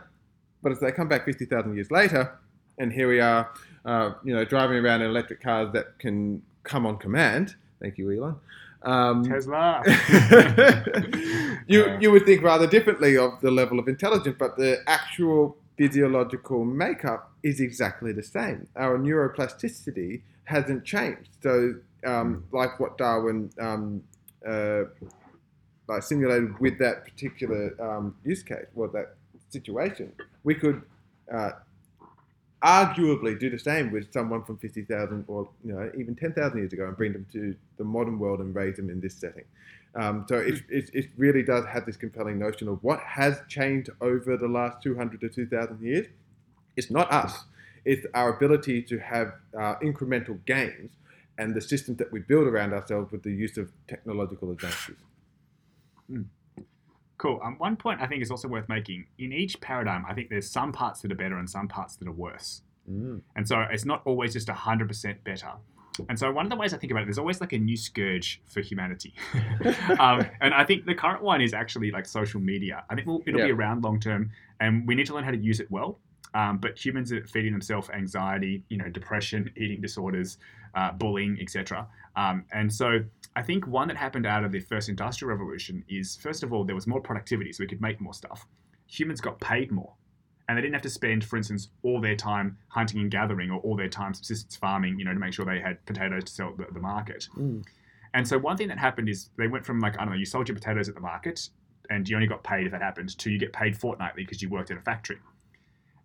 But 0.62 0.72
as 0.72 0.80
they 0.80 0.92
come 0.92 1.09
back 1.09 1.24
50,000 1.24 1.74
years 1.74 1.90
later, 1.90 2.38
and 2.78 2.92
here 2.92 3.09
we 3.09 3.20
are, 3.20 3.50
uh, 3.85 4.12
you 4.24 4.35
know, 4.35 4.44
driving 4.44 4.78
around 4.78 5.02
in 5.02 5.11
electric 5.11 5.42
cars 5.42 5.72
that 5.72 5.98
can 5.98 6.42
come 6.62 6.87
on 6.87 6.99
command. 6.99 7.57
Thank 7.81 7.99
you, 7.99 8.11
Elon. 8.11 8.37
Um, 8.83 9.25
Tesla. 9.25 9.83
you 11.66 11.99
you 12.01 12.11
would 12.11 12.25
think 12.25 12.42
rather 12.42 12.66
differently 12.66 13.16
of 13.16 13.40
the 13.40 13.51
level 13.51 13.79
of 13.79 13.88
intelligence, 13.88 14.37
but 14.38 14.57
the 14.57 14.79
actual 14.87 15.57
physiological 15.77 16.64
makeup 16.64 17.33
is 17.42 17.61
exactly 17.61 18.12
the 18.12 18.23
same. 18.23 18.66
Our 18.77 18.99
neuroplasticity 18.99 20.23
hasn't 20.44 20.85
changed. 20.85 21.31
So, 21.42 21.75
um, 22.05 22.44
like 22.53 22.81
what 22.81 22.99
Darwin 22.99 23.51
um, 23.59 24.03
uh, 24.46 24.85
like 25.88 26.03
simulated 26.03 26.59
with 26.59 26.79
that 26.79 27.05
particular 27.05 27.75
um, 27.81 28.14
use 28.25 28.42
case, 28.42 28.66
or 28.75 28.88
that 28.88 29.14
situation, 29.51 30.12
we 30.44 30.55
could 30.55 30.83
uh, 31.33 31.51
arguably 32.62 33.38
do 33.38 33.49
the 33.49 33.59
same 33.59 33.90
with 33.90 34.12
someone 34.12 34.44
from 34.44 34.59
50,000 34.59 35.25
or 35.29 35.49
you 35.64 35.73
know 35.73 35.90
even 35.96 36.14
10,000 36.14 36.59
years 36.59 36.73
ago 36.73 36.87
and 36.87 36.96
bring 36.96 37.12
them 37.12 37.27
to 37.33 37.55
the 37.79 37.85
modern 37.85 38.18
world 38.18 38.40
and 38.40 38.55
raise 38.55 38.77
them 38.77 38.90
in 38.90 39.01
this 39.01 39.14
setting. 39.14 39.44
Um, 39.94 40.25
so 40.29 40.37
it, 40.37 40.62
it, 40.68 40.90
it, 40.94 41.07
really 41.16 41.42
does 41.42 41.64
have 41.66 41.85
this 41.85 41.96
compelling 41.96 42.38
notion 42.38 42.68
of 42.68 42.79
what 42.85 43.01
has 43.01 43.40
changed 43.49 43.90
over 44.01 44.37
the 44.37 44.46
last 44.46 44.81
200 44.85 45.20
to 45.20 45.29
2,000 45.29 45.81
years. 45.81 46.07
It's 46.77 46.92
not 46.92 47.11
us 47.11 47.44
it's 47.85 48.07
our 48.14 48.35
ability 48.35 48.83
to 48.83 48.99
have 48.99 49.35
uh, 49.57 49.77
incremental 49.83 50.44
gains 50.44 50.92
and 51.38 51.55
the 51.55 51.61
systems 51.61 51.99
that 51.99 52.12
we 52.12 52.20
build 52.20 52.46
around 52.46 52.73
ourselves 52.73 53.11
with 53.11 53.23
the 53.23 53.33
use 53.33 53.57
of 53.57 53.70
technological 53.88 54.51
advances. 54.51 54.96
Cool. 57.20 57.38
Um, 57.44 57.56
one 57.59 57.76
point 57.76 58.00
I 58.00 58.06
think 58.06 58.22
is 58.22 58.30
also 58.30 58.48
worth 58.48 58.66
making 58.70 59.04
in 59.18 59.30
each 59.30 59.61
paradigm, 59.61 60.06
I 60.09 60.14
think 60.14 60.30
there's 60.30 60.48
some 60.50 60.72
parts 60.72 61.02
that 61.02 61.12
are 61.12 61.16
better 61.16 61.37
and 61.37 61.48
some 61.48 61.68
parts 61.68 61.96
that 61.96 62.09
are 62.09 62.12
worse. 62.12 62.62
Mm. 62.90 63.20
And 63.37 63.46
so 63.46 63.61
it's 63.70 63.85
not 63.85 64.00
always 64.06 64.33
just 64.33 64.48
100% 64.48 65.16
better. 65.22 65.50
And 66.09 66.18
so 66.18 66.33
one 66.33 66.46
of 66.46 66.50
the 66.50 66.56
ways 66.56 66.72
I 66.72 66.78
think 66.78 66.92
about 66.92 67.02
it, 67.02 67.04
there's 67.04 67.18
always 67.18 67.42
like 67.42 67.52
a 67.52 67.59
new 67.59 67.76
scourge 67.76 68.40
for 68.46 68.62
humanity. 68.62 69.12
um, 69.98 70.26
and 70.40 70.54
I 70.54 70.64
think 70.64 70.87
the 70.87 70.94
current 70.94 71.22
one 71.22 71.42
is 71.42 71.52
actually 71.52 71.90
like 71.90 72.06
social 72.06 72.40
media. 72.40 72.85
I 72.88 72.94
think 72.94 73.06
we'll, 73.06 73.20
it'll 73.26 73.42
be 73.42 73.52
around 73.52 73.85
long 73.85 74.00
term, 74.00 74.30
and 74.59 74.88
we 74.88 74.94
need 74.94 75.04
to 75.04 75.14
learn 75.14 75.24
how 75.24 75.30
to 75.30 75.37
use 75.37 75.61
it 75.61 75.70
well. 75.70 75.98
Um, 76.35 76.59
but 76.59 76.83
humans 76.83 77.12
are 77.12 77.27
feeding 77.27 77.53
themselves 77.53 77.90
anxiety, 77.90 78.62
you 78.69 78.77
know, 78.77 78.88
depression, 78.88 79.51
eating 79.57 79.81
disorders, 79.81 80.38
uh, 80.75 80.93
bullying, 80.93 81.38
etc. 81.40 81.87
Um, 82.16 82.45
and 82.53 82.73
so 82.73 83.01
I 83.37 83.43
think 83.43 83.66
one 83.66 83.88
that 83.88 83.97
happened 83.97 84.27
out 84.27 84.45
of 84.45 84.53
the 84.53 84.61
first 84.61 84.88
industrial 84.88 85.31
revolution 85.31 85.85
is 85.88 86.16
first 86.16 86.43
of 86.43 86.53
all 86.53 86.64
there 86.64 86.75
was 86.75 86.87
more 86.87 87.01
productivity, 87.01 87.53
so 87.53 87.64
we 87.64 87.69
could 87.69 87.81
make 87.81 88.01
more 88.01 88.14
stuff. 88.14 88.47
Humans 88.88 89.21
got 89.21 89.40
paid 89.40 89.71
more, 89.71 89.95
and 90.49 90.57
they 90.57 90.62
didn't 90.62 90.75
have 90.75 90.83
to 90.83 90.90
spend, 90.90 91.25
for 91.25 91.37
instance, 91.37 91.69
all 91.83 92.01
their 92.01 92.16
time 92.16 92.59
hunting 92.69 93.01
and 93.01 93.11
gathering 93.11 93.51
or 93.51 93.61
all 93.61 93.77
their 93.77 93.88
time 93.88 94.14
subsistence 94.14 94.57
farming, 94.57 94.99
you 94.99 95.05
know, 95.05 95.14
to 95.14 95.21
make 95.21 95.33
sure 95.33 95.45
they 95.45 95.61
had 95.61 95.85
potatoes 95.87 96.25
to 96.25 96.33
sell 96.33 96.49
at 96.51 96.57
the, 96.57 96.66
the 96.73 96.81
market. 96.81 97.29
Mm. 97.37 97.64
And 98.14 98.27
so 98.27 98.38
one 98.38 98.57
thing 98.57 98.69
that 98.69 98.79
happened 98.79 99.09
is 99.09 99.31
they 99.37 99.47
went 99.47 99.64
from 99.64 99.79
like 99.79 99.95
I 99.95 100.05
don't 100.05 100.11
know, 100.11 100.19
you 100.19 100.25
sold 100.25 100.49
your 100.49 100.57
potatoes 100.57 100.88
at 100.88 100.95
the 100.95 101.01
market, 101.01 101.49
and 101.88 102.09
you 102.09 102.16
only 102.16 102.29
got 102.29 102.43
paid 102.43 102.66
if 102.66 102.73
that 102.73 102.83
happened, 102.83 103.16
to 103.19 103.31
you 103.31 103.38
get 103.38 103.53
paid 103.53 103.77
fortnightly 103.77 104.25
because 104.25 104.43
you 104.43 104.49
worked 104.49 104.71
at 104.71 104.77
a 104.77 104.81
factory. 104.81 105.19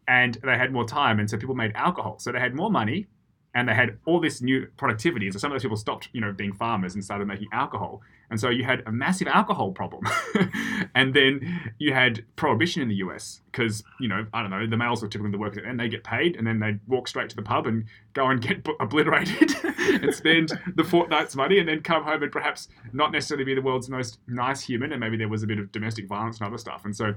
And 0.08 0.36
they 0.44 0.58
had 0.58 0.72
more 0.72 0.86
time, 0.86 1.20
and 1.20 1.30
so 1.30 1.38
people 1.38 1.56
made 1.56 1.72
alcohol, 1.76 2.20
so 2.20 2.32
they 2.32 2.40
had 2.40 2.54
more 2.54 2.70
money, 2.70 3.08
and 3.56 3.70
they 3.70 3.74
had 3.74 3.98
all 4.06 4.20
this 4.20 4.42
new 4.42 4.68
productivity. 4.78 5.32
So 5.32 5.40
some 5.40 5.52
of 5.52 5.56
those 5.56 5.64
people 5.64 5.78
stopped, 5.78 6.10
you 6.12 6.22
know, 6.22 6.34
being 6.34 6.54
farmers 6.54 6.94
and 6.94 7.04
started 7.04 7.26
making 7.26 7.48
alcohol, 7.54 8.02
and 8.30 8.40
so 8.40 8.50
you 8.50 8.66
had 8.66 8.84
a 8.86 8.92
massive 8.92 9.28
alcohol 9.28 9.72
problem. 9.72 10.04
and 10.96 11.14
then 11.14 11.74
you 11.78 11.94
had 11.94 12.26
prohibition 12.36 12.82
in 12.82 12.90
the 12.90 12.96
US 12.96 13.42
because 13.52 13.84
you 14.00 14.08
know 14.08 14.26
I 14.34 14.42
don't 14.42 14.52
know 14.52 14.68
the 14.68 14.78
males 14.78 15.02
were 15.02 15.08
typically 15.08 15.32
the 15.32 15.38
workers, 15.38 15.64
and 15.66 15.80
they 15.80 15.88
get 15.88 16.04
paid, 16.04 16.36
and 16.36 16.46
then 16.46 16.60
they 16.60 16.78
walk 16.88 17.08
straight 17.08 17.30
to 17.30 17.36
the 17.36 17.42
pub 17.42 17.66
and 17.66 17.86
go 18.14 18.28
and 18.28 18.42
get 18.42 18.68
obliterated 18.80 19.56
and 19.64 20.14
spend 20.14 20.52
the 20.76 20.84
fortnight's 20.84 21.36
money, 21.36 21.58
and 21.58 21.68
then 21.68 21.82
come 21.82 22.04
home 22.04 22.24
and 22.24 22.32
perhaps 22.32 22.68
not 22.94 23.12
necessarily 23.12 23.46
be 23.46 23.56
the 23.56 23.62
world's 23.62 23.90
most 23.90 24.20
nice 24.28 24.62
human, 24.62 24.92
and 24.92 25.00
maybe 25.00 25.18
there 25.18 25.30
was 25.30 25.44
a 25.44 25.48
bit 25.48 25.60
of 25.60 25.72
domestic 25.72 26.08
violence 26.08 26.40
and 26.40 26.48
other 26.48 26.58
stuff, 26.58 26.84
and 26.86 26.96
so. 26.96 27.16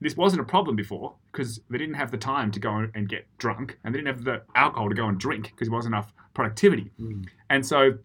This 0.00 0.16
wasn't 0.16 0.42
a 0.42 0.44
problem 0.44 0.76
before 0.76 1.14
because 1.32 1.60
they 1.68 1.78
didn't 1.78 1.94
have 1.94 2.10
the 2.10 2.18
time 2.18 2.50
to 2.52 2.60
go 2.60 2.86
and 2.94 3.08
get 3.08 3.26
drunk, 3.38 3.78
and 3.82 3.94
they 3.94 3.98
didn't 3.98 4.14
have 4.14 4.24
the 4.24 4.42
alcohol 4.54 4.88
to 4.88 4.94
go 4.94 5.08
and 5.08 5.18
drink 5.18 5.50
because 5.50 5.68
there 5.68 5.74
wasn't 5.74 5.94
enough 5.94 6.12
productivity. 6.34 6.92
Mm. 7.00 7.26
And 7.50 7.66
so 7.66 7.98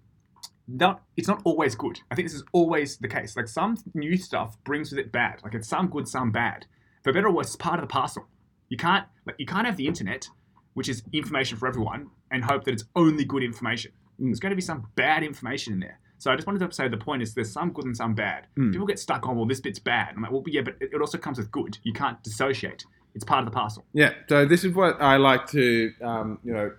not 0.68 1.02
it's 1.18 1.28
not 1.28 1.42
always 1.44 1.76
good. 1.76 2.00
I 2.10 2.16
think 2.16 2.28
this 2.28 2.36
is 2.36 2.44
always 2.52 2.98
the 2.98 3.08
case. 3.08 3.36
Like 3.36 3.48
some 3.48 3.78
new 3.94 4.18
stuff 4.18 4.58
brings 4.64 4.92
with 4.92 5.00
it 5.00 5.12
bad. 5.12 5.42
Like 5.44 5.54
it's 5.54 5.68
some 5.68 5.88
good, 5.88 6.08
some 6.08 6.32
bad. 6.32 6.66
For 7.04 7.14
better 7.14 7.28
or 7.28 7.32
worse, 7.32 7.48
it's 7.48 7.56
part 7.56 7.80
of 7.80 7.82
the 7.82 7.92
parcel. 7.92 8.28
You 8.70 8.78
can't 8.78 9.06
like 9.26 9.36
you 9.38 9.46
can't 9.46 9.66
have 9.66 9.78
the 9.78 9.88
internet, 9.88 10.28
which 10.74 10.90
is 10.90 11.04
information 11.12 11.58
for 11.58 11.68
everyone, 11.68 12.10
and 12.32 12.44
hope 12.44 12.64
that 12.64 12.74
it's 12.74 12.86
only 12.96 13.26
good 13.26 13.44
information. 13.44 13.92
Mm. 14.20 14.26
There's 14.26 14.40
going 14.40 14.52
to 14.52 14.56
be 14.56 14.62
some 14.62 14.88
bad 14.96 15.24
information 15.24 15.74
in 15.74 15.80
there. 15.80 16.00
So 16.24 16.32
I 16.32 16.36
just 16.36 16.48
wanted 16.48 16.60
to 16.66 16.72
say 16.74 16.88
the 16.88 16.96
point 16.96 17.22
is 17.22 17.34
there's 17.34 17.52
some 17.52 17.74
good 17.74 17.84
and 17.84 17.98
some 17.98 18.16
bad. 18.16 18.48
Mm. 18.58 18.72
People 18.72 18.88
get 18.88 18.98
stuck 18.98 19.28
on 19.28 19.36
well 19.36 19.46
this 19.46 19.60
bit's 19.60 19.78
bad. 19.78 20.14
I'm 20.16 20.22
like 20.22 20.32
well 20.32 20.42
yeah, 20.48 20.62
but 20.62 20.76
it 20.80 21.02
also 21.02 21.18
comes 21.18 21.38
with 21.38 21.52
good. 21.52 21.78
You 21.84 21.92
can't 21.92 22.24
dissociate. 22.24 22.86
It's 23.14 23.26
part 23.26 23.40
of 23.40 23.46
the 23.46 23.52
parcel. 23.52 23.84
Yeah, 23.92 24.14
so 24.30 24.46
this 24.46 24.64
is 24.64 24.74
what 24.74 25.02
I 25.02 25.18
like 25.18 25.48
to, 25.48 25.92
um, 26.02 26.40
you 26.46 26.54
know, 26.54 26.72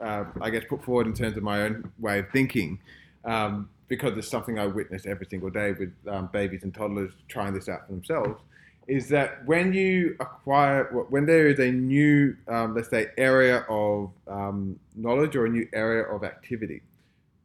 uh, 0.00 0.24
I 0.40 0.50
guess 0.50 0.62
put 0.68 0.84
forward 0.84 1.08
in 1.08 1.14
terms 1.14 1.36
of 1.36 1.42
my 1.42 1.62
own 1.62 1.90
way 1.98 2.20
of 2.20 2.30
thinking, 2.32 2.78
um, 3.24 3.68
because 3.88 4.16
it's 4.16 4.28
something 4.28 4.56
I 4.60 4.68
witness 4.68 5.04
every 5.04 5.26
single 5.26 5.50
day 5.50 5.72
with 5.72 5.92
um, 6.08 6.30
babies 6.32 6.62
and 6.62 6.72
toddlers 6.72 7.10
trying 7.26 7.54
this 7.54 7.68
out 7.68 7.88
for 7.88 7.94
themselves. 7.94 8.40
Is 8.86 9.08
that 9.08 9.44
when 9.46 9.72
you 9.72 10.14
acquire, 10.20 10.84
when 11.10 11.26
there 11.26 11.48
is 11.48 11.58
a 11.58 11.72
new, 11.72 12.36
um, 12.46 12.76
let's 12.76 12.88
say, 12.88 13.08
area 13.18 13.66
of 13.68 14.12
um, 14.28 14.78
knowledge 14.94 15.34
or 15.34 15.46
a 15.46 15.50
new 15.50 15.68
area 15.72 16.04
of 16.04 16.22
activity, 16.22 16.82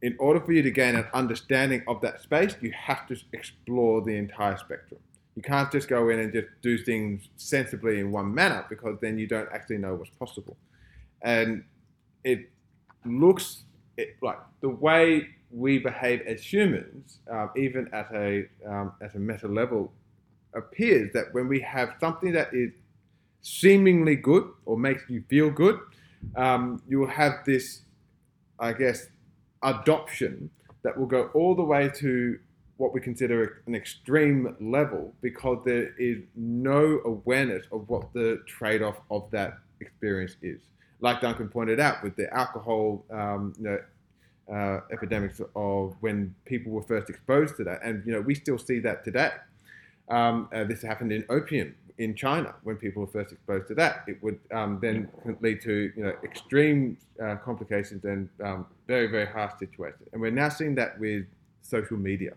in 0.02 0.16
order 0.18 0.40
for 0.40 0.52
you 0.52 0.62
to 0.62 0.70
gain 0.70 0.94
an 0.94 1.06
understanding 1.12 1.82
of 1.88 2.00
that 2.02 2.22
space, 2.22 2.54
you 2.60 2.72
have 2.72 3.06
to 3.08 3.16
explore 3.32 4.00
the 4.02 4.16
entire 4.16 4.56
spectrum. 4.56 5.00
You 5.34 5.42
can't 5.42 5.70
just 5.70 5.88
go 5.88 6.08
in 6.08 6.18
and 6.18 6.32
just 6.32 6.48
do 6.62 6.78
things 6.78 7.28
sensibly 7.36 8.00
in 8.00 8.10
one 8.10 8.34
manner 8.34 8.66
because 8.68 8.98
then 9.00 9.18
you 9.18 9.26
don't 9.26 9.48
actually 9.52 9.78
know 9.78 9.94
what's 9.94 10.10
possible. 10.10 10.56
And 11.22 11.64
it 12.24 12.50
looks 13.04 13.64
it, 13.96 14.16
like 14.22 14.38
the 14.60 14.68
way 14.68 15.28
we 15.50 15.78
behave 15.78 16.22
as 16.26 16.42
humans, 16.42 17.18
um, 17.30 17.50
even 17.56 17.88
at 17.92 18.10
a 18.12 18.46
um, 18.66 18.92
at 19.00 19.14
a 19.14 19.18
meta 19.18 19.48
level, 19.48 19.92
appears 20.54 21.12
that 21.12 21.26
when 21.32 21.48
we 21.48 21.60
have 21.60 21.94
something 22.00 22.32
that 22.32 22.52
is 22.52 22.72
seemingly 23.42 24.16
good 24.16 24.48
or 24.64 24.76
makes 24.76 25.02
you 25.08 25.22
feel 25.28 25.50
good, 25.50 25.78
um, 26.36 26.82
you 26.88 26.98
will 26.98 27.08
have 27.08 27.44
this, 27.46 27.82
I 28.58 28.72
guess, 28.72 29.06
adoption 29.62 30.50
that 30.82 30.96
will 30.96 31.06
go 31.06 31.30
all 31.34 31.54
the 31.54 31.62
way 31.62 31.88
to 31.96 32.38
what 32.76 32.94
we 32.94 33.00
consider 33.00 33.62
an 33.66 33.74
extreme 33.74 34.56
level 34.60 35.12
because 35.20 35.58
there 35.64 35.92
is 35.98 36.18
no 36.36 37.00
awareness 37.04 37.66
of 37.72 37.88
what 37.88 38.12
the 38.12 38.40
trade 38.46 38.82
off 38.82 38.96
of 39.10 39.28
that 39.32 39.58
experience 39.80 40.36
is. 40.42 40.60
Like 41.00 41.20
Duncan 41.20 41.48
pointed 41.48 41.80
out 41.80 42.02
with 42.02 42.16
the 42.16 42.32
alcohol 42.32 43.04
um, 43.10 43.52
you 43.58 43.64
know, 43.64 43.78
uh, 44.52 44.80
epidemics 44.92 45.40
of 45.54 45.96
when 46.00 46.34
people 46.44 46.72
were 46.72 46.82
first 46.82 47.10
exposed 47.10 47.56
to 47.56 47.64
that. 47.64 47.80
And 47.82 48.04
you 48.06 48.12
know, 48.12 48.20
we 48.20 48.34
still 48.34 48.58
see 48.58 48.78
that 48.80 49.04
today. 49.04 49.32
Um, 50.08 50.48
uh, 50.54 50.64
this 50.64 50.80
happened 50.80 51.12
in 51.12 51.24
opium 51.28 51.74
in 51.98 52.14
China 52.14 52.54
when 52.62 52.76
people 52.76 53.02
were 53.02 53.12
first 53.12 53.32
exposed 53.32 53.68
to 53.68 53.74
that. 53.74 54.04
It 54.06 54.22
would 54.22 54.38
um, 54.52 54.78
then 54.80 55.08
lead 55.40 55.60
to 55.62 55.92
you 55.96 56.02
know 56.04 56.14
extreme 56.24 56.96
uh, 57.22 57.36
complications 57.36 58.04
and 58.04 58.28
um, 58.42 58.66
very 58.86 59.08
very 59.08 59.26
harsh 59.26 59.54
situations. 59.58 60.08
And 60.12 60.20
we're 60.20 60.30
now 60.30 60.48
seeing 60.48 60.74
that 60.76 60.98
with 60.98 61.26
social 61.62 61.96
media. 61.96 62.32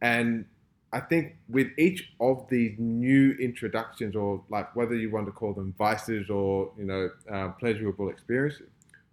And 0.00 0.44
I 0.92 1.00
think 1.00 1.36
with 1.48 1.68
each 1.76 2.12
of 2.20 2.46
these 2.48 2.76
new 2.78 3.32
introductions, 3.40 4.14
or 4.14 4.42
like 4.48 4.76
whether 4.76 4.94
you 4.94 5.10
want 5.10 5.26
to 5.26 5.32
call 5.32 5.52
them 5.52 5.74
vices 5.76 6.30
or 6.30 6.70
you 6.78 6.84
know 6.84 7.10
uh, 7.32 7.48
pleasurable 7.58 8.10
experiences, 8.10 8.68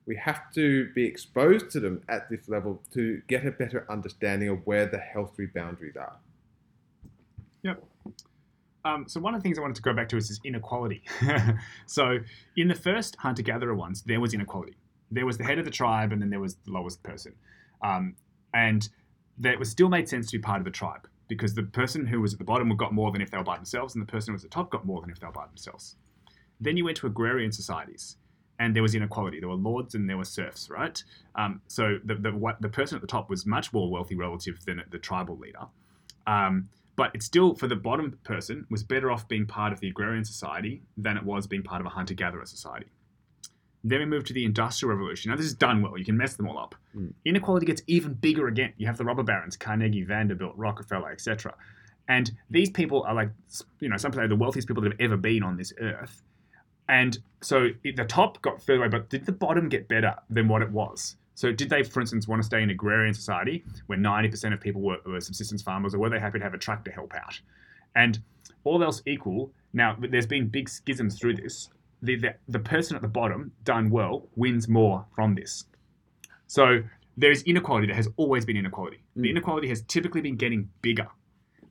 we 0.06 0.16
have 0.18 0.52
to 0.54 0.90
be 0.94 1.06
exposed 1.06 1.72
to 1.72 1.80
them 1.80 2.04
at 2.10 2.30
this 2.30 2.50
level 2.50 2.82
to 2.94 3.22
get 3.28 3.46
a 3.46 3.52
better 3.52 3.86
understanding 3.90 4.50
of 4.50 4.60
where 4.66 4.86
the 4.86 4.98
healthy 4.98 5.46
boundaries 5.46 5.96
are. 5.96 6.18
Yep. 7.64 7.84
Um, 8.84 9.06
so 9.08 9.20
one 9.20 9.36
of 9.36 9.42
the 9.42 9.44
things 9.44 9.58
I 9.58 9.62
wanted 9.62 9.76
to 9.76 9.82
go 9.82 9.94
back 9.94 10.10
to 10.10 10.18
is 10.18 10.28
this 10.28 10.40
inequality. 10.44 11.04
so 11.86 12.18
in 12.58 12.68
the 12.68 12.76
first 12.76 13.16
hunter-gatherer 13.18 13.76
ones, 13.76 14.02
there 14.04 14.20
was 14.20 14.34
inequality. 14.34 14.76
There 15.12 15.26
was 15.26 15.38
the 15.38 15.44
head 15.44 15.60
of 15.60 15.66
the 15.66 15.72
tribe, 15.72 16.12
and 16.12 16.22
then 16.22 16.30
there 16.30 16.40
was 16.40 16.56
the 16.66 16.72
lowest 16.72 17.04
person, 17.04 17.34
um, 17.84 18.16
and 18.54 18.88
that 19.38 19.60
was 19.60 19.70
still 19.70 19.90
made 19.90 20.08
sense 20.08 20.32
to 20.32 20.38
be 20.38 20.42
part 20.42 20.60
of 20.60 20.66
the 20.66 20.72
tribe 20.72 21.08
because 21.28 21.54
the 21.54 21.64
person 21.64 22.06
who 22.06 22.22
was 22.22 22.34
at 22.34 22.40
the 22.40 22.46
bottom 22.46 22.76
got 22.76 22.94
more 22.94 23.12
than 23.12 23.22
if 23.22 23.30
they 23.30 23.38
were 23.38 23.44
by 23.44 23.56
themselves, 23.56 23.94
and 23.96 24.02
the 24.02 24.12
person 24.12 24.32
who 24.32 24.34
was 24.34 24.44
at 24.44 24.52
the 24.52 24.56
top 24.56 24.70
got 24.70 24.86
more 24.86 25.02
than 25.02 25.10
if 25.10 25.20
they 25.20 25.28
were 25.28 25.34
by 25.34 25.46
themselves. 25.48 25.96
Then 26.60 26.78
you 26.78 26.86
went 26.86 26.98
to 26.98 27.08
agrarian 27.08 27.52
societies, 27.52 28.18
and 28.60 28.76
there 28.76 28.84
was 28.84 28.96
inequality. 28.96 29.40
There 29.40 29.50
were 29.50 29.56
lords 29.56 29.96
and 29.96 30.10
there 30.10 30.18
were 30.18 30.26
serfs, 30.26 30.70
right? 30.70 31.04
Um, 31.36 31.62
so 31.68 31.98
the, 32.06 32.16
the 32.16 32.56
the 32.60 32.70
person 32.70 32.96
at 32.96 33.02
the 33.02 33.08
top 33.08 33.30
was 33.30 33.46
much 33.46 33.74
more 33.74 33.90
wealthy 33.90 34.16
relative 34.16 34.64
than 34.66 34.84
the 34.92 35.00
tribal 35.00 35.38
leader. 35.38 35.66
Um, 36.28 36.70
but 36.96 37.12
it 37.14 37.24
still, 37.24 37.56
for 37.56 37.68
the 37.68 37.76
bottom 37.76 38.20
person, 38.24 38.66
was 38.70 38.84
better 38.84 39.12
off 39.12 39.28
being 39.28 39.46
part 39.46 39.74
of 39.74 39.80
the 39.80 39.88
agrarian 39.88 40.26
society 40.26 40.82
than 40.98 41.18
it 41.18 41.24
was 41.24 41.48
being 41.48 41.64
part 41.64 41.82
of 41.82 41.88
a 41.88 41.90
hunter 41.90 42.14
gatherer 42.14 42.46
society. 42.46 42.88
Then 43.84 44.00
we 44.00 44.06
move 44.06 44.26
to 44.26 44.34
the 44.34 44.46
Industrial 44.46 44.94
Revolution. 44.94 45.32
Now, 45.32 45.38
this 45.38 45.46
is 45.46 45.56
done 45.56 45.82
well. 45.82 45.98
You 45.98 46.06
can 46.06 46.18
mess 46.18 46.36
them 46.36 46.48
all 46.48 46.60
up. 46.60 46.76
Mm. 46.96 47.14
Inequality 47.26 47.66
gets 47.66 47.82
even 47.88 48.14
bigger 48.14 48.48
again. 48.48 48.74
You 48.78 48.86
have 48.86 48.98
the 48.98 49.06
robber 49.06 49.24
barons, 49.24 49.58
Carnegie, 49.58 50.04
Vanderbilt, 50.04 50.56
Rockefeller, 50.56 51.12
etc. 51.12 51.56
And 52.08 52.32
these 52.50 52.70
people 52.70 53.04
are 53.04 53.16
like, 53.16 53.32
you 53.80 53.90
know, 53.90 53.98
some 53.98 54.14
say 54.14 54.28
the 54.28 54.36
wealthiest 54.36 54.68
people 54.68 54.84
that 54.84 54.92
have 54.92 55.02
ever 55.02 55.18
been 55.18 55.44
on 55.44 55.58
this 55.58 55.74
earth. 55.80 56.22
And 56.88 57.18
so 57.42 57.70
the 57.84 58.06
top 58.06 58.42
got 58.42 58.62
further 58.62 58.82
away, 58.82 58.90
but 58.90 59.10
did 59.10 59.26
the 59.26 59.32
bottom 59.32 59.70
get 59.70 59.88
better 59.88 60.16
than 60.30 60.48
what 60.48 60.62
it 60.62 60.70
was? 60.72 61.16
So 61.42 61.52
did 61.52 61.72
they, 61.72 61.82
for 61.82 62.02
instance, 62.02 62.28
want 62.28 62.40
to 62.40 62.46
stay 62.46 62.62
in 62.62 62.70
agrarian 62.70 63.16
society 63.16 63.64
where 63.88 63.98
90% 63.98 64.54
of 64.54 64.62
people 64.62 64.80
were, 64.80 65.00
were 65.08 65.20
subsistence 65.20 65.64
farmers, 65.64 65.96
or 65.96 65.98
were 65.98 66.08
they 66.12 66.20
happy 66.20 66.38
to 66.38 66.44
have 66.44 66.54
a 66.54 66.58
truck 66.60 66.86
to 66.86 66.92
help 66.92 67.16
out? 67.16 67.40
And 67.96 68.20
all 68.64 68.84
else 68.84 69.02
equal, 69.08 69.52
now 69.74 69.98
there's 70.00 70.28
been 70.28 70.50
big 70.50 70.70
schisms 70.70 71.18
through 71.18 71.38
this. 71.38 71.70
The, 72.04 72.16
the, 72.18 72.36
the 72.48 72.60
person 72.60 72.96
at 72.96 73.02
the 73.02 73.08
bottom, 73.08 73.52
done 73.64 73.90
well, 73.90 74.28
wins 74.36 74.68
more 74.68 75.04
from 75.16 75.34
this. 75.34 75.66
So 76.46 76.84
there 77.18 77.32
is 77.32 77.42
inequality. 77.42 77.88
There 77.88 77.96
has 77.96 78.08
always 78.18 78.46
been 78.46 78.58
inequality. 78.58 79.00
The 79.16 79.30
Mm. 79.30 79.32
inequality 79.32 79.68
has 79.70 79.82
typically 79.82 80.22
been 80.22 80.36
getting 80.36 80.70
bigger. 80.84 81.08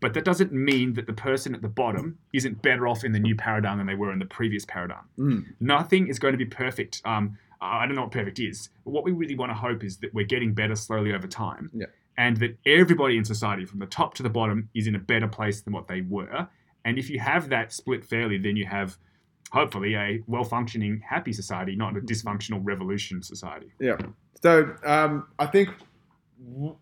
But 0.00 0.14
that 0.14 0.24
doesn't 0.24 0.50
mean 0.52 0.94
that 0.94 1.06
the 1.06 1.12
person 1.12 1.54
at 1.54 1.62
the 1.62 1.68
bottom 1.68 2.18
isn't 2.32 2.60
better 2.60 2.88
off 2.88 3.04
in 3.04 3.12
the 3.12 3.20
new 3.20 3.36
paradigm 3.36 3.78
than 3.78 3.86
they 3.86 3.94
were 3.94 4.12
in 4.12 4.18
the 4.18 4.26
previous 4.26 4.64
paradigm 4.64 5.04
Mm. 5.16 5.44
nothing 5.60 6.08
is 6.08 6.18
going 6.18 6.32
to 6.32 6.38
be 6.38 6.50
perfect. 6.64 7.02
Um, 7.04 7.38
I 7.60 7.86
don't 7.86 7.94
know 7.94 8.02
what 8.02 8.12
perfect 8.12 8.38
is. 8.38 8.70
But 8.84 8.92
what 8.92 9.04
we 9.04 9.12
really 9.12 9.34
want 9.34 9.50
to 9.50 9.54
hope 9.54 9.84
is 9.84 9.98
that 9.98 10.14
we're 10.14 10.26
getting 10.26 10.54
better 10.54 10.74
slowly 10.74 11.12
over 11.12 11.26
time. 11.26 11.70
Yeah. 11.74 11.86
And 12.16 12.36
that 12.38 12.58
everybody 12.66 13.16
in 13.16 13.24
society, 13.24 13.64
from 13.64 13.78
the 13.78 13.86
top 13.86 14.14
to 14.14 14.22
the 14.22 14.30
bottom, 14.30 14.68
is 14.74 14.86
in 14.86 14.94
a 14.94 14.98
better 14.98 15.28
place 15.28 15.62
than 15.62 15.72
what 15.72 15.88
they 15.88 16.02
were. 16.02 16.48
And 16.84 16.98
if 16.98 17.10
you 17.10 17.18
have 17.20 17.48
that 17.50 17.72
split 17.72 18.04
fairly, 18.04 18.38
then 18.38 18.56
you 18.56 18.66
have 18.66 18.96
hopefully 19.52 19.94
a 19.94 20.22
well 20.26 20.44
functioning, 20.44 21.02
happy 21.06 21.32
society, 21.32 21.76
not 21.76 21.96
a 21.96 22.00
dysfunctional 22.00 22.60
revolution 22.62 23.22
society. 23.22 23.72
Yeah. 23.78 23.96
So 24.42 24.74
um, 24.84 25.28
I 25.38 25.46
think 25.46 25.70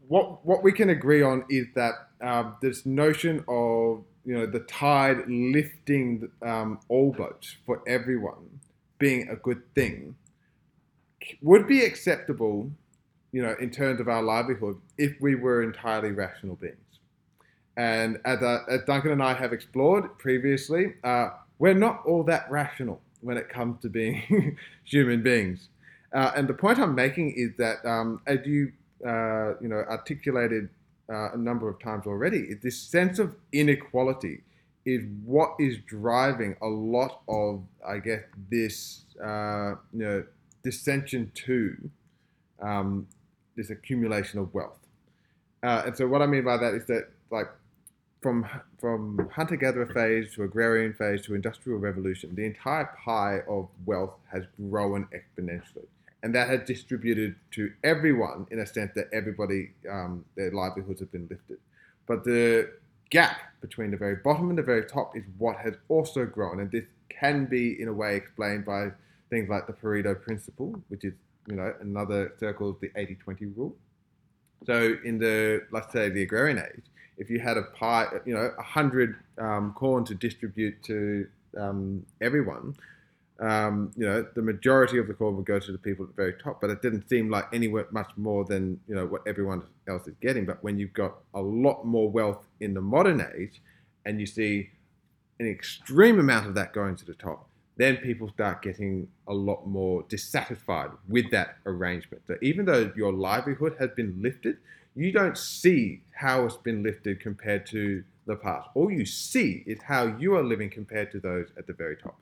what 0.06 0.44
what 0.46 0.62
we 0.62 0.72
can 0.72 0.90
agree 0.90 1.22
on 1.22 1.44
is 1.50 1.66
that 1.74 1.94
um, 2.20 2.56
this 2.62 2.86
notion 2.86 3.44
of 3.48 4.04
you 4.24 4.34
know 4.34 4.46
the 4.46 4.60
tide 4.60 5.28
lifting 5.28 6.30
um, 6.42 6.80
all 6.88 7.12
boats 7.12 7.56
for 7.66 7.82
everyone 7.86 8.60
being 8.98 9.28
a 9.28 9.36
good 9.36 9.62
thing 9.74 10.14
would 11.42 11.66
be 11.66 11.84
acceptable, 11.84 12.70
you 13.32 13.42
know, 13.42 13.54
in 13.60 13.70
terms 13.70 14.00
of 14.00 14.08
our 14.08 14.22
livelihood 14.22 14.76
if 14.96 15.20
we 15.20 15.34
were 15.34 15.62
entirely 15.62 16.12
rational 16.12 16.56
beings. 16.56 16.76
And 17.76 18.18
as, 18.24 18.42
uh, 18.42 18.64
as 18.68 18.82
Duncan 18.86 19.12
and 19.12 19.22
I 19.22 19.34
have 19.34 19.52
explored 19.52 20.18
previously, 20.18 20.94
uh, 21.04 21.30
we're 21.58 21.74
not 21.74 22.02
all 22.04 22.24
that 22.24 22.50
rational 22.50 23.00
when 23.20 23.36
it 23.36 23.48
comes 23.48 23.80
to 23.82 23.88
being 23.88 24.56
human 24.84 25.22
beings. 25.22 25.68
Uh, 26.12 26.32
and 26.34 26.48
the 26.48 26.54
point 26.54 26.78
I'm 26.78 26.94
making 26.94 27.32
is 27.36 27.50
that, 27.58 27.84
um, 27.84 28.20
as 28.26 28.38
you 28.44 28.72
uh, 29.06 29.54
you 29.60 29.68
know 29.68 29.84
articulated 29.88 30.68
uh, 31.08 31.32
a 31.32 31.36
number 31.36 31.68
of 31.68 31.78
times 31.80 32.06
already, 32.06 32.38
is 32.38 32.60
this 32.62 32.78
sense 32.78 33.18
of 33.18 33.34
inequality 33.52 34.42
is 34.84 35.02
what 35.24 35.54
is 35.58 35.76
driving 35.86 36.56
a 36.62 36.66
lot 36.66 37.20
of, 37.28 37.62
I 37.86 37.98
guess, 37.98 38.22
this 38.50 39.04
uh, 39.22 39.74
you 39.92 40.04
know 40.04 40.24
dissension 40.62 41.30
to 41.34 41.90
um, 42.60 43.06
this 43.56 43.70
accumulation 43.70 44.38
of 44.38 44.52
wealth. 44.54 44.78
Uh, 45.62 45.82
and 45.86 45.96
so 45.96 46.06
what 46.06 46.22
I 46.22 46.26
mean 46.26 46.44
by 46.44 46.56
that 46.56 46.74
is 46.74 46.86
that 46.86 47.08
like 47.30 47.48
from 48.20 48.46
from 48.80 49.28
hunter 49.32 49.56
gatherer 49.56 49.86
phase 49.86 50.34
to 50.34 50.42
agrarian 50.44 50.92
phase 50.92 51.22
to 51.26 51.34
industrial 51.34 51.78
revolution, 51.78 52.34
the 52.34 52.46
entire 52.46 52.90
pie 53.04 53.40
of 53.48 53.68
wealth 53.86 54.14
has 54.32 54.44
grown 54.70 55.06
exponentially, 55.12 55.86
and 56.22 56.34
that 56.34 56.48
has 56.48 56.60
distributed 56.66 57.36
to 57.52 57.72
everyone 57.84 58.46
in 58.50 58.60
a 58.60 58.66
sense 58.66 58.92
that 58.94 59.08
everybody 59.12 59.70
um, 59.90 60.24
their 60.36 60.50
livelihoods 60.50 61.00
have 61.00 61.12
been 61.12 61.28
lifted. 61.28 61.58
But 62.06 62.24
the 62.24 62.70
gap 63.10 63.38
between 63.60 63.90
the 63.90 63.96
very 63.96 64.16
bottom 64.16 64.50
and 64.50 64.58
the 64.58 64.62
very 64.62 64.84
top 64.84 65.16
is 65.16 65.24
what 65.38 65.56
has 65.56 65.74
also 65.88 66.24
grown, 66.24 66.60
and 66.60 66.70
this 66.70 66.84
can 67.08 67.46
be 67.46 67.80
in 67.80 67.88
a 67.88 67.92
way 67.92 68.16
explained 68.16 68.64
by 68.64 68.90
things 69.30 69.48
like 69.48 69.66
the 69.66 69.72
Pareto 69.72 70.20
principle, 70.20 70.80
which 70.88 71.04
is 71.04 71.14
you 71.48 71.56
know 71.56 71.72
another 71.80 72.34
circle 72.38 72.70
of 72.70 72.80
the 72.80 72.88
80-20 72.90 73.56
rule. 73.56 73.74
So 74.66 74.96
in 75.04 75.18
the 75.18 75.62
let's 75.70 75.92
say 75.92 76.08
the 76.08 76.22
agrarian 76.22 76.58
age, 76.58 76.84
if 77.16 77.28
you 77.30 77.40
had 77.40 77.56
a 77.56 77.62
pie, 77.62 78.06
you 78.24 78.34
know, 78.34 78.52
a 78.58 78.62
hundred 78.62 79.16
um, 79.38 79.72
corn 79.74 80.04
to 80.04 80.14
distribute 80.14 80.82
to 80.84 81.26
um, 81.56 82.04
everyone, 82.20 82.74
um, 83.40 83.92
you 83.96 84.06
know, 84.06 84.26
the 84.34 84.42
majority 84.42 84.98
of 84.98 85.06
the 85.06 85.14
corn 85.14 85.36
would 85.36 85.44
go 85.44 85.58
to 85.58 85.72
the 85.72 85.78
people 85.78 86.04
at 86.04 86.10
the 86.10 86.14
very 86.14 86.34
top. 86.34 86.60
But 86.60 86.70
it 86.70 86.82
didn't 86.82 87.08
seem 87.08 87.30
like 87.30 87.44
anywhere 87.52 87.86
much 87.90 88.10
more 88.16 88.44
than 88.44 88.80
you 88.88 88.94
know 88.94 89.06
what 89.06 89.22
everyone 89.26 89.62
else 89.88 90.06
is 90.06 90.14
getting. 90.20 90.44
But 90.44 90.62
when 90.62 90.78
you've 90.78 90.92
got 90.92 91.14
a 91.34 91.40
lot 91.40 91.84
more 91.84 92.08
wealth 92.08 92.46
in 92.60 92.74
the 92.74 92.80
modern 92.80 93.24
age, 93.36 93.60
and 94.04 94.20
you 94.20 94.26
see 94.26 94.70
an 95.40 95.46
extreme 95.46 96.18
amount 96.18 96.46
of 96.46 96.54
that 96.54 96.72
going 96.72 96.96
to 96.96 97.04
the 97.04 97.14
top, 97.14 97.47
then 97.78 97.96
people 97.96 98.28
start 98.28 98.60
getting 98.60 99.08
a 99.28 99.32
lot 99.32 99.66
more 99.66 100.04
dissatisfied 100.08 100.90
with 101.08 101.30
that 101.30 101.56
arrangement. 101.64 102.24
So 102.26 102.36
even 102.42 102.66
though 102.66 102.92
your 102.96 103.12
livelihood 103.12 103.76
has 103.78 103.90
been 103.96 104.20
lifted, 104.20 104.58
you 104.96 105.12
don't 105.12 105.38
see 105.38 106.02
how 106.10 106.44
it's 106.44 106.56
been 106.56 106.82
lifted 106.82 107.20
compared 107.20 107.66
to 107.66 108.02
the 108.26 108.34
past. 108.34 108.68
All 108.74 108.90
you 108.90 109.06
see 109.06 109.62
is 109.64 109.80
how 109.82 110.06
you 110.18 110.34
are 110.34 110.42
living 110.42 110.70
compared 110.70 111.12
to 111.12 111.20
those 111.20 111.46
at 111.56 111.68
the 111.68 111.72
very 111.72 111.96
top. 111.96 112.18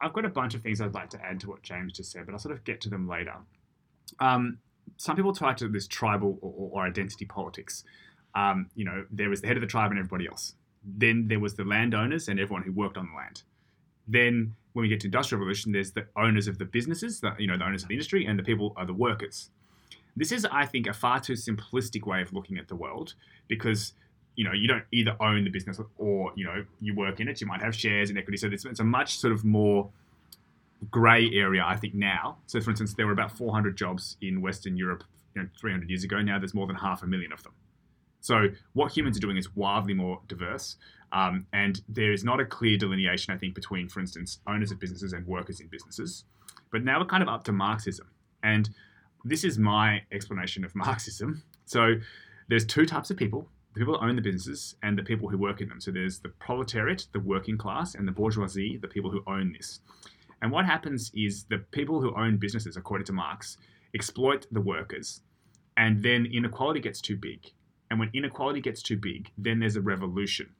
I've 0.00 0.12
got 0.12 0.24
a 0.24 0.28
bunch 0.28 0.54
of 0.54 0.62
things 0.62 0.80
I'd 0.80 0.92
like 0.92 1.10
to 1.10 1.24
add 1.24 1.38
to 1.40 1.48
what 1.48 1.62
James 1.62 1.92
just 1.92 2.10
said, 2.10 2.26
but 2.26 2.32
I'll 2.32 2.40
sort 2.40 2.52
of 2.52 2.64
get 2.64 2.80
to 2.82 2.90
them 2.90 3.08
later. 3.08 3.34
Um, 4.18 4.58
some 4.96 5.14
people 5.14 5.32
tie 5.32 5.54
to 5.54 5.68
this 5.68 5.86
tribal 5.86 6.38
or, 6.42 6.70
or 6.72 6.84
identity 6.84 7.24
politics. 7.24 7.84
Um, 8.34 8.70
you 8.74 8.84
know, 8.84 9.06
there 9.10 9.30
was 9.30 9.40
the 9.40 9.46
head 9.46 9.56
of 9.56 9.60
the 9.60 9.66
tribe 9.66 9.92
and 9.92 9.98
everybody 9.98 10.26
else. 10.26 10.54
Then 10.86 11.28
there 11.28 11.40
was 11.40 11.54
the 11.54 11.64
landowners 11.64 12.28
and 12.28 12.38
everyone 12.38 12.62
who 12.62 12.72
worked 12.72 12.96
on 12.96 13.08
the 13.10 13.16
land. 13.16 13.42
Then 14.06 14.54
when 14.72 14.82
we 14.82 14.88
get 14.88 15.00
to 15.00 15.08
industrial 15.08 15.40
revolution, 15.40 15.72
there's 15.72 15.92
the 15.92 16.06
owners 16.16 16.46
of 16.48 16.58
the 16.58 16.64
businesses, 16.64 17.20
the, 17.20 17.34
you 17.38 17.46
know, 17.46 17.58
the 17.58 17.64
owners 17.64 17.82
of 17.82 17.88
the 17.88 17.94
industry, 17.94 18.26
and 18.26 18.38
the 18.38 18.42
people 18.42 18.72
are 18.76 18.86
the 18.86 18.94
workers. 18.94 19.50
This 20.16 20.32
is, 20.32 20.46
I 20.50 20.64
think, 20.64 20.86
a 20.86 20.92
far 20.92 21.20
too 21.20 21.34
simplistic 21.34 22.06
way 22.06 22.22
of 22.22 22.32
looking 22.32 22.56
at 22.56 22.68
the 22.68 22.76
world 22.76 23.14
because 23.48 23.92
you 24.34 24.44
know 24.44 24.52
you 24.52 24.68
don't 24.68 24.84
either 24.92 25.16
own 25.20 25.44
the 25.44 25.50
business 25.50 25.80
or 25.98 26.30
you 26.36 26.44
know 26.44 26.64
you 26.80 26.94
work 26.94 27.20
in 27.20 27.28
it. 27.28 27.40
You 27.40 27.46
might 27.46 27.62
have 27.62 27.74
shares 27.74 28.10
and 28.10 28.18
equity. 28.18 28.36
So 28.36 28.48
it's, 28.48 28.64
it's 28.64 28.80
a 28.80 28.84
much 28.84 29.18
sort 29.18 29.32
of 29.32 29.44
more 29.44 29.90
grey 30.90 31.30
area, 31.32 31.64
I 31.66 31.76
think 31.76 31.94
now. 31.94 32.36
So 32.46 32.60
for 32.60 32.70
instance, 32.70 32.94
there 32.94 33.06
were 33.06 33.12
about 33.12 33.32
400 33.32 33.76
jobs 33.76 34.16
in 34.20 34.40
Western 34.40 34.76
Europe, 34.76 35.04
you 35.34 35.42
know, 35.42 35.48
300 35.58 35.88
years 35.88 36.04
ago. 36.04 36.20
Now 36.22 36.38
there's 36.38 36.54
more 36.54 36.66
than 36.66 36.76
half 36.76 37.02
a 37.02 37.06
million 37.06 37.32
of 37.32 37.42
them. 37.42 37.52
So 38.26 38.48
what 38.72 38.90
humans 38.90 39.16
are 39.16 39.20
doing 39.20 39.36
is 39.36 39.54
wildly 39.54 39.94
more 39.94 40.20
diverse, 40.26 40.78
um, 41.12 41.46
and 41.52 41.80
there 41.88 42.12
is 42.12 42.24
not 42.24 42.40
a 42.40 42.44
clear 42.44 42.76
delineation, 42.76 43.32
I 43.32 43.38
think, 43.38 43.54
between, 43.54 43.88
for 43.88 44.00
instance, 44.00 44.40
owners 44.48 44.72
of 44.72 44.80
businesses 44.80 45.12
and 45.12 45.24
workers 45.28 45.60
in 45.60 45.68
businesses. 45.68 46.24
But 46.72 46.82
now 46.82 46.98
we're 46.98 47.06
kind 47.06 47.22
of 47.22 47.28
up 47.28 47.44
to 47.44 47.52
Marxism, 47.52 48.08
and 48.42 48.68
this 49.24 49.44
is 49.44 49.58
my 49.58 50.02
explanation 50.10 50.64
of 50.64 50.74
Marxism. 50.74 51.44
So 51.66 51.94
there's 52.48 52.66
two 52.66 52.84
types 52.84 53.12
of 53.12 53.16
people 53.16 53.48
the 53.74 53.78
people 53.78 53.96
who 53.96 54.04
own 54.04 54.16
the 54.16 54.22
businesses 54.22 54.74
and 54.82 54.98
the 54.98 55.04
people 55.04 55.28
who 55.28 55.38
work 55.38 55.60
in 55.60 55.68
them. 55.68 55.80
So 55.80 55.92
there's 55.92 56.18
the 56.18 56.30
proletariat, 56.30 57.06
the 57.12 57.20
working 57.20 57.56
class, 57.56 57.94
and 57.94 58.08
the 58.08 58.12
bourgeoisie, 58.12 58.76
the 58.78 58.88
people 58.88 59.12
who 59.12 59.22
own 59.28 59.52
this. 59.52 59.78
And 60.42 60.50
what 60.50 60.66
happens 60.66 61.12
is 61.14 61.44
the 61.44 61.58
people 61.70 62.00
who 62.00 62.12
own 62.16 62.38
businesses, 62.38 62.76
according 62.76 63.04
to 63.04 63.12
Marx, 63.12 63.56
exploit 63.94 64.48
the 64.50 64.60
workers, 64.60 65.20
and 65.76 66.02
then 66.02 66.26
inequality 66.26 66.80
gets 66.80 67.00
too 67.00 67.16
big. 67.16 67.52
And 67.90 68.00
when 68.00 68.10
inequality 68.12 68.60
gets 68.60 68.82
too 68.82 68.96
big, 68.96 69.30
then 69.38 69.60
there's 69.60 69.76
a 69.76 69.80
revolution. 69.80 70.50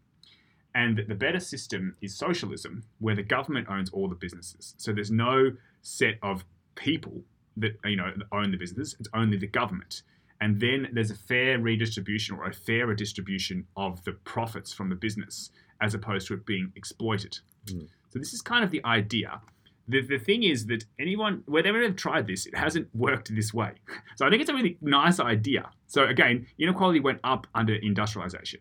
And 0.74 1.02
the 1.08 1.14
better 1.14 1.40
system 1.40 1.96
is 2.02 2.14
socialism, 2.14 2.84
where 2.98 3.14
the 3.14 3.22
government 3.22 3.68
owns 3.70 3.88
all 3.90 4.08
the 4.08 4.14
businesses. 4.14 4.74
So 4.76 4.92
there's 4.92 5.10
no 5.10 5.52
set 5.80 6.18
of 6.22 6.44
people 6.74 7.22
that 7.56 7.78
you 7.84 7.96
know 7.96 8.12
own 8.30 8.50
the 8.50 8.58
business; 8.58 8.94
it's 9.00 9.08
only 9.14 9.38
the 9.38 9.46
government. 9.46 10.02
And 10.40 10.60
then 10.60 10.88
there's 10.92 11.10
a 11.10 11.16
fair 11.16 11.58
redistribution 11.58 12.36
or 12.36 12.46
a 12.46 12.52
fairer 12.52 12.94
distribution 12.94 13.66
of 13.76 14.04
the 14.04 14.12
profits 14.12 14.72
from 14.72 14.90
the 14.90 14.94
business, 14.94 15.50
as 15.80 15.94
opposed 15.94 16.26
to 16.28 16.34
it 16.34 16.44
being 16.44 16.72
exploited. 16.76 17.38
Mm. 17.66 17.88
So 18.10 18.18
this 18.18 18.34
is 18.34 18.42
kind 18.42 18.62
of 18.62 18.70
the 18.70 18.84
idea. 18.84 19.40
The, 19.88 20.02
the 20.02 20.18
thing 20.18 20.42
is 20.42 20.66
that 20.66 20.84
anyone, 20.98 21.42
whenever 21.46 21.80
they've 21.80 21.94
tried 21.94 22.26
this, 22.26 22.46
it 22.46 22.56
hasn't 22.56 22.88
worked 22.94 23.34
this 23.34 23.54
way. 23.54 23.72
So 24.16 24.26
I 24.26 24.30
think 24.30 24.40
it's 24.40 24.50
a 24.50 24.54
really 24.54 24.78
nice 24.80 25.20
idea. 25.20 25.70
So 25.86 26.04
again, 26.04 26.46
inequality 26.58 27.00
went 27.00 27.20
up 27.22 27.46
under 27.54 27.74
industrialization. 27.74 28.60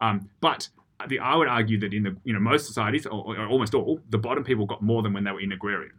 Um, 0.00 0.28
but 0.40 0.68
the, 1.08 1.18
I 1.18 1.36
would 1.36 1.48
argue 1.48 1.78
that 1.80 1.92
in 1.92 2.02
the 2.02 2.16
you 2.24 2.32
know 2.32 2.40
most 2.40 2.66
societies, 2.66 3.06
or, 3.06 3.36
or 3.36 3.46
almost 3.46 3.74
all, 3.74 4.00
the 4.10 4.18
bottom 4.18 4.44
people 4.44 4.66
got 4.66 4.82
more 4.82 5.02
than 5.02 5.12
when 5.12 5.24
they 5.24 5.30
were 5.30 5.40
in 5.40 5.52
agrarian. 5.52 5.92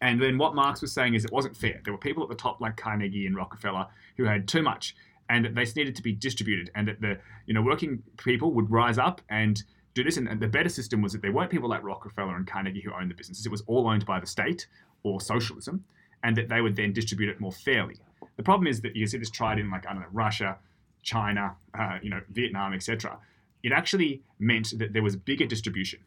And 0.00 0.20
then 0.20 0.36
what 0.36 0.54
Marx 0.54 0.82
was 0.82 0.92
saying 0.92 1.14
is 1.14 1.24
it 1.24 1.32
wasn't 1.32 1.56
fair. 1.56 1.80
There 1.84 1.92
were 1.92 1.98
people 1.98 2.24
at 2.24 2.28
the 2.28 2.34
top 2.34 2.60
like 2.60 2.76
Carnegie 2.76 3.26
and 3.26 3.36
Rockefeller 3.36 3.86
who 4.16 4.24
had 4.24 4.48
too 4.48 4.62
much, 4.62 4.96
and 5.28 5.44
that 5.44 5.54
they 5.54 5.64
needed 5.64 5.94
to 5.96 6.02
be 6.02 6.12
distributed, 6.12 6.70
and 6.74 6.88
that 6.88 7.00
the 7.00 7.18
you 7.46 7.54
know 7.54 7.62
working 7.62 8.02
people 8.16 8.52
would 8.52 8.70
rise 8.70 8.98
up 8.98 9.20
and 9.28 9.62
do 9.94 10.04
this. 10.04 10.16
And 10.16 10.40
the 10.40 10.48
better 10.48 10.68
system 10.68 11.02
was 11.02 11.12
that 11.12 11.22
there 11.22 11.32
weren't 11.32 11.50
people 11.50 11.68
like 11.68 11.82
Rockefeller 11.82 12.36
and 12.36 12.46
Carnegie 12.46 12.80
who 12.80 12.92
owned 12.92 13.10
the 13.10 13.14
businesses. 13.14 13.46
It 13.46 13.52
was 13.52 13.62
all 13.66 13.88
owned 13.88 14.06
by 14.06 14.20
the 14.20 14.26
state 14.26 14.66
or 15.02 15.20
socialism, 15.20 15.84
and 16.22 16.36
that 16.36 16.48
they 16.48 16.60
would 16.60 16.76
then 16.76 16.92
distribute 16.92 17.28
it 17.28 17.40
more 17.40 17.52
fairly. 17.52 17.96
The 18.36 18.42
problem 18.42 18.66
is 18.66 18.80
that 18.82 18.96
you 18.96 19.06
see 19.06 19.18
this 19.18 19.30
tried 19.30 19.58
in 19.58 19.70
like 19.70 19.86
I 19.86 19.92
don't 19.92 20.02
know 20.02 20.08
Russia, 20.12 20.58
China, 21.02 21.56
uh, 21.78 21.98
you 22.02 22.10
know 22.10 22.20
Vietnam, 22.30 22.72
etc. 22.72 23.18
It 23.62 23.72
actually 23.72 24.22
meant 24.38 24.78
that 24.78 24.92
there 24.92 25.02
was 25.02 25.16
bigger 25.16 25.46
distribution, 25.46 26.00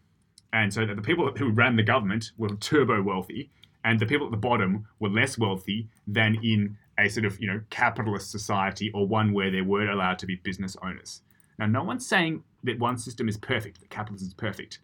and 0.54 0.74
so 0.74 0.86
that 0.86 0.96
the 0.96 1.02
people 1.02 1.32
who 1.38 1.50
ran 1.50 1.76
the 1.76 1.84
government 1.84 2.32
were 2.38 2.50
turbo 2.56 3.02
wealthy, 3.02 3.50
and 3.84 4.00
the 4.00 4.06
people 4.06 4.26
at 4.28 4.32
the 4.32 4.38
bottom 4.38 4.88
were 5.00 5.10
less 5.10 5.38
wealthy 5.38 5.88
than 6.08 6.36
in 6.44 6.78
a 6.98 7.10
sort 7.10 7.26
of 7.26 7.40
you 7.40 7.48
know 7.48 7.62
capitalist 7.70 8.32
society 8.32 8.92
or 8.94 9.08
one 9.08 9.34
where 9.34 9.52
they 9.52 9.62
were 9.62 9.90
allowed 9.90 10.20
to 10.20 10.26
be 10.26 10.36
business 10.36 10.76
owners. 10.82 11.22
Now, 11.58 11.68
no 11.68 11.84
one's 11.84 12.06
saying 12.06 12.44
that 12.66 12.80
one 12.80 12.98
system 12.98 13.30
is 13.30 13.38
perfect, 13.38 13.80
that 13.80 13.90
capitalism 13.90 14.28
is 14.28 14.34
perfect, 14.34 14.80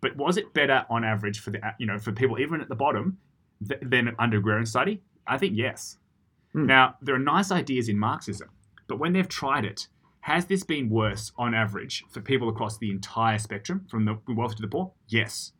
but 0.00 0.16
was 0.16 0.36
it 0.36 0.52
better 0.52 0.84
on 0.90 1.04
average 1.04 1.40
for 1.40 1.50
the 1.50 1.60
you 1.78 1.86
know 1.86 1.98
for 1.98 2.12
people 2.12 2.38
even 2.38 2.60
at 2.60 2.68
the 2.68 2.74
bottom 2.74 3.18
th- 3.66 3.80
than 3.82 4.14
under 4.18 4.38
agrarian 4.38 4.66
society? 4.66 5.02
I 5.26 5.38
think 5.38 5.56
yes. 5.56 5.98
Hmm. 6.52 6.66
Now, 6.66 6.96
there 7.02 7.14
are 7.14 7.20
nice 7.20 7.50
ideas 7.50 7.88
in 7.88 7.98
Marxism, 7.98 8.48
but 8.88 8.98
when 8.98 9.12
they've 9.12 9.28
tried 9.28 9.64
it, 9.64 9.88
has 10.20 10.46
this 10.46 10.64
been 10.64 10.90
worse 10.90 11.30
on 11.38 11.54
average 11.54 12.04
for 12.10 12.20
people 12.20 12.48
across 12.48 12.78
the 12.78 12.90
entire 12.90 13.38
spectrum, 13.38 13.86
from 13.88 14.04
the 14.04 14.18
wealthy 14.28 14.56
to 14.56 14.62
the 14.62 14.68
poor? 14.68 14.92
Yes. 15.08 15.52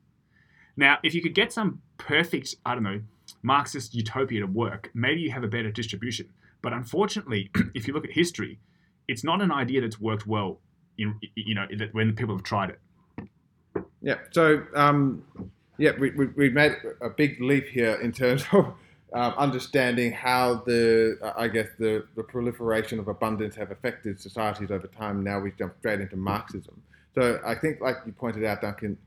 Now, 0.77 0.99
if 1.03 1.15
you 1.15 1.23
could 1.23 1.35
get 1.35 1.53
some 1.53 1.83
perfect, 1.99 2.55
I 2.65 2.75
don't 2.75 2.83
know, 2.83 3.01
Marxist 3.43 3.95
utopia 3.95 4.41
to 4.41 4.47
work, 4.47 4.91
maybe 4.93 5.21
you 5.21 5.31
have 5.31 5.45
a 5.45 5.49
better 5.49 5.71
distribution. 5.71 6.29
But 6.63 6.73
unfortunately, 6.73 7.51
if 7.75 7.87
you 7.87 7.95
look 7.95 8.05
at 8.05 8.13
history, 8.13 8.59
it's 9.09 9.23
not 9.23 9.41
an 9.41 9.53
idea 9.53 9.81
that's 9.81 10.01
worked 10.01 10.27
well. 10.27 10.61
In 10.99 11.19
you 11.35 11.55
know 11.55 11.67
when 11.93 12.15
people 12.15 12.35
have 12.35 12.45
tried 12.45 12.71
it. 12.71 12.81
Yeah. 14.07 14.19
So, 14.31 14.63
um, 14.75 15.25
yeah, 15.79 15.93
we, 15.99 16.11
we, 16.11 16.27
we 16.27 16.51
made 16.51 16.77
a 17.01 17.11
big 17.11 17.41
leap 17.41 17.67
here 17.67 17.95
in 17.97 18.13
terms 18.13 18.45
of 18.53 18.73
um, 19.13 19.35
understanding 19.37 20.13
how 20.13 20.63
the, 20.67 21.19
I 21.37 21.49
guess, 21.49 21.69
the, 21.79 22.07
the 22.15 22.23
proliferation 22.23 22.99
of 22.99 23.09
abundance 23.09 23.55
have 23.57 23.71
affected 23.71 24.21
societies 24.21 24.71
over 24.71 24.87
time. 24.87 25.23
Now 25.23 25.41
we 25.41 25.53
jump 25.53 25.75
straight 25.79 26.01
into 26.01 26.17
Marxism. 26.17 26.81
So 27.15 27.41
I 27.45 27.55
think, 27.55 27.81
like 27.81 27.97
you 28.07 28.13
pointed 28.13 28.45
out, 28.45 28.61
Duncan, 28.61 28.99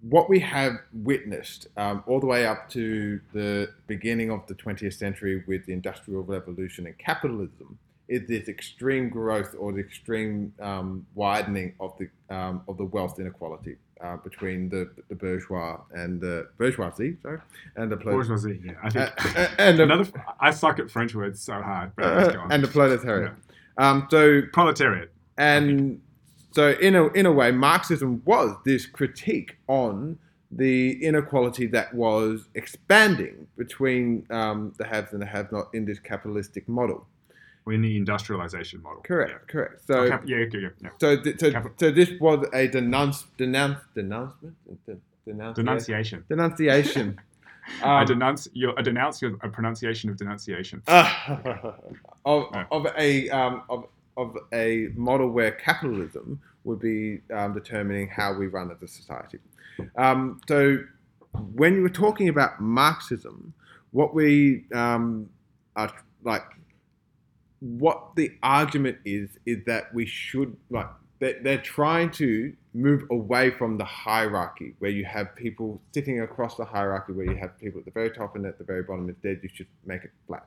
what 0.00 0.28
we 0.28 0.38
have 0.40 0.74
witnessed 0.92 1.66
um, 1.76 2.04
all 2.06 2.20
the 2.20 2.26
way 2.26 2.46
up 2.46 2.70
to 2.70 3.20
the 3.32 3.68
beginning 3.86 4.30
of 4.30 4.46
the 4.46 4.54
20th 4.54 4.94
century 4.94 5.44
with 5.46 5.66
the 5.66 5.72
Industrial 5.72 6.22
Revolution 6.22 6.86
and 6.86 6.96
capitalism 6.98 7.78
is 8.08 8.26
this 8.26 8.48
extreme 8.48 9.08
growth 9.08 9.54
or 9.58 9.72
the 9.72 9.80
extreme 9.80 10.52
um, 10.60 11.06
widening 11.14 11.74
of 11.78 11.94
the 11.98 12.08
um, 12.34 12.62
of 12.66 12.76
the 12.78 12.84
wealth 12.84 13.20
inequality 13.20 13.76
uh, 14.00 14.16
between 14.16 14.68
the 14.68 14.90
the 15.08 15.14
bourgeois 15.14 15.78
and 15.92 16.20
the 16.20 16.48
bourgeoisie, 16.56 17.16
sorry, 17.22 17.38
and 17.76 17.92
the 17.92 17.96
bourgeoisie. 17.96 18.60
Yeah, 18.64 18.72
I 18.82 18.90
think. 18.90 19.36
Uh, 19.36 19.48
and 19.58 19.80
another. 19.80 20.04
The, 20.04 20.22
I 20.40 20.50
suck 20.50 20.78
at 20.78 20.90
French 20.90 21.14
words 21.14 21.40
so 21.40 21.60
hard. 21.60 21.92
Uh, 21.98 22.46
and 22.50 22.64
the 22.64 22.68
proletariat. 22.68 23.32
Yeah. 23.78 23.90
Um, 23.90 24.08
so 24.10 24.42
proletariat. 24.52 25.12
And 25.36 26.00
so, 26.52 26.70
in 26.70 26.94
a 26.96 27.08
in 27.08 27.26
a 27.26 27.32
way, 27.32 27.52
Marxism 27.52 28.22
was 28.24 28.56
this 28.64 28.86
critique 28.86 29.58
on 29.68 30.18
the 30.50 31.04
inequality 31.04 31.66
that 31.66 31.92
was 31.92 32.48
expanding 32.54 33.46
between 33.58 34.26
um, 34.30 34.72
the 34.78 34.84
haves 34.86 35.12
and 35.12 35.20
the 35.20 35.26
have-not 35.26 35.68
in 35.74 35.84
this 35.84 35.98
capitalistic 35.98 36.66
model 36.66 37.06
in 37.70 37.82
the 37.82 37.96
industrialization 37.96 38.82
model. 38.82 39.02
Correct, 39.02 39.30
yeah. 39.30 39.52
correct. 39.52 39.86
So, 39.86 40.00
oh, 40.00 40.08
cap- 40.08 40.24
yeah, 40.26 40.44
yeah, 40.52 40.68
yeah, 40.82 40.90
So, 41.00 41.22
so, 41.38 41.70
so 41.76 41.90
this 41.90 42.10
was 42.20 42.46
a 42.52 42.68
denounce, 42.68 43.24
denounce, 43.36 43.80
denouncement, 43.94 44.56
denunciation. 45.24 45.54
Denunciation. 45.54 46.24
Denunciation. 46.28 47.20
um, 47.82 47.90
I 47.90 48.04
denounce 48.04 48.48
your, 48.52 48.78
I 48.78 48.82
denounce 48.82 49.20
your 49.20 49.36
a 49.42 49.48
pronunciation 49.48 50.10
of 50.10 50.16
denunciation. 50.16 50.82
Uh, 50.86 51.72
of, 52.24 52.44
of 52.70 52.86
a 52.96 53.28
um, 53.30 53.62
of, 53.68 53.86
of 54.16 54.36
a 54.52 54.88
model 54.94 55.28
where 55.28 55.52
capitalism 55.52 56.40
would 56.64 56.80
be 56.80 57.20
um, 57.34 57.54
determining 57.54 58.08
how 58.08 58.34
we 58.34 58.46
run 58.46 58.70
as 58.70 58.82
a 58.82 58.88
society. 58.88 59.38
Um, 59.96 60.40
so, 60.48 60.78
when 61.54 61.74
you 61.74 61.82
were 61.82 61.88
talking 61.88 62.28
about 62.28 62.60
Marxism, 62.60 63.52
what 63.92 64.14
we 64.14 64.64
um, 64.74 65.28
are 65.76 65.92
like 66.24 66.42
what 67.60 68.14
the 68.16 68.32
argument 68.42 68.98
is 69.04 69.30
is 69.46 69.58
that 69.66 69.92
we 69.92 70.06
should 70.06 70.56
like 70.70 70.88
they're, 71.18 71.40
they're 71.42 71.58
trying 71.58 72.10
to 72.12 72.52
move 72.74 73.02
away 73.10 73.50
from 73.50 73.76
the 73.76 73.84
hierarchy 73.84 74.74
where 74.78 74.90
you 74.90 75.04
have 75.04 75.34
people 75.34 75.80
sitting 75.92 76.20
across 76.20 76.56
the 76.56 76.64
hierarchy 76.64 77.12
where 77.12 77.26
you 77.26 77.36
have 77.36 77.58
people 77.58 77.80
at 77.80 77.84
the 77.84 77.90
very 77.90 78.10
top 78.10 78.36
and 78.36 78.46
at 78.46 78.58
the 78.58 78.64
very 78.64 78.82
bottom 78.82 79.08
instead 79.08 79.40
you 79.42 79.48
should 79.52 79.66
make 79.84 80.04
it 80.04 80.12
flat. 80.26 80.46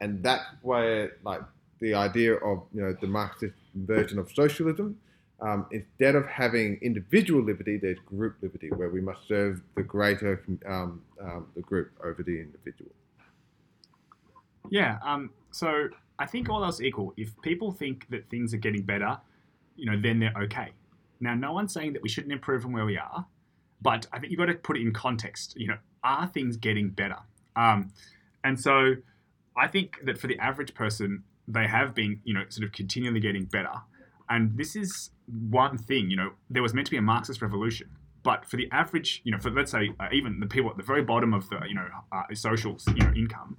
And 0.00 0.22
that's 0.22 0.44
where 0.62 1.16
like 1.24 1.40
the 1.80 1.94
idea 1.94 2.34
of 2.34 2.62
you 2.72 2.82
know 2.82 2.96
the 3.00 3.06
marxist 3.06 3.54
version 3.74 4.18
of 4.18 4.30
socialism 4.32 4.96
um, 5.40 5.66
instead 5.70 6.14
of 6.14 6.26
having 6.26 6.78
individual 6.80 7.42
liberty 7.42 7.76
there's 7.76 7.98
group 8.06 8.36
liberty 8.40 8.70
where 8.70 8.88
we 8.88 9.00
must 9.00 9.26
serve 9.26 9.60
the 9.74 9.82
greater 9.82 10.42
um, 10.66 11.02
um, 11.20 11.46
the 11.56 11.62
group 11.62 11.90
over 12.04 12.22
the 12.22 12.40
individual. 12.40 12.92
Yeah 14.70 14.98
um, 15.04 15.30
so 15.50 15.88
I 16.18 16.26
think 16.26 16.48
all 16.48 16.64
else 16.64 16.80
equal, 16.80 17.12
if 17.16 17.30
people 17.42 17.72
think 17.72 18.08
that 18.10 18.28
things 18.30 18.54
are 18.54 18.58
getting 18.58 18.82
better, 18.82 19.18
you 19.76 19.86
know, 19.90 20.00
then 20.00 20.18
they're 20.20 20.34
okay. 20.44 20.72
Now, 21.20 21.34
no 21.34 21.52
one's 21.52 21.72
saying 21.72 21.92
that 21.94 22.02
we 22.02 22.08
shouldn't 22.08 22.32
improve 22.32 22.62
from 22.62 22.72
where 22.72 22.84
we 22.84 22.98
are, 22.98 23.26
but 23.82 24.06
I 24.12 24.18
think 24.18 24.30
you've 24.30 24.38
got 24.38 24.46
to 24.46 24.54
put 24.54 24.76
it 24.76 24.82
in 24.82 24.92
context. 24.92 25.54
You 25.56 25.68
know, 25.68 25.78
are 26.02 26.26
things 26.26 26.56
getting 26.56 26.90
better? 26.90 27.18
Um, 27.54 27.92
and 28.44 28.58
so 28.58 28.94
I 29.56 29.66
think 29.66 29.98
that 30.04 30.18
for 30.18 30.26
the 30.26 30.38
average 30.38 30.74
person, 30.74 31.24
they 31.48 31.66
have 31.66 31.94
been, 31.94 32.20
you 32.24 32.34
know, 32.34 32.44
sort 32.48 32.66
of 32.66 32.72
continually 32.72 33.20
getting 33.20 33.44
better. 33.44 33.72
And 34.28 34.56
this 34.56 34.76
is 34.76 35.10
one 35.48 35.78
thing, 35.78 36.10
you 36.10 36.16
know, 36.16 36.30
there 36.50 36.62
was 36.62 36.74
meant 36.74 36.86
to 36.86 36.90
be 36.90 36.96
a 36.96 37.02
Marxist 37.02 37.42
revolution. 37.42 37.88
But 38.22 38.44
for 38.44 38.56
the 38.56 38.68
average, 38.72 39.20
you 39.24 39.30
know, 39.30 39.38
for 39.38 39.50
let's 39.50 39.70
say 39.70 39.90
uh, 40.00 40.08
even 40.12 40.40
the 40.40 40.46
people 40.46 40.70
at 40.70 40.76
the 40.76 40.82
very 40.82 41.02
bottom 41.02 41.32
of 41.32 41.48
the, 41.48 41.60
you 41.68 41.74
know, 41.74 41.86
uh, 42.10 42.22
social, 42.34 42.76
you 42.88 43.06
know, 43.06 43.12
income, 43.14 43.56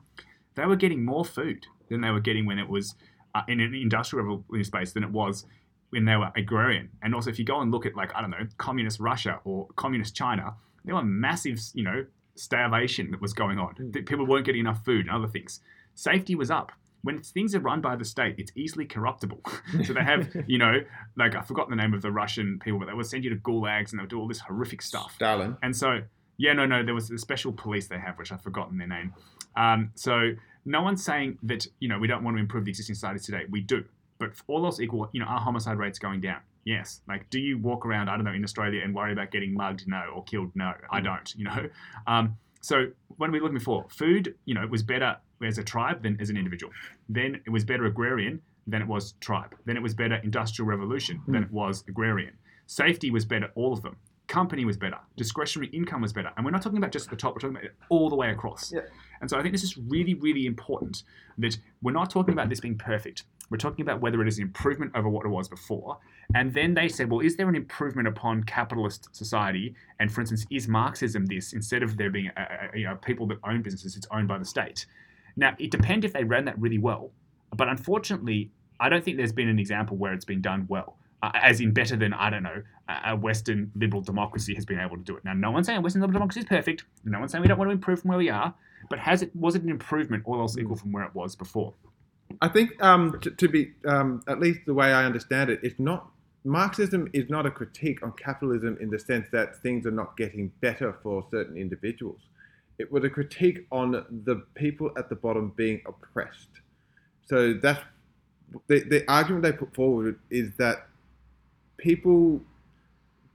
they 0.56 0.66
were 0.66 0.76
getting 0.76 1.06
more 1.06 1.24
food 1.24 1.66
than 1.90 2.02
they 2.02 2.10
were 2.10 2.20
getting 2.20 2.46
when 2.46 2.60
it 2.60 2.70
was 2.70 2.96
uh, 3.36 3.42
in 3.48 3.60
an 3.60 3.74
industrial 3.74 4.44
space 4.64 4.94
than 4.94 5.04
it 5.04 5.12
was 5.12 5.46
when 5.90 6.06
they 6.06 6.16
were 6.16 6.32
agrarian. 6.36 6.90
And 7.02 7.16
also, 7.16 7.30
if 7.30 7.40
you 7.40 7.46
go 7.46 7.62
and 7.62 7.72
look 7.72 7.86
at 7.86 7.96
like 7.96 8.14
I 8.16 8.22
don't 8.22 8.32
know, 8.32 8.48
communist 8.58 9.00
Russia 9.00 9.40
or 9.44 9.68
communist 9.76 10.16
China, 10.16 10.56
there 10.86 10.96
were 10.96 11.04
massive, 11.04 11.60
you 11.74 11.84
know, 11.84 12.06
starvation 12.36 13.12
that 13.12 13.22
was 13.22 13.34
going 13.34 13.60
on. 13.60 13.76
Hmm. 13.76 13.92
People 13.92 14.26
weren't 14.26 14.46
getting 14.46 14.62
enough 14.62 14.84
food 14.84 15.06
and 15.08 15.16
other 15.16 15.28
things. 15.28 15.60
Safety 15.96 16.36
was 16.36 16.52
up. 16.52 16.72
When 17.04 17.22
things 17.22 17.56
are 17.56 17.60
run 17.60 17.80
by 17.80 17.96
the 17.96 18.04
state, 18.04 18.36
it's 18.38 18.52
easily 18.56 18.86
corruptible. 18.86 19.42
so 19.86 19.94
they 19.94 20.04
have, 20.04 20.30
you 20.48 20.58
know, 20.58 20.82
like 21.16 21.36
I 21.36 21.42
forgot 21.42 21.70
the 21.70 21.76
name 21.76 21.94
of 21.94 22.02
the 22.02 22.12
Russian 22.12 22.60
people, 22.60 22.80
but 22.80 22.88
they 22.88 22.94
would 22.94 23.06
send 23.06 23.24
you 23.24 23.30
to 23.30 23.36
gulags 23.38 23.92
and 23.92 24.00
they'll 24.00 24.08
do 24.08 24.20
all 24.20 24.28
this 24.28 24.40
horrific 24.40 24.82
stuff. 24.82 25.14
Stalin. 25.16 25.58
And 25.64 25.76
so, 25.76 26.02
yeah, 26.38 26.54
no, 26.54 26.66
no, 26.66 26.84
there 26.84 26.94
was 26.94 27.10
a 27.12 27.18
special 27.18 27.54
police 27.54 27.88
they 27.88 28.00
have, 28.00 28.18
which 28.18 28.32
I've 28.32 28.42
forgotten 28.42 28.78
their 28.78 28.88
name. 28.88 29.14
Um, 29.56 29.92
so 29.96 30.32
no 30.68 30.82
one's 30.82 31.04
saying 31.04 31.40
that 31.44 31.66
you 31.80 31.88
know 31.88 31.98
we 31.98 32.08
don't 32.08 32.24
want 32.24 32.38
to 32.38 32.42
improve 32.42 32.66
the 32.66 32.72
existing 32.72 32.96
society 32.96 33.20
today. 33.20 33.46
We 33.50 33.62
do, 33.62 33.84
but 34.20 34.32
all 34.48 34.66
else 34.66 34.80
equal, 34.80 35.10
you 35.14 35.20
know, 35.20 35.26
are 35.26 35.40
homicide 35.40 35.78
rates 35.78 35.98
going 35.98 36.22
down? 36.22 36.42
Yes. 36.66 37.02
Like, 37.08 37.30
do 37.30 37.40
you 37.40 37.58
walk 37.58 37.86
around, 37.86 38.10
I 38.10 38.18
don't 38.18 38.26
know, 38.26 38.34
in 38.34 38.44
Australia 38.44 38.82
and 38.84 38.94
worry 38.94 39.14
about 39.14 39.32
getting 39.32 39.54
mugged? 39.54 39.88
No, 39.88 40.04
or 40.14 40.24
killed? 40.26 40.52
No, 40.54 40.74
I 40.92 41.00
don't. 41.00 41.34
You 41.36 41.46
know. 41.46 41.70
Um, 42.06 42.38
so 42.62 42.88
what 43.18 43.30
are 43.30 43.34
we 43.34 43.40
looking 43.40 43.60
for? 43.60 43.86
Food, 43.90 44.36
you 44.46 44.54
know, 44.54 44.66
was 44.68 44.84
better 44.84 45.18
as 45.46 45.58
a 45.58 45.64
tribe 45.64 46.04
than 46.04 46.20
as 46.20 46.30
an 46.30 46.38
individual. 46.38 46.72
Then 47.08 47.42
it 47.46 47.50
was 47.50 47.64
better 47.64 47.86
agrarian 47.86 48.42
than 48.66 48.82
it 48.82 48.88
was 48.88 49.14
tribe. 49.22 49.56
Then 49.66 49.78
it 49.78 49.84
was 49.84 49.94
better 49.94 50.16
industrial 50.24 50.68
revolution 50.68 51.22
than 51.28 51.44
it 51.44 51.52
was 51.52 51.84
agrarian. 51.88 52.34
Safety 52.66 53.12
was 53.12 53.26
better, 53.26 53.50
all 53.56 53.72
of 53.72 53.82
them 53.82 53.98
company 54.28 54.66
was 54.66 54.78
better, 54.78 54.98
discretionary 55.16 55.70
income 55.74 56.02
was 56.02 56.14
better. 56.14 56.32
And 56.36 56.46
we're 56.46 56.52
not 56.52 56.62
talking 56.62 56.78
about 56.78 56.92
just 56.92 57.10
the 57.10 57.16
top, 57.16 57.34
we're 57.34 57.40
talking 57.40 57.58
about 57.58 57.72
all 57.90 58.10
the 58.10 58.16
way 58.16 58.30
across. 58.30 58.72
Yeah. 58.72 58.82
And 59.22 59.30
so 59.30 59.38
I 59.38 59.42
think 59.42 59.54
this 59.54 59.64
is 59.64 59.78
really, 59.78 60.14
really 60.14 60.46
important 60.46 61.04
that 61.38 61.58
we're 61.82 61.92
not 61.92 62.10
talking 62.10 62.34
about 62.34 62.50
this 62.50 62.60
being 62.60 62.78
perfect. 62.78 63.24
We're 63.50 63.58
talking 63.58 63.84
about 63.84 64.02
whether 64.02 64.22
it 64.22 64.28
is 64.28 64.38
an 64.38 64.44
improvement 64.44 64.92
over 64.96 65.08
what 65.08 65.26
it 65.26 65.30
was 65.30 65.48
before. 65.48 65.98
And 66.36 66.54
then 66.54 66.74
they 66.74 66.90
said, 66.90 67.10
well, 67.10 67.22
is 67.22 67.38
there 67.38 67.48
an 67.48 67.56
improvement 67.56 68.08
upon 68.08 68.44
capitalist 68.44 69.16
society? 69.16 69.76
And 70.00 70.12
for 70.12 70.22
instance, 70.22 70.46
is 70.52 70.68
Marxism 70.68 71.26
this 71.26 71.54
instead 71.54 71.84
of 71.84 71.98
there 71.98 72.10
being 72.10 72.30
a, 72.36 72.42
a, 72.74 72.78
you 72.78 72.86
know, 72.86 72.96
people 72.96 73.26
that 73.28 73.38
own 73.46 73.62
businesses, 73.62 73.96
it's 73.96 74.08
owned 74.12 74.28
by 74.28 74.38
the 74.38 74.46
state? 74.46 74.86
Now, 75.38 75.56
it 75.60 75.72
depends 75.72 76.06
if 76.06 76.14
they 76.14 76.24
ran 76.24 76.46
that 76.46 76.60
really 76.60 76.80
well. 76.80 77.12
But 77.56 77.70
unfortunately, 77.70 78.52
I 78.80 78.90
don't 78.90 79.04
think 79.04 79.18
there's 79.18 79.32
been 79.32 79.48
an 79.48 79.60
example 79.60 79.96
where 79.96 80.14
it's 80.14 80.26
been 80.26 80.42
done 80.42 80.66
well 80.68 80.98
uh, 81.24 81.32
as 81.34 81.62
in 81.62 81.72
better 81.72 81.96
than 81.96 82.14
I 82.14 82.30
don't 82.30 82.44
know 82.44 82.62
a 83.06 83.16
Western 83.16 83.70
liberal 83.76 84.02
democracy 84.02 84.56
has 84.56 84.66
been 84.66 84.80
able 84.80 84.96
to 84.96 85.04
do 85.04 85.18
it. 85.18 85.26
Now, 85.26 85.34
no 85.34 85.52
one's 85.52 85.68
saying 85.68 85.82
Western 85.82 86.02
liberal 86.02 86.20
democracy 86.20 86.40
is 86.40 86.46
perfect. 86.46 86.86
No 87.04 87.20
one's 87.20 87.34
saying 87.34 87.42
we 87.42 87.48
don't 87.50 87.58
want 87.58 87.70
to 87.70 87.74
improve 87.74 88.00
from 88.00 88.10
where 88.10 88.18
we 88.18 88.30
are. 88.30 88.54
But 88.90 89.00
has 89.00 89.22
it 89.22 89.36
was 89.36 89.56
it 89.56 89.64
an 89.64 89.70
improvement, 89.70 90.24
all 90.26 90.40
else 90.40 90.58
equal, 90.58 90.76
from 90.76 90.92
where 90.92 91.04
it 91.04 91.14
was 91.14 91.36
before? 91.36 91.74
I 92.42 92.50
think 92.50 92.82
um, 92.84 93.20
to, 93.22 93.32
to, 93.32 93.48
be 93.48 93.72
um, 93.86 94.22
at 94.28 94.40
least 94.40 94.60
the 94.66 94.74
way 94.74 94.92
I 94.92 95.06
understand 95.06 95.50
it, 95.50 95.60
it's 95.64 95.80
not 95.80 96.12
Marxism 96.48 97.10
is 97.12 97.30
not 97.30 97.46
a 97.46 97.52
critique 97.52 98.02
on 98.04 98.14
capitalism 98.14 98.78
in 98.80 98.90
the 98.90 98.98
sense 98.98 99.28
that 99.32 99.58
things 99.62 99.86
are 99.86 99.92
not 99.92 100.16
getting 100.16 100.52
better 100.62 100.98
for 101.04 101.26
certain 101.30 101.58
individuals. 101.58 102.22
It 102.80 102.92
was 102.92 103.04
a 103.04 103.10
critique 103.10 103.66
on 103.72 103.92
the 104.24 104.44
people 104.56 104.92
at 104.98 105.10
the 105.10 105.16
bottom 105.16 105.52
being 105.58 105.82
oppressed. 105.86 106.50
So 107.26 107.54
that's 107.54 107.82
the, 108.68 108.80
the 108.82 109.04
argument 109.12 109.44
they 109.44 109.52
put 109.52 109.76
forward 109.76 110.20
is 110.30 110.52
that 110.58 110.88
people 111.78 112.40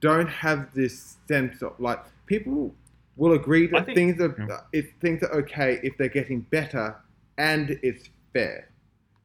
don't 0.01 0.29
have 0.29 0.73
this 0.73 1.17
sense 1.27 1.61
of 1.61 1.79
like 1.79 1.99
people 2.25 2.73
will 3.15 3.33
agree 3.33 3.67
that 3.67 3.85
think, 3.85 3.97
things 3.97 4.21
are 4.21 4.35
yeah. 4.49 4.59
if 4.71 4.85
things 4.99 5.21
are 5.23 5.33
okay 5.33 5.79
if 5.83 5.97
they're 5.97 6.07
getting 6.07 6.41
better 6.41 6.95
and 7.37 7.79
it's 7.81 8.09
fair 8.33 8.69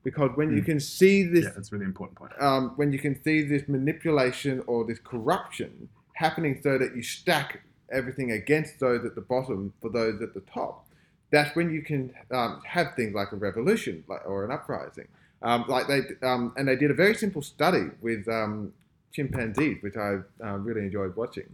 because 0.04 0.30
when 0.36 0.50
mm. 0.50 0.56
you 0.56 0.60
hmm. 0.60 0.66
can 0.66 0.80
see 0.80 1.22
this 1.22 1.44
yeah, 1.44 1.50
that's 1.54 1.72
a 1.72 1.74
really 1.74 1.86
important 1.86 2.16
point 2.16 2.32
um, 2.40 2.72
when 2.76 2.92
you 2.92 2.98
can 2.98 3.20
see 3.22 3.42
this 3.42 3.62
manipulation 3.68 4.62
or 4.66 4.84
this 4.84 4.98
corruption 4.98 5.88
happening 6.14 6.58
so 6.62 6.78
that 6.78 6.94
you 6.96 7.02
stack 7.02 7.62
everything 7.90 8.32
against 8.32 8.78
those 8.80 9.04
at 9.04 9.14
the 9.14 9.20
bottom 9.20 9.72
for 9.80 9.90
those 9.90 10.20
at 10.20 10.34
the 10.34 10.40
top 10.40 10.86
that's 11.30 11.54
when 11.56 11.70
you 11.70 11.82
can 11.82 12.12
um, 12.32 12.60
have 12.64 12.94
things 12.96 13.14
like 13.14 13.32
a 13.32 13.36
revolution 13.36 14.04
like, 14.08 14.26
or 14.26 14.44
an 14.44 14.50
uprising 14.50 15.08
um, 15.42 15.64
like 15.68 15.86
they 15.86 16.00
um, 16.22 16.52
and 16.56 16.66
they 16.66 16.76
did 16.76 16.90
a 16.90 16.94
very 16.94 17.14
simple 17.14 17.42
study 17.42 17.86
with 18.00 18.26
um, 18.28 18.72
chimpanzees, 19.12 19.82
which 19.82 19.96
I 19.96 20.18
uh, 20.44 20.58
really 20.58 20.82
enjoyed 20.82 21.16
watching, 21.16 21.48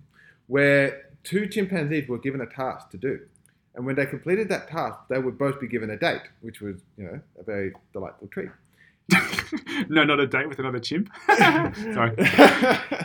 where 0.47 1.09
two 1.25 1.47
chimpanzees 1.49 2.09
were 2.09 2.19
given 2.19 2.41
a 2.41 2.47
task 2.47 2.91
to 2.91 2.97
do. 2.97 3.21
And 3.75 3.85
when 3.85 3.97
they 3.97 4.07
completed 4.07 4.49
that 4.51 4.69
task, 4.69 5.01
they 5.09 5.19
would 5.19 5.37
both 5.37 5.61
be 5.61 5.67
given 5.67 5.91
a 5.91 5.97
date, 5.97 6.23
which 6.43 6.61
was, 6.61 6.77
you 6.97 7.05
know, 7.05 7.21
a 7.41 7.43
very 7.43 7.73
delightful 7.93 8.29
treat. 8.29 8.51
no, 9.89 10.05
not 10.05 10.21
a 10.21 10.27
date 10.27 10.49
with 10.49 10.59
another 10.59 10.79
chimp. 10.79 11.11
Sorry. 11.37 12.15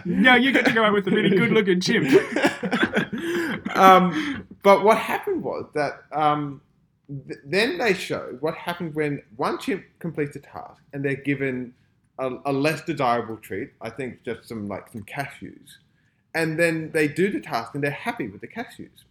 No, 0.06 0.36
you 0.36 0.52
get 0.52 0.66
to 0.66 0.72
go 0.72 0.84
out 0.84 0.94
with 0.94 1.08
a 1.08 1.12
really 1.12 1.36
good-looking 1.36 1.82
chimp. 1.82 2.08
um, 3.76 4.48
but 4.64 4.84
what 4.84 4.98
happened 4.98 5.44
was 5.44 5.66
that 5.74 6.04
um, 6.12 6.62
th- 7.28 7.40
then 7.46 7.78
they 7.78 7.94
showed 7.94 8.42
what 8.42 8.56
happened 8.56 8.96
when 8.96 9.22
one 9.36 9.58
chimp 9.58 9.84
completes 10.00 10.36
a 10.36 10.40
task 10.40 10.82
and 10.94 11.04
they're 11.04 11.16
given 11.16 11.74
a, 12.20 12.30
a 12.46 12.54
less 12.54 12.82
desirable 12.82 13.38
treat. 13.38 13.72
I 13.82 13.90
think 13.90 14.24
just 14.24 14.48
some 14.48 14.68
like 14.68 14.90
some 14.92 15.04
cashews, 15.04 15.78
and 16.34 16.60
then 16.60 16.92
they 16.94 17.08
do 17.08 17.32
the 17.32 17.40
task 17.40 17.74
and 17.76 17.84
they're 17.84 17.92
happy 17.92 18.28
with 18.28 18.42
the 18.42 18.48
cashews. 18.48 19.04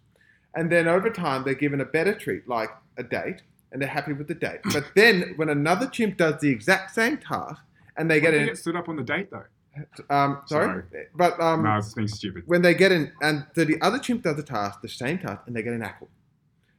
And 0.55 0.71
then 0.73 0.89
over 0.89 1.11
time, 1.11 1.45
they're 1.45 1.55
given 1.55 1.81
a 1.81 1.85
better 1.85 2.15
treat, 2.15 2.49
like 2.49 2.71
a 2.97 3.03
date, 3.03 3.43
and 3.71 3.81
they're 3.81 3.89
happy 3.89 4.13
with 4.13 4.29
the 4.29 4.35
date. 4.35 4.61
But 4.73 4.85
then 4.97 5.35
when 5.37 5.49
another 5.49 5.87
chimp 5.89 6.17
does 6.17 6.41
the 6.41 6.49
exact 6.49 6.95
same 6.95 7.19
task 7.19 7.61
and 7.97 8.11
they 8.11 8.21
get 8.21 8.33
They 8.33 8.41
in, 8.41 8.47
get 8.47 8.59
stood 8.59 8.77
up 8.77 8.89
on 8.89 8.97
the 8.97 9.03
date 9.03 9.31
though. 9.31 9.45
um, 10.11 10.43
sorry, 10.47 10.83
but 11.15 11.39
um, 11.41 11.63
no, 11.63 11.71
I 11.71 11.77
was 11.77 11.95
being 11.95 12.09
stupid. 12.09 12.43
when 12.47 12.63
they 12.63 12.75
get 12.75 12.91
in, 12.93 13.13
and 13.23 13.47
so 13.55 13.65
the 13.65 13.81
other 13.81 13.99
chimp 13.99 14.23
does 14.23 14.37
the 14.37 14.43
task, 14.43 14.81
the 14.83 14.89
same 14.89 15.19
task, 15.19 15.43
and 15.47 15.55
they 15.55 15.63
get 15.63 15.73
an 15.73 15.83
apple. 15.83 16.09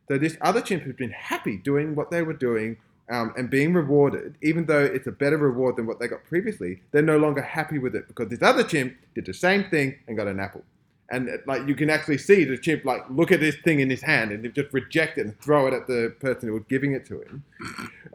So 0.09 0.17
this 0.17 0.35
other 0.41 0.59
chimp 0.61 0.83
has 0.83 0.95
been 0.95 1.11
happy 1.11 1.57
doing 1.57 1.95
what 1.95 2.09
they 2.11 2.23
were 2.23 2.33
doing 2.33 2.77
um, 3.09 3.33
and 3.37 3.49
being 3.49 3.73
rewarded, 3.73 4.35
even 4.41 4.65
though 4.65 4.83
it's 4.83 5.07
a 5.07 5.11
better 5.11 5.37
reward 5.37 5.75
than 5.75 5.85
what 5.87 5.99
they 5.99 6.07
got 6.07 6.23
previously. 6.25 6.81
They're 6.91 7.01
no 7.01 7.17
longer 7.17 7.41
happy 7.41 7.79
with 7.79 7.95
it 7.95 8.07
because 8.07 8.29
this 8.29 8.41
other 8.41 8.63
chimp 8.63 8.93
did 9.15 9.25
the 9.25 9.33
same 9.33 9.63
thing 9.69 9.95
and 10.07 10.15
got 10.15 10.27
an 10.27 10.39
apple. 10.39 10.63
And 11.11 11.27
uh, 11.27 11.37
like 11.47 11.67
you 11.67 11.73
can 11.73 11.89
actually 11.89 12.19
see 12.19 12.43
the 12.43 12.55
chimp 12.55 12.85
like 12.85 13.01
look 13.09 13.31
at 13.31 13.39
this 13.39 13.55
thing 13.63 13.79
in 13.79 13.89
his 13.89 14.01
hand 14.03 14.31
and 14.31 14.53
just 14.53 14.71
reject 14.73 15.17
it 15.17 15.25
and 15.25 15.39
throw 15.41 15.65
it 15.65 15.73
at 15.73 15.87
the 15.87 16.13
person 16.19 16.49
who 16.49 16.53
was 16.53 16.63
giving 16.69 16.93
it 16.93 17.03
to 17.07 17.21
him, 17.21 17.43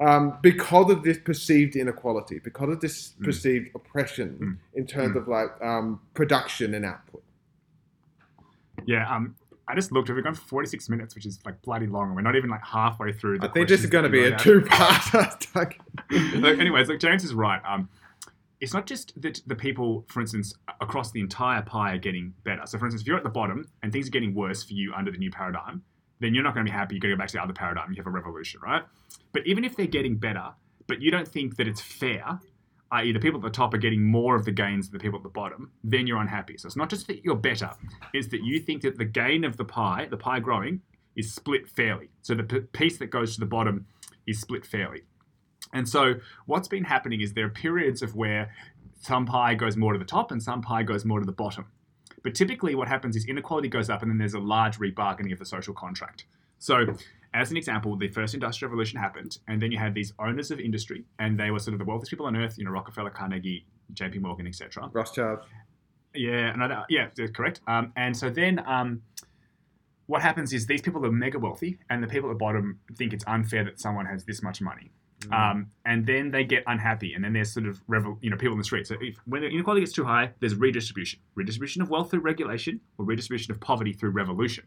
um, 0.00 0.38
because 0.42 0.90
of 0.92 1.02
this 1.02 1.18
perceived 1.18 1.74
inequality, 1.74 2.38
because 2.38 2.68
of 2.68 2.80
this 2.80 3.14
Mm. 3.20 3.24
perceived 3.24 3.70
oppression 3.74 4.38
Mm. 4.40 4.78
in 4.78 4.86
terms 4.86 5.14
Mm. 5.16 5.22
of 5.22 5.28
like 5.28 5.50
um, 5.60 6.00
production 6.14 6.72
and 6.72 6.84
output. 6.84 7.22
Yeah, 8.86 9.12
um, 9.12 9.34
I 9.66 9.74
just 9.74 9.92
looked. 9.92 10.10
We've 10.10 10.22
gone 10.22 10.34
for 10.34 10.46
46 10.46 10.88
minutes, 10.88 11.14
which 11.14 11.26
is 11.26 11.40
like 11.44 11.60
bloody 11.62 11.86
long, 11.86 12.08
and 12.08 12.16
we're 12.16 12.22
not 12.22 12.36
even 12.36 12.50
like 12.50 12.64
halfway 12.64 13.12
through. 13.12 13.38
The 13.38 13.48
I 13.48 13.52
think 13.52 13.68
this 13.68 13.80
is 13.80 13.90
going 13.90 14.04
to 14.04 14.10
be 14.10 14.24
a 14.24 14.36
two-part. 14.36 15.46
look, 16.36 16.58
anyways, 16.58 16.88
look, 16.88 17.00
James 17.00 17.24
is 17.24 17.34
right. 17.34 17.60
Um, 17.66 17.88
it's 18.60 18.74
not 18.74 18.86
just 18.86 19.20
that 19.20 19.40
the 19.46 19.54
people, 19.54 20.04
for 20.08 20.20
instance, 20.20 20.54
across 20.80 21.10
the 21.10 21.20
entire 21.20 21.62
pie 21.62 21.94
are 21.94 21.98
getting 21.98 22.34
better. 22.44 22.62
So, 22.66 22.78
for 22.78 22.86
instance, 22.86 23.02
if 23.02 23.06
you're 23.06 23.16
at 23.16 23.24
the 23.24 23.30
bottom 23.30 23.66
and 23.82 23.92
things 23.92 24.06
are 24.06 24.10
getting 24.10 24.34
worse 24.34 24.62
for 24.62 24.74
you 24.74 24.92
under 24.94 25.10
the 25.10 25.18
new 25.18 25.30
paradigm, 25.30 25.82
then 26.20 26.34
you're 26.34 26.44
not 26.44 26.54
going 26.54 26.64
to 26.64 26.70
be 26.70 26.76
happy. 26.76 26.94
You're 26.94 27.00
going 27.00 27.10
to 27.10 27.16
go 27.16 27.20
back 27.20 27.28
to 27.28 27.36
the 27.36 27.42
other 27.42 27.52
paradigm. 27.52 27.90
You 27.90 27.96
have 27.96 28.06
a 28.06 28.10
revolution, 28.10 28.60
right? 28.62 28.82
But 29.32 29.46
even 29.46 29.64
if 29.64 29.76
they're 29.76 29.86
getting 29.86 30.16
better, 30.16 30.50
but 30.86 31.00
you 31.00 31.10
don't 31.10 31.28
think 31.28 31.56
that 31.56 31.66
it's 31.66 31.80
fair, 31.80 32.38
i.e., 32.92 33.12
the 33.12 33.20
people 33.20 33.40
at 33.40 33.44
the 33.44 33.50
top 33.50 33.74
are 33.74 33.78
getting 33.78 34.04
more 34.04 34.36
of 34.36 34.44
the 34.44 34.52
gains 34.52 34.88
than 34.88 34.98
the 34.98 35.02
people 35.02 35.18
at 35.18 35.22
the 35.22 35.28
bottom, 35.28 35.70
then 35.82 36.06
you're 36.06 36.20
unhappy. 36.20 36.56
So 36.56 36.66
it's 36.66 36.76
not 36.76 36.90
just 36.90 37.06
that 37.08 37.24
you're 37.24 37.36
better; 37.36 37.70
it's 38.12 38.28
that 38.28 38.42
you 38.42 38.60
think 38.60 38.82
that 38.82 38.98
the 38.98 39.04
gain 39.04 39.44
of 39.44 39.56
the 39.56 39.64
pie, 39.64 40.06
the 40.10 40.16
pie 40.16 40.40
growing, 40.40 40.80
is 41.16 41.32
split 41.32 41.68
fairly. 41.68 42.10
So 42.22 42.34
the 42.34 42.44
p- 42.44 42.60
piece 42.60 42.98
that 42.98 43.06
goes 43.06 43.34
to 43.34 43.40
the 43.40 43.46
bottom 43.46 43.86
is 44.26 44.40
split 44.40 44.64
fairly. 44.64 45.02
And 45.72 45.88
so 45.88 46.14
what's 46.46 46.68
been 46.68 46.84
happening 46.84 47.20
is 47.20 47.32
there 47.32 47.46
are 47.46 47.50
periods 47.50 48.02
of 48.02 48.14
where 48.14 48.50
some 49.00 49.26
pie 49.26 49.54
goes 49.54 49.76
more 49.76 49.92
to 49.92 49.98
the 49.98 50.04
top 50.04 50.30
and 50.30 50.42
some 50.42 50.62
pie 50.62 50.82
goes 50.82 51.04
more 51.04 51.20
to 51.20 51.26
the 51.26 51.32
bottom. 51.32 51.66
But 52.22 52.34
typically 52.34 52.74
what 52.74 52.88
happens 52.88 53.16
is 53.16 53.26
inequality 53.26 53.68
goes 53.68 53.90
up 53.90 54.02
and 54.02 54.10
then 54.10 54.18
there's 54.18 54.34
a 54.34 54.38
large 54.38 54.78
rebargaining 54.78 55.32
of 55.32 55.38
the 55.38 55.44
social 55.44 55.74
contract. 55.74 56.24
So 56.58 56.86
as 57.34 57.50
an 57.50 57.56
example, 57.56 57.96
the 57.96 58.08
first 58.08 58.32
industrial 58.32 58.70
revolution 58.70 58.98
happened 58.98 59.38
and 59.48 59.60
then 59.60 59.72
you 59.72 59.78
had 59.78 59.92
these 59.92 60.12
owners 60.18 60.50
of 60.50 60.60
industry 60.60 61.04
and 61.18 61.38
they 61.38 61.50
were 61.50 61.58
sort 61.58 61.74
of 61.74 61.80
the 61.80 61.84
wealthiest 61.84 62.10
people 62.10 62.26
on 62.26 62.36
earth, 62.36 62.56
you 62.56 62.64
know, 62.64 62.70
Rockefeller, 62.70 63.10
Carnegie, 63.10 63.66
JP 63.92 64.20
Morgan, 64.20 64.46
etc. 64.46 64.88
Rothschild. 64.92 65.40
Yeah, 66.14 66.54
another, 66.54 66.84
yeah, 66.88 67.08
that's 67.16 67.32
correct. 67.32 67.60
Um, 67.66 67.92
and 67.96 68.16
so 68.16 68.30
then 68.30 68.62
um, 68.66 69.02
what 70.06 70.22
happens 70.22 70.52
is 70.52 70.66
these 70.66 70.80
people 70.80 71.04
are 71.04 71.10
mega 71.10 71.38
wealthy, 71.38 71.78
and 71.90 72.02
the 72.02 72.06
people 72.06 72.30
at 72.30 72.34
the 72.34 72.38
bottom 72.38 72.78
think 72.96 73.12
it's 73.12 73.24
unfair 73.26 73.64
that 73.64 73.80
someone 73.80 74.06
has 74.06 74.24
this 74.24 74.42
much 74.42 74.60
money. 74.60 74.90
Um, 75.32 75.68
and 75.86 76.06
then 76.06 76.30
they 76.30 76.44
get 76.44 76.64
unhappy, 76.66 77.14
and 77.14 77.24
then 77.24 77.32
there's 77.32 77.52
sort 77.52 77.66
of 77.66 77.80
revel, 77.88 78.18
you 78.20 78.28
know 78.28 78.36
people 78.36 78.52
in 78.52 78.58
the 78.58 78.64
street. 78.64 78.86
So 78.86 78.96
if, 79.00 79.16
when 79.24 79.40
the 79.40 79.48
inequality 79.48 79.80
gets 79.80 79.92
too 79.94 80.04
high, 80.04 80.30
there's 80.40 80.54
redistribution, 80.54 81.18
redistribution 81.34 81.80
of 81.80 81.88
wealth 81.88 82.10
through 82.10 82.20
regulation, 82.20 82.78
or 82.98 83.06
redistribution 83.06 83.50
of 83.50 83.60
poverty 83.60 83.94
through 83.94 84.10
revolution. 84.10 84.64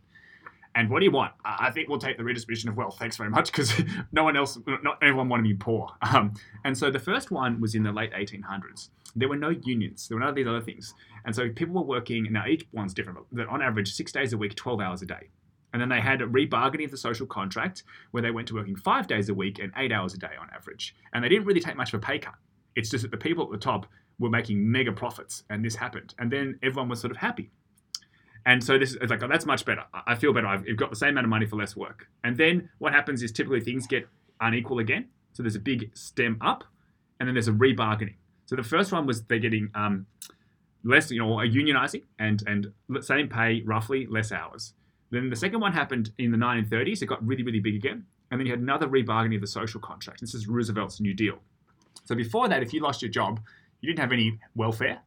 And 0.78 0.92
what 0.92 1.00
do 1.00 1.06
you 1.06 1.12
want? 1.12 1.34
I 1.44 1.72
think 1.72 1.90
we'll 1.90 1.98
take 1.98 2.18
the 2.18 2.24
redistribution 2.24 2.70
of 2.70 2.78
wealth. 2.78 3.00
Thanks 3.00 3.18
very 3.18 3.32
much, 3.32 3.52
because 3.52 3.74
no 4.12 4.24
one 4.24 4.38
else, 4.38 4.60
not 4.84 5.00
everyone 5.02 5.28
wanted 5.28 5.44
to 5.44 5.50
be 5.50 5.56
poor. 5.56 5.90
Um, 6.04 6.36
and 6.66 6.78
so 6.78 6.92
the 6.92 7.00
first 7.00 7.32
one 7.32 7.60
was 7.60 7.74
in 7.74 7.82
the 7.82 7.92
late 7.92 8.14
1800s. 8.14 8.90
There 9.16 9.28
were 9.28 9.38
no 9.38 9.50
unions. 9.50 10.08
There 10.08 10.16
were 10.16 10.20
none 10.20 10.30
of 10.30 10.36
these 10.36 10.46
other 10.46 10.62
things. 10.62 10.94
And 11.26 11.36
so 11.36 11.50
people 11.50 11.74
were 11.74 11.82
working. 11.82 12.32
Now 12.32 12.46
each 12.46 12.68
one's 12.74 12.94
different, 12.94 13.18
but 13.32 13.48
on 13.48 13.64
average, 13.64 13.92
six 13.92 14.12
days 14.12 14.34
a 14.34 14.38
week, 14.38 14.54
12 14.54 14.80
hours 14.80 15.02
a 15.02 15.08
day. 15.08 15.32
And 15.74 15.82
then 15.82 15.90
they 15.90 16.00
had 16.00 16.22
a 16.22 16.28
rebargaining 16.28 16.86
of 16.86 16.92
the 16.92 16.98
social 16.98 17.26
contract 17.26 17.82
where 18.12 18.22
they 18.22 18.30
went 18.30 18.48
to 18.50 18.54
working 18.54 18.76
five 18.76 19.08
days 19.08 19.30
a 19.30 19.34
week 19.34 19.58
and 19.58 19.72
eight 19.78 19.92
hours 19.92 20.14
a 20.14 20.20
day 20.20 20.36
on 20.40 20.48
average. 20.56 20.96
And 21.12 21.24
they 21.24 21.30
didn't 21.30 21.46
really 21.46 21.60
take 21.60 21.76
much 21.76 21.92
of 21.92 22.04
a 22.04 22.06
pay 22.06 22.20
cut. 22.20 22.36
It's 22.76 22.92
just 22.92 23.02
that 23.02 23.10
the 23.10 23.18
people 23.18 23.44
at 23.46 23.50
the 23.50 23.58
top 23.58 23.88
were 24.20 24.30
making 24.30 24.72
mega 24.72 24.92
profits, 24.92 25.44
and 25.50 25.66
this 25.66 25.76
happened. 25.76 26.14
And 26.20 26.32
then 26.32 26.60
everyone 26.62 26.90
was 26.90 27.02
sort 27.02 27.10
of 27.10 27.18
happy. 27.18 27.50
And 28.48 28.64
so 28.64 28.80
this 28.80 28.96
is 28.96 29.10
like, 29.10 29.22
oh, 29.22 29.28
that's 29.28 29.46
much 29.46 29.66
better. 29.66 29.84
I 29.94 30.16
feel 30.16 30.32
better. 30.32 30.48
I've 30.48 30.64
I've 30.68 30.78
got 30.78 30.90
the 30.90 30.96
same 30.96 31.10
amount 31.10 31.26
of 31.26 31.30
money 31.30 31.46
for 31.46 31.58
less 31.58 31.76
work. 31.76 32.08
And 32.24 32.38
then 32.38 32.70
what 32.80 32.94
happens 32.94 33.22
is 33.22 33.34
typically 33.34 33.60
things 33.60 33.86
get 33.86 34.08
unequal 34.40 34.80
again. 34.80 35.10
So 35.34 35.44
there's 35.44 35.58
a 35.58 35.60
big 35.60 35.92
stem 35.96 36.38
up, 36.40 36.64
and 37.20 37.28
then 37.28 37.36
there's 37.36 37.50
a 37.50 37.52
rebargaining. 37.52 38.16
So 38.46 38.56
the 38.56 38.64
first 38.64 38.94
one 38.94 39.06
was 39.06 39.22
they're 39.24 39.38
getting 39.38 39.70
um, 39.76 40.06
less, 40.86 41.12
you 41.12 41.20
know, 41.20 41.36
unionizing 41.36 42.04
and 42.20 42.42
and 42.48 42.68
same 43.02 43.28
pay 43.28 43.64
roughly, 43.66 44.08
less 44.10 44.32
hours. 44.32 44.74
Then 45.12 45.30
the 45.30 45.36
second 45.36 45.60
one 45.60 45.74
happened 45.74 46.12
in 46.18 46.32
the 46.32 46.38
1930s. 46.38 47.02
It 47.02 47.08
got 47.08 47.26
really 47.28 47.44
really 47.44 47.60
big 47.60 47.76
again, 47.76 48.06
and 48.32 48.40
then 48.40 48.48
you 48.48 48.54
had 48.54 48.62
another 48.62 48.88
rebargaining 48.88 49.36
of 49.36 49.42
the 49.42 49.48
social 49.48 49.82
contract. 49.82 50.22
This 50.22 50.34
is 50.34 50.48
Roosevelt's 50.48 51.02
New 51.02 51.14
Deal. 51.14 51.40
So 52.06 52.16
before 52.16 52.48
that, 52.48 52.64
if 52.64 52.74
you 52.74 52.80
lost 52.80 53.02
your 53.02 53.12
job, 53.12 53.42
you 53.82 53.88
didn't 53.88 54.00
have 54.00 54.14
any 54.14 54.40
welfare, 54.56 55.00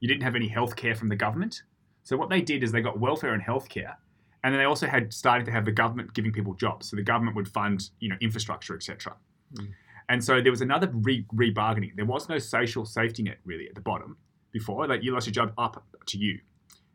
you 0.00 0.08
didn't 0.08 0.22
have 0.22 0.34
any 0.34 0.48
health 0.48 0.76
care 0.76 0.94
from 0.94 1.08
the 1.08 1.16
government. 1.16 1.62
So 2.06 2.16
what 2.16 2.30
they 2.30 2.40
did 2.40 2.62
is 2.62 2.70
they 2.70 2.82
got 2.82 3.00
welfare 3.00 3.34
and 3.34 3.42
healthcare, 3.42 3.96
and 4.44 4.54
then 4.54 4.60
they 4.60 4.64
also 4.64 4.86
had 4.86 5.12
started 5.12 5.44
to 5.46 5.50
have 5.50 5.64
the 5.64 5.72
government 5.72 6.14
giving 6.14 6.30
people 6.32 6.54
jobs. 6.54 6.88
So 6.88 6.94
the 6.94 7.02
government 7.02 7.34
would 7.34 7.48
fund, 7.48 7.90
you 7.98 8.08
know, 8.08 8.14
infrastructure, 8.20 8.76
etc. 8.76 9.16
Mm. 9.54 9.70
And 10.08 10.22
so 10.22 10.40
there 10.40 10.52
was 10.52 10.60
another 10.60 10.88
re- 10.92 11.26
rebargaining. 11.34 11.96
There 11.96 12.04
was 12.04 12.28
no 12.28 12.38
social 12.38 12.86
safety 12.86 13.24
net 13.24 13.38
really 13.44 13.66
at 13.68 13.74
the 13.74 13.80
bottom 13.80 14.16
before. 14.52 14.86
Like 14.86 15.02
you 15.02 15.12
lost 15.12 15.26
your 15.26 15.32
job 15.32 15.52
up 15.58 15.84
to 16.06 16.16
you, 16.16 16.38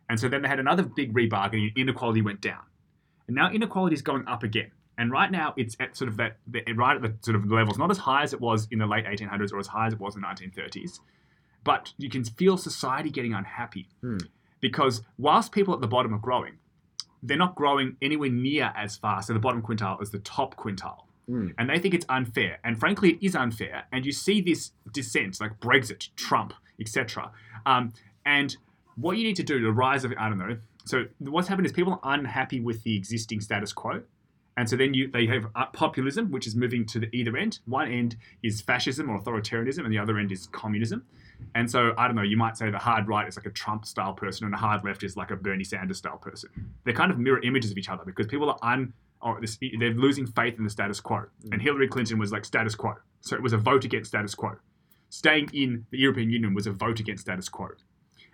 and 0.09 0.17
so 0.17 0.29
then 0.29 0.43
they 0.43 0.47
had 0.47 0.61
another 0.61 0.83
big 0.83 1.13
rebargaining. 1.13 1.67
And 1.67 1.77
inequality 1.77 2.21
went 2.21 2.39
down, 2.39 2.63
and 3.27 3.35
now 3.35 3.51
inequality 3.51 3.95
is 3.95 4.01
going 4.01 4.25
up 4.29 4.43
again. 4.43 4.71
And 4.97 5.11
right 5.11 5.29
now 5.29 5.53
it's 5.57 5.75
at 5.81 5.97
sort 5.97 6.07
of 6.07 6.15
that 6.17 6.37
the- 6.47 6.63
right 6.73 6.95
at 6.95 7.01
the 7.01 7.13
sort 7.21 7.35
of 7.35 7.51
levels, 7.51 7.77
not 7.77 7.91
as 7.91 7.97
high 7.97 8.23
as 8.23 8.31
it 8.31 8.39
was 8.39 8.65
in 8.71 8.79
the 8.79 8.87
late 8.87 9.05
1800s 9.05 9.51
or 9.51 9.59
as 9.59 9.67
high 9.67 9.87
as 9.87 9.93
it 9.93 9.99
was 9.99 10.15
in 10.15 10.21
the 10.21 10.27
1930s, 10.27 10.99
but 11.65 11.93
you 11.97 12.09
can 12.09 12.23
feel 12.23 12.55
society 12.55 13.09
getting 13.09 13.33
unhappy 13.33 13.89
Hmm. 13.99 14.17
Because 14.61 15.03
whilst 15.17 15.51
people 15.51 15.73
at 15.73 15.81
the 15.81 15.87
bottom 15.87 16.13
are 16.13 16.19
growing, 16.19 16.53
they're 17.23 17.37
not 17.37 17.55
growing 17.55 17.97
anywhere 18.01 18.29
near 18.29 18.71
as 18.75 18.97
fast 18.97 19.29
at 19.29 19.33
the 19.33 19.39
bottom 19.39 19.61
quintile 19.61 20.01
as 20.01 20.11
the 20.11 20.19
top 20.19 20.55
quintile. 20.55 21.05
Mm. 21.29 21.53
And 21.57 21.69
they 21.69 21.79
think 21.79 21.93
it's 21.93 22.05
unfair. 22.09 22.59
And 22.63 22.79
frankly, 22.79 23.11
it 23.11 23.25
is 23.25 23.35
unfair. 23.35 23.83
And 23.91 24.05
you 24.05 24.11
see 24.11 24.41
this 24.41 24.71
dissent, 24.91 25.39
like 25.39 25.59
Brexit, 25.59 26.09
Trump, 26.15 26.53
etc. 26.79 27.31
Um, 27.65 27.93
and 28.25 28.55
what 28.95 29.17
you 29.17 29.23
need 29.23 29.35
to 29.37 29.43
do 29.43 29.59
to 29.59 29.71
rise 29.71 30.03
of, 30.03 30.13
I 30.17 30.29
don't 30.29 30.37
know. 30.37 30.57
So 30.85 31.05
what's 31.19 31.47
happened 31.47 31.67
is 31.67 31.71
people 31.71 31.99
are 32.01 32.13
unhappy 32.13 32.59
with 32.59 32.83
the 32.83 32.95
existing 32.95 33.41
status 33.41 33.71
quo. 33.71 34.01
And 34.57 34.69
so 34.69 34.75
then 34.75 34.93
you 34.93 35.09
they 35.09 35.25
have 35.27 35.45
populism, 35.73 36.29
which 36.29 36.45
is 36.45 36.55
moving 36.55 36.85
to 36.87 36.99
the 36.99 37.07
either 37.15 37.37
end. 37.37 37.59
One 37.65 37.89
end 37.89 38.17
is 38.43 38.61
fascism 38.61 39.09
or 39.09 39.19
authoritarianism, 39.19 39.83
and 39.85 39.93
the 39.93 39.97
other 39.97 40.17
end 40.17 40.31
is 40.31 40.47
communism. 40.47 41.05
And 41.55 41.69
so 41.69 41.93
I 41.97 42.07
don't 42.07 42.15
know. 42.15 42.21
You 42.21 42.37
might 42.37 42.57
say 42.57 42.69
the 42.69 42.77
hard 42.77 43.07
right 43.07 43.27
is 43.27 43.35
like 43.35 43.45
a 43.45 43.51
Trump 43.51 43.85
style 43.85 44.13
person, 44.13 44.45
and 44.45 44.53
the 44.53 44.57
hard 44.57 44.83
left 44.83 45.03
is 45.03 45.17
like 45.17 45.31
a 45.31 45.35
Bernie 45.35 45.63
Sanders 45.63 45.97
style 45.97 46.17
person. 46.17 46.49
They're 46.83 46.93
kind 46.93 47.11
of 47.11 47.19
mirror 47.19 47.41
images 47.41 47.71
of 47.71 47.77
each 47.77 47.89
other 47.89 48.03
because 48.05 48.27
people 48.27 48.49
are 48.49 48.57
un 48.61 48.93
or 49.21 49.39
this, 49.39 49.57
they're 49.79 49.93
losing 49.93 50.25
faith 50.25 50.57
in 50.57 50.63
the 50.63 50.69
status 50.69 50.99
quo. 50.99 51.25
And 51.51 51.61
Hillary 51.61 51.87
Clinton 51.87 52.17
was 52.17 52.31
like 52.31 52.45
status 52.45 52.75
quo, 52.75 52.95
so 53.19 53.35
it 53.35 53.41
was 53.41 53.53
a 53.53 53.57
vote 53.57 53.85
against 53.85 54.09
status 54.09 54.35
quo. 54.35 54.55
Staying 55.09 55.49
in 55.53 55.85
the 55.91 55.99
European 55.99 56.29
Union 56.29 56.53
was 56.53 56.67
a 56.67 56.71
vote 56.71 56.99
against 56.99 57.23
status 57.23 57.49
quo. 57.49 57.69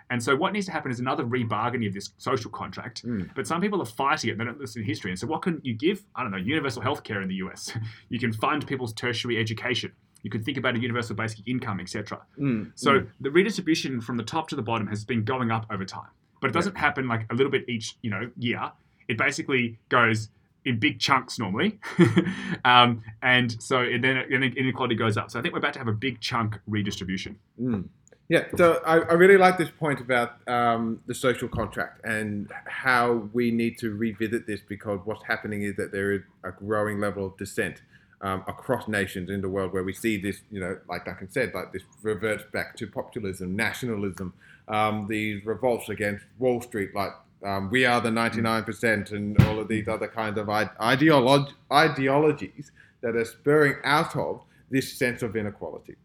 And 0.09 0.23
so 0.23 0.35
what 0.35 0.53
needs 0.53 0.65
to 0.67 0.71
happen 0.71 0.89
is 0.89 0.99
another 0.99 1.25
rebargaining 1.25 1.87
of 1.87 1.93
this 1.93 2.11
social 2.17 2.49
contract. 2.49 3.05
Mm. 3.05 3.29
But 3.35 3.45
some 3.45 3.59
people 3.59 3.81
are 3.81 3.85
fighting 3.85 4.29
it. 4.29 4.37
They 4.37 4.45
don't 4.45 4.59
listen 4.59 4.81
to 4.81 4.87
history. 4.87 5.11
And 5.11 5.19
so 5.19 5.27
what 5.27 5.41
can 5.41 5.59
you 5.63 5.73
give? 5.73 6.05
I 6.15 6.23
don't 6.23 6.31
know, 6.31 6.37
universal 6.37 6.81
health 6.81 7.03
care 7.03 7.21
in 7.21 7.27
the 7.27 7.35
US. 7.35 7.73
you 8.09 8.19
can 8.19 8.31
fund 8.31 8.65
people's 8.65 8.93
tertiary 8.93 9.37
education. 9.37 9.91
You 10.23 10.29
can 10.29 10.43
think 10.43 10.57
about 10.57 10.75
a 10.75 10.79
universal 10.79 11.15
basic 11.15 11.47
income, 11.47 11.79
etc. 11.79 12.19
Mm. 12.39 12.71
So 12.75 12.99
Mm. 12.99 13.07
the 13.21 13.31
redistribution 13.31 14.01
from 14.01 14.17
the 14.17 14.23
top 14.23 14.49
to 14.49 14.55
the 14.55 14.61
bottom 14.61 14.87
has 14.87 15.05
been 15.05 15.23
going 15.23 15.51
up 15.51 15.65
over 15.69 15.85
time. 15.85 16.09
But 16.41 16.49
it 16.51 16.53
doesn't 16.53 16.77
happen 16.77 17.07
like 17.07 17.31
a 17.31 17.35
little 17.35 17.51
bit 17.51 17.67
each 17.67 17.95
you 18.01 18.09
know 18.09 18.29
year. 18.37 18.71
It 19.07 19.17
basically 19.17 19.79
goes 19.89 20.29
in 20.65 20.79
big 20.79 20.99
chunks 20.99 21.39
normally, 21.39 21.79
um, 22.65 23.01
and 23.21 23.61
so 23.61 23.79
and 23.79 24.03
then 24.03 24.17
inequality 24.27 24.95
goes 24.95 25.17
up. 25.17 25.31
So 25.31 25.39
I 25.39 25.41
think 25.41 25.53
we're 25.53 25.59
about 25.59 25.73
to 25.73 25.79
have 25.79 25.87
a 25.87 25.93
big 25.93 26.19
chunk 26.19 26.59
redistribution. 26.67 27.39
Mm. 27.59 27.85
Yeah, 28.29 28.43
so 28.57 28.81
I, 28.85 28.97
I, 28.97 29.13
really 29.13 29.37
like 29.37 29.57
this 29.57 29.69
point 29.69 30.01
about 30.01 30.45
um, 30.49 30.99
the 31.05 31.15
social 31.15 31.47
contract 31.47 32.03
and 32.03 32.51
how 32.65 33.29
we 33.31 33.51
need 33.51 33.77
to 33.77 33.95
revisit 33.95 34.45
this 34.45 34.59
because 34.67 34.99
what's 35.05 35.23
happening 35.23 35.61
is 35.61 35.77
that 35.77 35.93
there 35.93 36.11
is 36.11 36.23
a 36.43 36.51
growing 36.51 36.99
level 36.99 37.25
of 37.25 37.37
dissent 37.37 37.81
um, 38.21 38.43
across 38.47 38.87
nations 38.87 39.29
in 39.29 39.41
the 39.41 39.49
world 39.49 39.73
where 39.73 39.83
we 39.83 39.93
see 39.93 40.17
this, 40.17 40.41
you 40.51 40.59
know, 40.59 40.77
like 40.89 41.05
Duncan 41.05 41.29
said, 41.29 41.53
like 41.53 41.71
this 41.71 41.83
reverts 42.01 42.43
back 42.51 42.75
to 42.77 42.87
populism, 42.87 43.55
nationalism, 43.55 44.33
um, 44.67 45.07
these 45.07 45.45
revolts 45.45 45.89
against 45.89 46.25
Wall 46.39 46.61
Street, 46.61 46.95
like 46.95 47.11
um, 47.43 47.69
we 47.69 47.85
are 47.85 48.01
the 48.01 48.09
99% 48.09 49.11
and 49.11 49.41
all 49.43 49.59
of 49.59 49.67
these 49.67 49.87
other 49.87 50.07
kinds 50.07 50.37
of 50.37 50.47
ideolo- 50.47 51.51
ideologies 51.71 52.71
that 53.01 53.15
are 53.15 53.25
spurring 53.25 53.75
out 53.83 54.15
of 54.15 54.41
this 54.71 54.91
sense 54.91 55.21
of 55.21 55.35
inequality. 55.35 55.95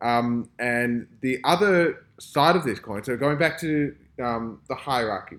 Um, 0.00 0.48
and 0.58 1.08
the 1.20 1.40
other 1.42 2.04
side 2.20 2.54
of 2.54 2.64
this 2.64 2.78
coin, 2.78 3.02
so 3.02 3.16
going 3.16 3.38
back 3.38 3.58
to 3.60 3.94
um, 4.22 4.60
the 4.68 4.74
hierarchy, 4.74 5.38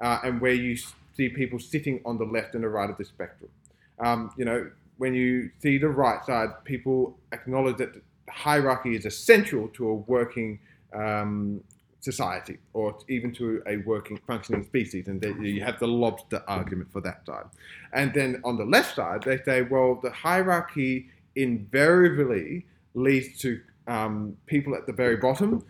uh, 0.00 0.18
and 0.24 0.40
where 0.40 0.52
you 0.52 0.76
see 1.16 1.28
people 1.28 1.58
sitting 1.58 2.00
on 2.04 2.18
the 2.18 2.24
left 2.24 2.54
and 2.54 2.64
the 2.64 2.68
right 2.68 2.88
of 2.88 2.96
the 2.96 3.04
spectrum. 3.04 3.50
Um, 3.98 4.32
you 4.36 4.44
know, 4.44 4.70
when 4.98 5.14
you 5.14 5.50
see 5.60 5.78
the 5.78 5.88
right 5.88 6.24
side, 6.24 6.50
people 6.64 7.18
acknowledge 7.32 7.78
that 7.78 8.02
hierarchy 8.28 8.94
is 8.94 9.06
essential 9.06 9.68
to 9.68 9.88
a 9.88 9.94
working 9.94 10.58
um, 10.92 11.62
society 12.00 12.58
or 12.74 12.96
even 13.08 13.32
to 13.32 13.62
a 13.66 13.78
working 13.78 14.18
functioning 14.26 14.64
species 14.64 15.08
and 15.08 15.22
you 15.44 15.62
have 15.62 15.78
the 15.80 15.86
lobster 15.86 16.42
argument 16.46 16.90
for 16.92 17.00
that 17.00 17.26
side 17.26 17.44
and 17.92 18.14
then 18.14 18.40
on 18.44 18.56
the 18.56 18.64
left 18.64 18.94
side 18.94 19.20
they 19.24 19.36
say 19.42 19.62
well 19.62 19.98
the 20.02 20.10
hierarchy 20.10 21.08
invariably 21.34 22.64
leads 22.94 23.36
to 23.38 23.60
um, 23.88 24.36
people 24.46 24.76
at 24.76 24.86
the 24.86 24.92
very 24.92 25.16
bottom 25.16 25.64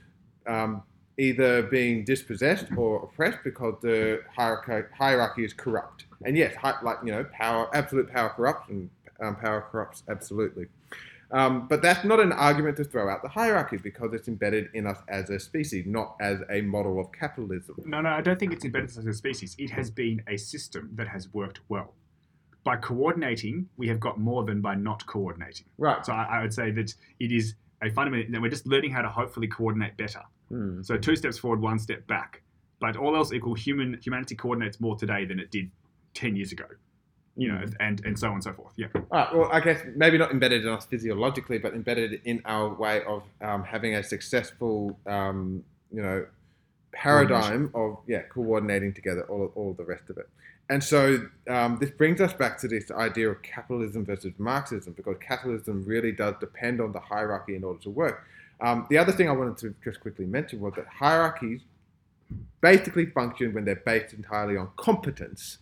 um, 0.47 0.83
either 1.19 1.63
being 1.63 2.05
dispossessed 2.05 2.67
or 2.77 3.03
oppressed 3.03 3.39
because 3.43 3.75
the 3.83 4.23
hierarchy, 4.35 4.89
hierarchy 4.97 5.45
is 5.45 5.53
corrupt. 5.53 6.07
And 6.25 6.37
yes, 6.37 6.55
hi, 6.55 6.75
like 6.83 6.99
you 7.05 7.13
know, 7.13 7.25
power, 7.33 7.69
absolute 7.75 8.11
power 8.11 8.31
corrupts, 8.31 8.71
and 8.71 8.89
um, 9.21 9.37
power 9.37 9.67
corrupts 9.71 10.03
absolutely. 10.09 10.67
Um, 11.31 11.69
but 11.69 11.83
that's 11.83 12.05
not 12.05 12.21
an 12.21 12.33
argument 12.33 12.79
to 12.79 12.85
throw 12.85 13.11
out 13.11 13.23
the 13.23 13.29
hierarchy 13.29 13.77
because 13.77 14.15
it's 14.15 14.29
embedded 14.29 14.69
in 14.73 14.87
us 14.87 14.99
as 15.09 15.29
a 15.29 15.39
species, 15.39 15.85
not 15.87 16.17
as 16.21 16.41
a 16.51 16.63
model 16.63 16.99
of 16.99 17.13
capitalism. 17.13 17.77
No, 17.85 18.01
no, 18.01 18.09
I 18.09 18.23
don't 18.23 18.41
think 18.41 18.53
it's 18.53 18.65
embedded 18.65 18.91
as 18.91 19.05
a 19.05 19.13
species. 19.13 19.55
It 19.59 19.71
has 19.71 19.91
been 19.91 20.23
a 20.27 20.39
system 20.39 20.91
that 20.95 21.09
has 21.09 21.33
worked 21.35 21.61
well. 21.69 21.93
By 22.65 22.77
coordinating, 22.77 23.69
we 23.77 23.89
have 23.89 24.01
got 24.01 24.19
more 24.19 24.45
than 24.45 24.61
by 24.63 24.75
not 24.75 25.05
coordinating. 25.07 25.67
Right. 25.77 26.05
So 26.05 26.13
I, 26.13 26.39
I 26.39 26.43
would 26.43 26.55
say 26.55 26.71
that 26.73 26.95
it 27.21 27.31
is 27.31 27.55
a 27.83 27.91
fundamental, 27.91 28.35
and 28.35 28.43
we're 28.43 28.51
just 28.51 28.67
learning 28.67 28.93
how 28.93 29.03
to 29.03 29.09
hopefully 29.09 29.49
coordinate 29.49 29.97
better. 29.97 30.23
Mm. 30.51 30.85
So 30.85 30.97
two 30.97 31.15
steps 31.15 31.39
forward, 31.39 31.61
one 31.61 31.79
step 31.79 32.07
back. 32.07 32.43
But 32.81 32.97
all 32.97 33.15
else 33.17 33.33
equal, 33.33 33.55
human 33.55 33.99
humanity 34.03 34.35
coordinates 34.35 34.81
more 34.81 34.97
today 34.97 35.25
than 35.25 35.41
it 35.41 35.51
did 35.51 35.71
ten 36.15 36.37
years 36.37 36.53
ago. 36.53 36.67
You 37.39 37.49
know, 37.53 37.63
mm. 37.65 37.75
and 37.87 37.97
and 38.05 38.19
so 38.19 38.27
on 38.29 38.35
and 38.35 38.45
so 38.49 38.53
forth. 38.53 38.75
Yeah. 38.77 38.89
All 38.95 39.03
right. 39.13 39.35
Well, 39.35 39.49
I 39.53 39.61
guess 39.61 39.81
maybe 39.95 40.19
not 40.19 40.31
embedded 40.37 40.61
in 40.67 40.69
us 40.77 40.87
physiologically, 40.93 41.59
but 41.65 41.73
embedded 41.73 42.21
in 42.25 42.43
our 42.45 42.67
way 42.75 42.97
of 43.05 43.23
um, 43.41 43.63
having 43.63 43.95
a 43.95 44.03
successful, 44.03 44.99
um, 45.07 45.63
you 45.97 46.03
know, 46.03 46.27
paradigm 46.93 47.71
of 47.75 47.99
yeah 48.07 48.23
coordinating 48.23 48.93
together 48.93 49.23
all 49.33 49.53
all 49.55 49.73
the 49.73 49.85
rest 49.85 50.11
of 50.11 50.19
it. 50.19 50.29
And 50.71 50.83
so 50.85 51.01
um, 51.49 51.79
this 51.81 51.91
brings 51.91 52.21
us 52.21 52.35
back 52.35 52.59
to 52.59 52.69
this 52.69 52.91
idea 52.91 53.31
of 53.31 53.41
capitalism 53.43 54.05
versus 54.05 54.35
Marxism, 54.39 54.93
because 54.93 55.17
capitalism 55.21 55.85
really 55.87 56.13
does 56.13 56.35
depend 56.41 56.81
on 56.81 56.93
the 56.93 57.01
hierarchy 57.01 57.55
in 57.57 57.65
order 57.65 57.81
to 57.81 57.91
work. 57.91 58.27
Um, 58.61 58.87
the 58.91 58.99
other 58.99 59.13
thing 59.13 59.29
I 59.29 59.33
wanted 59.33 59.57
to 59.59 59.75
just 59.83 60.01
quickly 60.01 60.27
mention 60.27 60.61
was 60.61 60.75
that 60.77 60.87
hierarchies 60.87 61.61
basically 62.61 63.07
function 63.07 63.55
when 63.55 63.65
they're 63.65 63.77
based 63.77 64.13
entirely 64.13 64.57
on 64.57 64.69
competence, 64.77 65.59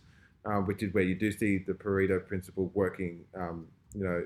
uh, 0.47 0.61
which 0.61 0.81
is 0.81 0.93
where 0.93 1.03
you 1.03 1.15
do 1.15 1.31
see 1.31 1.57
the 1.57 1.73
Pareto 1.73 2.25
principle 2.25 2.71
working, 2.73 3.25
um, 3.35 3.67
you 3.93 4.03
know, 4.03 4.25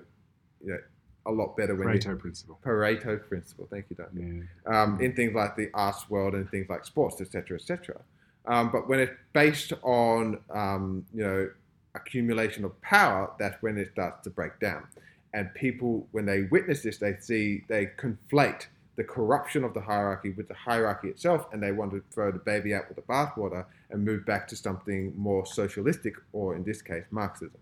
you 0.63 0.71
know, 0.71 0.79
a 1.25 1.31
lot 1.31 1.55
better 1.57 1.75
when 1.75 1.87
Pareto 1.87 2.09
you, 2.09 2.15
principle. 2.15 2.59
Pareto 2.63 3.27
principle. 3.27 3.67
Thank 3.69 3.85
you, 3.89 3.95
Duncan. 3.95 4.47
Yeah. 4.65 4.81
Um, 4.81 5.01
in 5.01 5.15
things 5.15 5.33
like 5.33 5.55
the 5.55 5.69
arts 5.73 6.09
world 6.09 6.33
and 6.33 6.49
things 6.49 6.67
like 6.69 6.85
sports, 6.85 7.21
etc., 7.21 7.57
etc. 7.57 8.01
Um, 8.45 8.71
but 8.71 8.87
when 8.87 8.99
it's 8.99 9.11
based 9.33 9.73
on 9.83 10.39
um, 10.49 11.05
you 11.13 11.23
know 11.23 11.49
accumulation 11.95 12.65
of 12.65 12.79
power, 12.81 13.31
that's 13.39 13.61
when 13.61 13.77
it 13.77 13.91
starts 13.93 14.23
to 14.23 14.29
break 14.29 14.59
down. 14.59 14.87
And 15.33 15.53
people, 15.53 16.07
when 16.11 16.25
they 16.25 16.43
witness 16.43 16.81
this, 16.81 16.97
they 16.97 17.15
see 17.19 17.63
they 17.67 17.87
conflate 17.97 18.67
the 19.01 19.07
corruption 19.07 19.63
of 19.63 19.73
the 19.73 19.81
hierarchy 19.81 20.29
with 20.29 20.47
the 20.47 20.53
hierarchy 20.53 21.07
itself, 21.07 21.47
and 21.51 21.63
they 21.63 21.71
want 21.71 21.89
to 21.89 22.03
throw 22.13 22.31
the 22.31 22.37
baby 22.37 22.71
out 22.75 22.87
with 22.87 22.97
the 22.97 23.01
bathwater 23.01 23.65
and 23.89 24.05
move 24.05 24.23
back 24.27 24.47
to 24.47 24.55
something 24.55 25.11
more 25.17 25.43
socialistic, 25.43 26.13
or 26.33 26.55
in 26.55 26.63
this 26.63 26.83
case, 26.83 27.03
Marxism. 27.09 27.59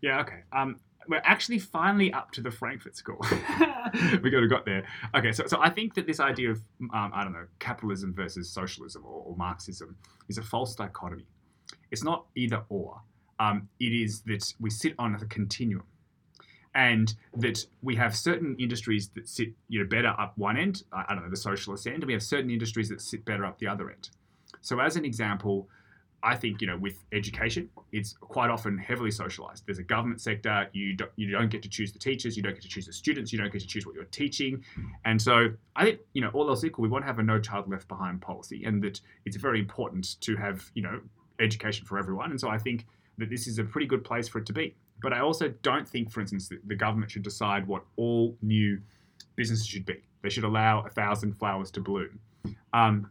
Yeah. 0.00 0.20
Okay. 0.20 0.42
Um, 0.52 0.78
we're 1.08 1.20
actually 1.24 1.58
finally 1.58 2.12
up 2.12 2.30
to 2.32 2.40
the 2.40 2.52
Frankfurt 2.52 2.96
School. 2.96 3.18
we 4.22 4.30
got 4.30 4.40
to 4.40 4.48
got 4.48 4.64
there. 4.64 4.84
Okay, 5.16 5.32
so, 5.32 5.44
so 5.48 5.58
I 5.60 5.70
think 5.70 5.94
that 5.94 6.06
this 6.06 6.20
idea 6.20 6.52
of 6.52 6.62
um, 6.94 7.10
I 7.12 7.24
don't 7.24 7.32
know 7.32 7.46
capitalism 7.58 8.14
versus 8.14 8.48
socialism 8.48 9.04
or, 9.04 9.24
or, 9.26 9.36
Marxism 9.36 9.96
is 10.28 10.38
a 10.38 10.42
false 10.42 10.76
dichotomy. 10.76 11.26
It's 11.90 12.04
not 12.04 12.26
either 12.36 12.62
or. 12.68 13.00
Um, 13.40 13.68
it 13.80 13.92
is 13.92 14.22
that 14.22 14.54
we 14.60 14.70
sit 14.70 14.94
on 15.00 15.16
a 15.16 15.26
continuum, 15.26 15.82
and 16.74 17.14
that 17.36 17.64
we 17.82 17.94
have 17.96 18.16
certain 18.16 18.56
industries 18.58 19.08
that 19.10 19.28
sit 19.28 19.48
you 19.68 19.80
know 19.80 19.88
better 19.88 20.14
up 20.18 20.36
one 20.36 20.56
end. 20.56 20.82
I, 20.92 21.14
don't 21.14 21.24
know 21.24 21.30
the 21.30 21.36
socialist 21.36 21.86
end, 21.86 21.96
and 21.96 22.06
we 22.06 22.12
have 22.12 22.22
certain 22.22 22.50
industries 22.50 22.88
that 22.88 23.00
sit 23.00 23.24
better 23.24 23.44
up 23.44 23.58
the 23.58 23.68
other 23.68 23.90
end. 23.90 24.10
So 24.60 24.80
as 24.80 24.96
an 24.96 25.04
example, 25.04 25.68
I 26.22 26.34
think 26.34 26.60
you 26.60 26.66
know 26.66 26.76
with 26.76 27.04
education, 27.12 27.68
it's 27.92 28.14
quite 28.14 28.50
often 28.50 28.76
heavily 28.76 29.12
socialized. 29.12 29.64
There's 29.66 29.78
a 29.78 29.84
government 29.84 30.20
sector. 30.20 30.68
You 30.72 30.94
don't, 30.94 31.10
you 31.16 31.30
don't 31.30 31.50
get 31.50 31.62
to 31.62 31.68
choose 31.68 31.92
the 31.92 31.98
teachers. 31.98 32.36
You 32.36 32.42
don't 32.42 32.54
get 32.54 32.62
to 32.62 32.68
choose 32.68 32.86
the 32.86 32.92
students. 32.92 33.32
You 33.32 33.38
don't 33.38 33.52
get 33.52 33.60
to 33.60 33.68
choose 33.68 33.86
what 33.86 33.94
you're 33.94 34.04
teaching. 34.04 34.64
And 35.04 35.20
so 35.20 35.50
I 35.76 35.84
think 35.84 36.00
you 36.12 36.22
know 36.22 36.30
all 36.32 36.48
else 36.48 36.64
equal, 36.64 36.82
we 36.82 36.88
want 36.88 37.02
to 37.02 37.06
have 37.06 37.18
a 37.18 37.22
no 37.22 37.38
child 37.38 37.70
left 37.70 37.86
behind 37.86 38.20
policy, 38.20 38.64
and 38.64 38.82
that 38.82 39.00
it's 39.24 39.36
very 39.36 39.60
important 39.60 40.20
to 40.22 40.34
have 40.36 40.70
you 40.74 40.82
know 40.82 41.00
education 41.38 41.86
for 41.86 41.98
everyone. 41.98 42.30
And 42.30 42.40
so 42.40 42.48
I 42.48 42.58
think 42.58 42.86
that 43.18 43.30
this 43.30 43.46
is 43.46 43.58
a 43.58 43.64
pretty 43.64 43.86
good 43.86 44.02
place 44.02 44.26
for 44.26 44.38
it 44.38 44.46
to 44.46 44.52
be. 44.52 44.74
But 45.04 45.12
I 45.12 45.20
also 45.20 45.50
don't 45.60 45.86
think, 45.86 46.10
for 46.10 46.22
instance, 46.22 46.48
that 46.48 46.66
the 46.66 46.74
government 46.74 47.10
should 47.10 47.24
decide 47.24 47.66
what 47.66 47.84
all 47.96 48.38
new 48.40 48.80
businesses 49.36 49.66
should 49.66 49.84
be. 49.84 50.02
They 50.22 50.30
should 50.30 50.44
allow 50.44 50.80
a 50.80 50.88
thousand 50.88 51.34
flowers 51.34 51.70
to 51.72 51.82
bloom. 51.82 52.20
Um, 52.72 53.10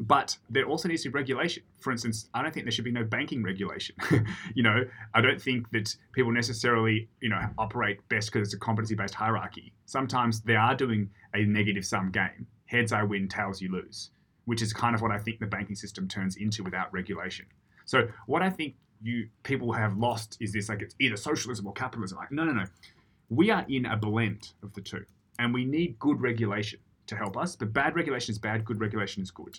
but 0.00 0.36
there 0.50 0.64
also 0.64 0.88
needs 0.88 1.04
to 1.04 1.10
be 1.10 1.12
regulation. 1.12 1.62
For 1.78 1.92
instance, 1.92 2.28
I 2.34 2.42
don't 2.42 2.52
think 2.52 2.66
there 2.66 2.72
should 2.72 2.84
be 2.84 2.90
no 2.90 3.04
banking 3.04 3.44
regulation. 3.44 3.94
you 4.54 4.64
know, 4.64 4.84
I 5.14 5.20
don't 5.20 5.40
think 5.40 5.70
that 5.70 5.94
people 6.10 6.32
necessarily, 6.32 7.08
you 7.20 7.28
know, 7.28 7.48
operate 7.56 8.00
best 8.08 8.32
because 8.32 8.48
it's 8.48 8.54
a 8.54 8.58
competency-based 8.58 9.14
hierarchy. 9.14 9.72
Sometimes 9.86 10.40
they 10.40 10.56
are 10.56 10.74
doing 10.74 11.08
a 11.34 11.44
negative 11.44 11.84
sum 11.84 12.10
game. 12.10 12.48
Heads 12.66 12.92
I 12.92 13.04
win, 13.04 13.28
tails 13.28 13.62
you 13.62 13.70
lose, 13.70 14.10
which 14.46 14.60
is 14.60 14.72
kind 14.72 14.96
of 14.96 15.02
what 15.02 15.12
I 15.12 15.18
think 15.18 15.38
the 15.38 15.46
banking 15.46 15.76
system 15.76 16.08
turns 16.08 16.34
into 16.34 16.64
without 16.64 16.92
regulation. 16.92 17.46
So 17.84 18.08
what 18.26 18.42
I 18.42 18.50
think 18.50 18.74
you 19.02 19.28
people 19.42 19.72
have 19.72 19.96
lost 19.96 20.36
is 20.40 20.52
this 20.52 20.68
like 20.68 20.82
it's 20.82 20.94
either 20.98 21.16
socialism 21.16 21.66
or 21.66 21.72
capitalism. 21.72 22.18
Like 22.18 22.32
no, 22.32 22.44
no, 22.44 22.52
no. 22.52 22.64
We 23.28 23.50
are 23.50 23.64
in 23.68 23.86
a 23.86 23.96
blend 23.96 24.52
of 24.62 24.72
the 24.74 24.80
two, 24.80 25.04
and 25.38 25.52
we 25.52 25.64
need 25.64 25.98
good 25.98 26.20
regulation 26.20 26.80
to 27.06 27.16
help 27.16 27.36
us. 27.36 27.56
But 27.56 27.72
bad 27.72 27.94
regulation 27.94 28.32
is 28.32 28.38
bad. 28.38 28.64
Good 28.64 28.80
regulation 28.80 29.22
is 29.22 29.30
good. 29.30 29.58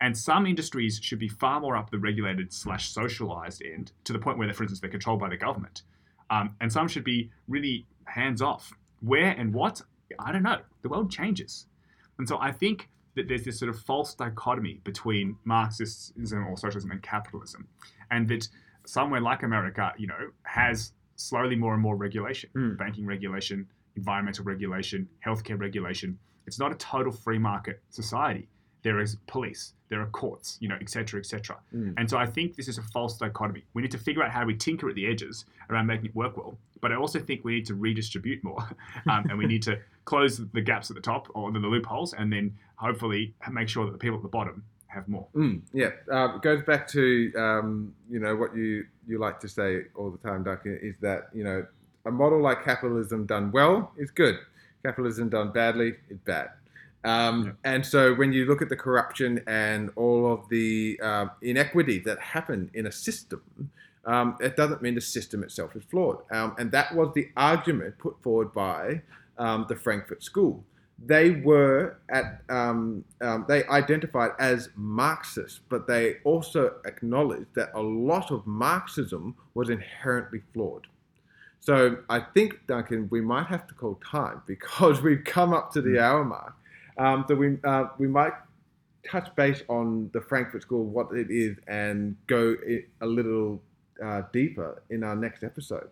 And 0.00 0.16
some 0.16 0.46
industries 0.46 1.00
should 1.02 1.18
be 1.18 1.28
far 1.28 1.60
more 1.60 1.76
up 1.76 1.90
the 1.90 1.98
regulated 1.98 2.52
slash 2.52 2.90
socialized 2.90 3.62
end 3.62 3.92
to 4.04 4.12
the 4.12 4.18
point 4.18 4.38
where, 4.38 4.52
for 4.52 4.62
instance, 4.62 4.80
they're 4.80 4.90
controlled 4.90 5.20
by 5.20 5.30
the 5.30 5.36
government. 5.36 5.82
Um, 6.28 6.54
and 6.60 6.70
some 6.70 6.88
should 6.88 7.04
be 7.04 7.30
really 7.48 7.86
hands 8.04 8.42
off. 8.42 8.72
Where 9.00 9.30
and 9.30 9.54
what? 9.54 9.80
I 10.18 10.32
don't 10.32 10.42
know. 10.42 10.58
The 10.82 10.88
world 10.88 11.10
changes. 11.10 11.66
And 12.18 12.28
so 12.28 12.38
I 12.40 12.52
think 12.52 12.88
that 13.16 13.28
there's 13.28 13.44
this 13.44 13.58
sort 13.58 13.68
of 13.68 13.78
false 13.80 14.14
dichotomy 14.14 14.80
between 14.84 15.36
Marxism 15.44 16.46
or 16.46 16.56
socialism 16.56 16.90
and 16.92 17.02
capitalism. 17.02 17.66
And 18.10 18.28
that 18.28 18.48
somewhere 18.84 19.20
like 19.20 19.42
America, 19.42 19.92
you 19.98 20.06
know, 20.06 20.30
has 20.44 20.92
slowly 21.16 21.56
more 21.56 21.72
and 21.72 21.82
more 21.82 21.96
regulation 21.96 22.50
mm. 22.54 22.78
banking 22.78 23.06
regulation, 23.06 23.66
environmental 23.96 24.44
regulation, 24.44 25.08
healthcare 25.26 25.58
regulation. 25.58 26.18
It's 26.46 26.58
not 26.58 26.70
a 26.70 26.76
total 26.76 27.10
free 27.10 27.38
market 27.38 27.80
society 27.90 28.48
there 28.86 29.00
is 29.00 29.16
police, 29.26 29.72
there 29.88 30.00
are 30.00 30.06
courts, 30.06 30.58
you 30.60 30.68
know, 30.68 30.76
et 30.80 30.88
cetera, 30.88 31.18
et 31.18 31.26
cetera. 31.26 31.56
Mm. 31.74 31.94
And 31.96 32.08
so 32.08 32.18
I 32.18 32.24
think 32.24 32.54
this 32.54 32.68
is 32.68 32.78
a 32.78 32.82
false 32.82 33.18
dichotomy. 33.18 33.64
We 33.74 33.82
need 33.82 33.90
to 33.90 33.98
figure 33.98 34.22
out 34.22 34.30
how 34.30 34.46
we 34.46 34.54
tinker 34.54 34.88
at 34.88 34.94
the 34.94 35.08
edges 35.08 35.44
around 35.68 35.86
making 35.86 36.06
it 36.06 36.14
work 36.14 36.36
well. 36.36 36.56
But 36.80 36.92
I 36.92 36.94
also 36.94 37.18
think 37.18 37.44
we 37.44 37.56
need 37.56 37.66
to 37.66 37.74
redistribute 37.74 38.44
more, 38.44 38.62
um, 39.10 39.26
and 39.28 39.36
we 39.36 39.46
need 39.46 39.64
to 39.64 39.80
close 40.06 40.38
the 40.38 40.60
gaps 40.62 40.90
at 40.90 40.96
the 40.96 41.02
top 41.02 41.28
or 41.34 41.52
the 41.52 41.58
loopholes, 41.58 42.14
and 42.14 42.32
then 42.32 42.56
hopefully 42.76 43.34
make 43.52 43.68
sure 43.68 43.84
that 43.84 43.92
the 43.92 43.98
people 43.98 44.16
at 44.16 44.22
the 44.22 44.28
bottom 44.28 44.64
have 44.86 45.06
more. 45.08 45.26
Mm, 45.34 45.60
yeah, 45.74 45.90
it 46.08 46.42
goes 46.42 46.62
back 46.62 46.88
to 46.88 47.32
um, 47.36 47.94
you 48.10 48.18
know 48.18 48.34
what 48.34 48.56
you 48.56 48.86
you 49.06 49.18
like 49.18 49.38
to 49.40 49.48
say 49.48 49.82
all 49.94 50.10
the 50.10 50.18
time, 50.26 50.42
Duncan, 50.44 50.78
is 50.82 50.94
that 51.02 51.28
you 51.34 51.44
know 51.44 51.66
a 52.06 52.10
model 52.10 52.40
like 52.40 52.64
capitalism 52.64 53.26
done 53.26 53.52
well 53.52 53.92
is 53.98 54.10
good. 54.10 54.38
Capitalism 54.82 55.28
done 55.28 55.52
badly 55.52 55.94
is 56.08 56.18
bad. 56.24 56.50
Um, 57.04 57.56
And 57.64 57.86
so 57.86 58.14
when 58.14 58.32
you 58.32 58.46
look 58.46 58.62
at 58.62 58.68
the 58.68 58.76
corruption 58.76 59.40
and 59.46 59.90
all 59.96 60.32
of 60.32 60.48
the 60.48 60.98
um, 61.00 61.30
inequity 61.40 62.00
that 62.00 62.18
happen 62.18 62.70
in 62.74 62.86
a 62.86 62.92
system, 62.92 63.42
um, 64.04 64.36
it 64.40 64.56
doesn't 64.56 64.82
mean 64.82 64.94
the 64.94 65.00
system 65.00 65.42
itself 65.44 65.76
is 65.76 65.84
flawed. 65.84 66.18
Um, 66.30 66.54
and 66.58 66.70
that 66.72 66.94
was 66.94 67.12
the 67.14 67.28
argument 67.36 67.98
put 67.98 68.20
forward 68.22 68.52
by 68.52 69.02
um, 69.38 69.66
the 69.68 69.76
Frankfurt 69.76 70.22
School. 70.22 70.64
They 71.04 71.30
were 71.30 71.98
at, 72.08 72.40
um, 72.48 73.04
um, 73.20 73.44
they 73.48 73.64
identified 73.66 74.30
as 74.38 74.70
Marxist, 74.76 75.60
but 75.68 75.86
they 75.86 76.16
also 76.24 76.76
acknowledged 76.86 77.54
that 77.54 77.70
a 77.74 77.82
lot 77.82 78.30
of 78.30 78.46
Marxism 78.46 79.36
was 79.54 79.68
inherently 79.68 80.40
flawed. 80.54 80.86
So 81.60 81.98
I 82.08 82.20
think, 82.20 82.66
Duncan, 82.66 83.08
we 83.10 83.20
might 83.20 83.46
have 83.46 83.66
to 83.66 83.74
call 83.74 84.00
time 84.08 84.42
because 84.46 85.02
we've 85.02 85.24
come 85.24 85.52
up 85.52 85.72
to 85.72 85.82
the 85.82 85.98
hour 85.98 86.24
mark. 86.24 86.54
Um, 86.98 87.26
so 87.28 87.34
we 87.34 87.58
uh, 87.62 87.88
we 87.98 88.06
might 88.06 88.32
touch 89.06 89.34
base 89.36 89.62
on 89.68 90.10
the 90.12 90.20
Frankfurt 90.20 90.62
School, 90.62 90.84
what 90.84 91.12
it 91.12 91.30
is, 91.30 91.56
and 91.66 92.16
go 92.26 92.56
a 93.00 93.06
little 93.06 93.60
uh, 94.02 94.22
deeper 94.32 94.82
in 94.90 95.04
our 95.04 95.16
next 95.16 95.44
episode. 95.44 95.90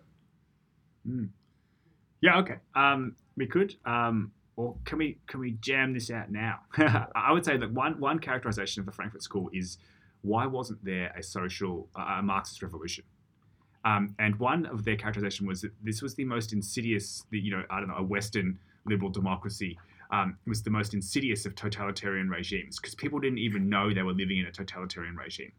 Yeah, 2.24 2.38
okay. 2.38 2.56
Um, 2.74 3.16
we 3.36 3.46
could. 3.46 3.74
Um, 3.84 4.32
or 4.56 4.76
can 4.86 4.96
we 4.96 5.18
can 5.26 5.40
we 5.40 5.58
jam 5.60 5.92
this 5.92 6.10
out 6.10 6.32
now? 6.32 6.60
I 7.14 7.30
would 7.30 7.44
say 7.44 7.58
that 7.58 7.70
one 7.70 8.00
one 8.00 8.18
characterization 8.18 8.80
of 8.80 8.86
the 8.86 8.92
Frankfurt 8.92 9.22
School 9.22 9.50
is 9.52 9.76
why 10.22 10.46
wasn't 10.46 10.82
there 10.82 11.12
a 11.18 11.22
social 11.22 11.86
uh, 11.94 12.16
a 12.20 12.22
Marxist 12.22 12.62
revolution? 12.62 13.04
Um, 13.84 14.14
and 14.18 14.36
one 14.36 14.64
of 14.64 14.86
their 14.86 14.96
characterization 14.96 15.46
was 15.46 15.60
that 15.60 15.72
this 15.82 16.00
was 16.00 16.14
the 16.14 16.24
most 16.24 16.54
insidious, 16.54 17.26
the, 17.30 17.38
you 17.38 17.50
know, 17.50 17.64
I 17.68 17.80
don't 17.80 17.90
know, 17.90 17.96
a 17.96 18.02
Western 18.02 18.58
liberal 18.86 19.10
democracy 19.10 19.78
um, 20.10 20.38
was 20.46 20.62
the 20.62 20.70
most 20.70 20.94
insidious 20.94 21.44
of 21.44 21.54
totalitarian 21.54 22.30
regimes 22.30 22.78
because 22.80 22.94
people 22.94 23.18
didn't 23.18 23.40
even 23.40 23.68
know 23.68 23.92
they 23.92 24.02
were 24.02 24.14
living 24.14 24.38
in 24.38 24.46
a 24.46 24.50
totalitarian 24.50 25.14
regime. 25.14 25.52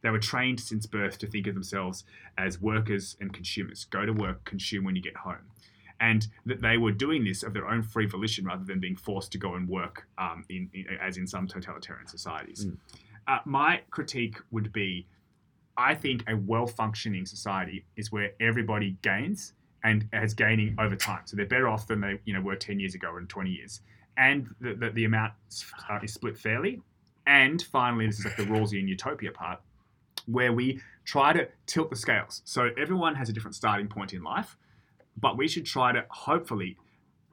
They 0.00 0.08
were 0.08 0.18
trained 0.18 0.60
since 0.60 0.86
birth 0.86 1.18
to 1.18 1.26
think 1.26 1.46
of 1.48 1.52
themselves 1.52 2.04
as 2.38 2.62
workers 2.62 3.18
and 3.20 3.30
consumers. 3.30 3.84
Go 3.84 4.06
to 4.06 4.14
work, 4.14 4.42
consume 4.46 4.84
when 4.84 4.96
you 4.96 5.02
get 5.02 5.16
home. 5.16 5.44
And 6.00 6.26
that 6.46 6.62
they 6.62 6.78
were 6.78 6.92
doing 6.92 7.24
this 7.24 7.42
of 7.42 7.52
their 7.52 7.66
own 7.68 7.82
free 7.82 8.06
volition 8.06 8.44
rather 8.44 8.64
than 8.64 8.78
being 8.78 8.96
forced 8.96 9.32
to 9.32 9.38
go 9.38 9.54
and 9.54 9.68
work, 9.68 10.06
um, 10.16 10.44
in, 10.48 10.70
in, 10.72 10.86
as 11.00 11.16
in 11.16 11.26
some 11.26 11.48
totalitarian 11.48 12.06
societies. 12.06 12.66
Mm. 12.66 12.76
Uh, 13.26 13.38
my 13.44 13.80
critique 13.90 14.38
would 14.52 14.72
be 14.72 15.06
I 15.78 15.94
think 15.94 16.24
a 16.28 16.36
well 16.36 16.66
functioning 16.66 17.24
society 17.24 17.84
is 17.96 18.10
where 18.10 18.32
everybody 18.40 18.96
gains 19.00 19.52
and 19.84 20.08
is 20.12 20.34
gaining 20.34 20.74
over 20.78 20.96
time. 20.96 21.22
So 21.24 21.36
they're 21.36 21.46
better 21.46 21.68
off 21.68 21.86
than 21.86 22.00
they 22.00 22.18
you 22.24 22.34
know 22.34 22.40
were 22.40 22.56
10 22.56 22.80
years 22.80 22.96
ago 22.96 23.08
or 23.08 23.20
in 23.20 23.28
20 23.28 23.50
years. 23.50 23.80
And 24.16 24.48
the, 24.60 24.74
the, 24.74 24.90
the 24.90 25.04
amount 25.04 25.34
uh, 25.88 26.00
is 26.02 26.12
split 26.12 26.36
fairly. 26.36 26.82
And 27.28 27.62
finally, 27.62 28.06
this 28.06 28.18
is 28.18 28.24
like 28.24 28.36
the 28.36 28.44
Rawlsian 28.44 28.88
utopia 28.88 29.30
part, 29.30 29.60
where 30.26 30.52
we 30.52 30.80
try 31.04 31.32
to 31.32 31.46
tilt 31.66 31.90
the 31.90 31.96
scales. 31.96 32.42
So 32.44 32.70
everyone 32.76 33.14
has 33.14 33.28
a 33.28 33.32
different 33.32 33.54
starting 33.54 33.86
point 33.86 34.12
in 34.12 34.24
life, 34.24 34.56
but 35.20 35.36
we 35.36 35.48
should 35.48 35.66
try 35.66 35.92
to 35.92 36.04
hopefully 36.10 36.76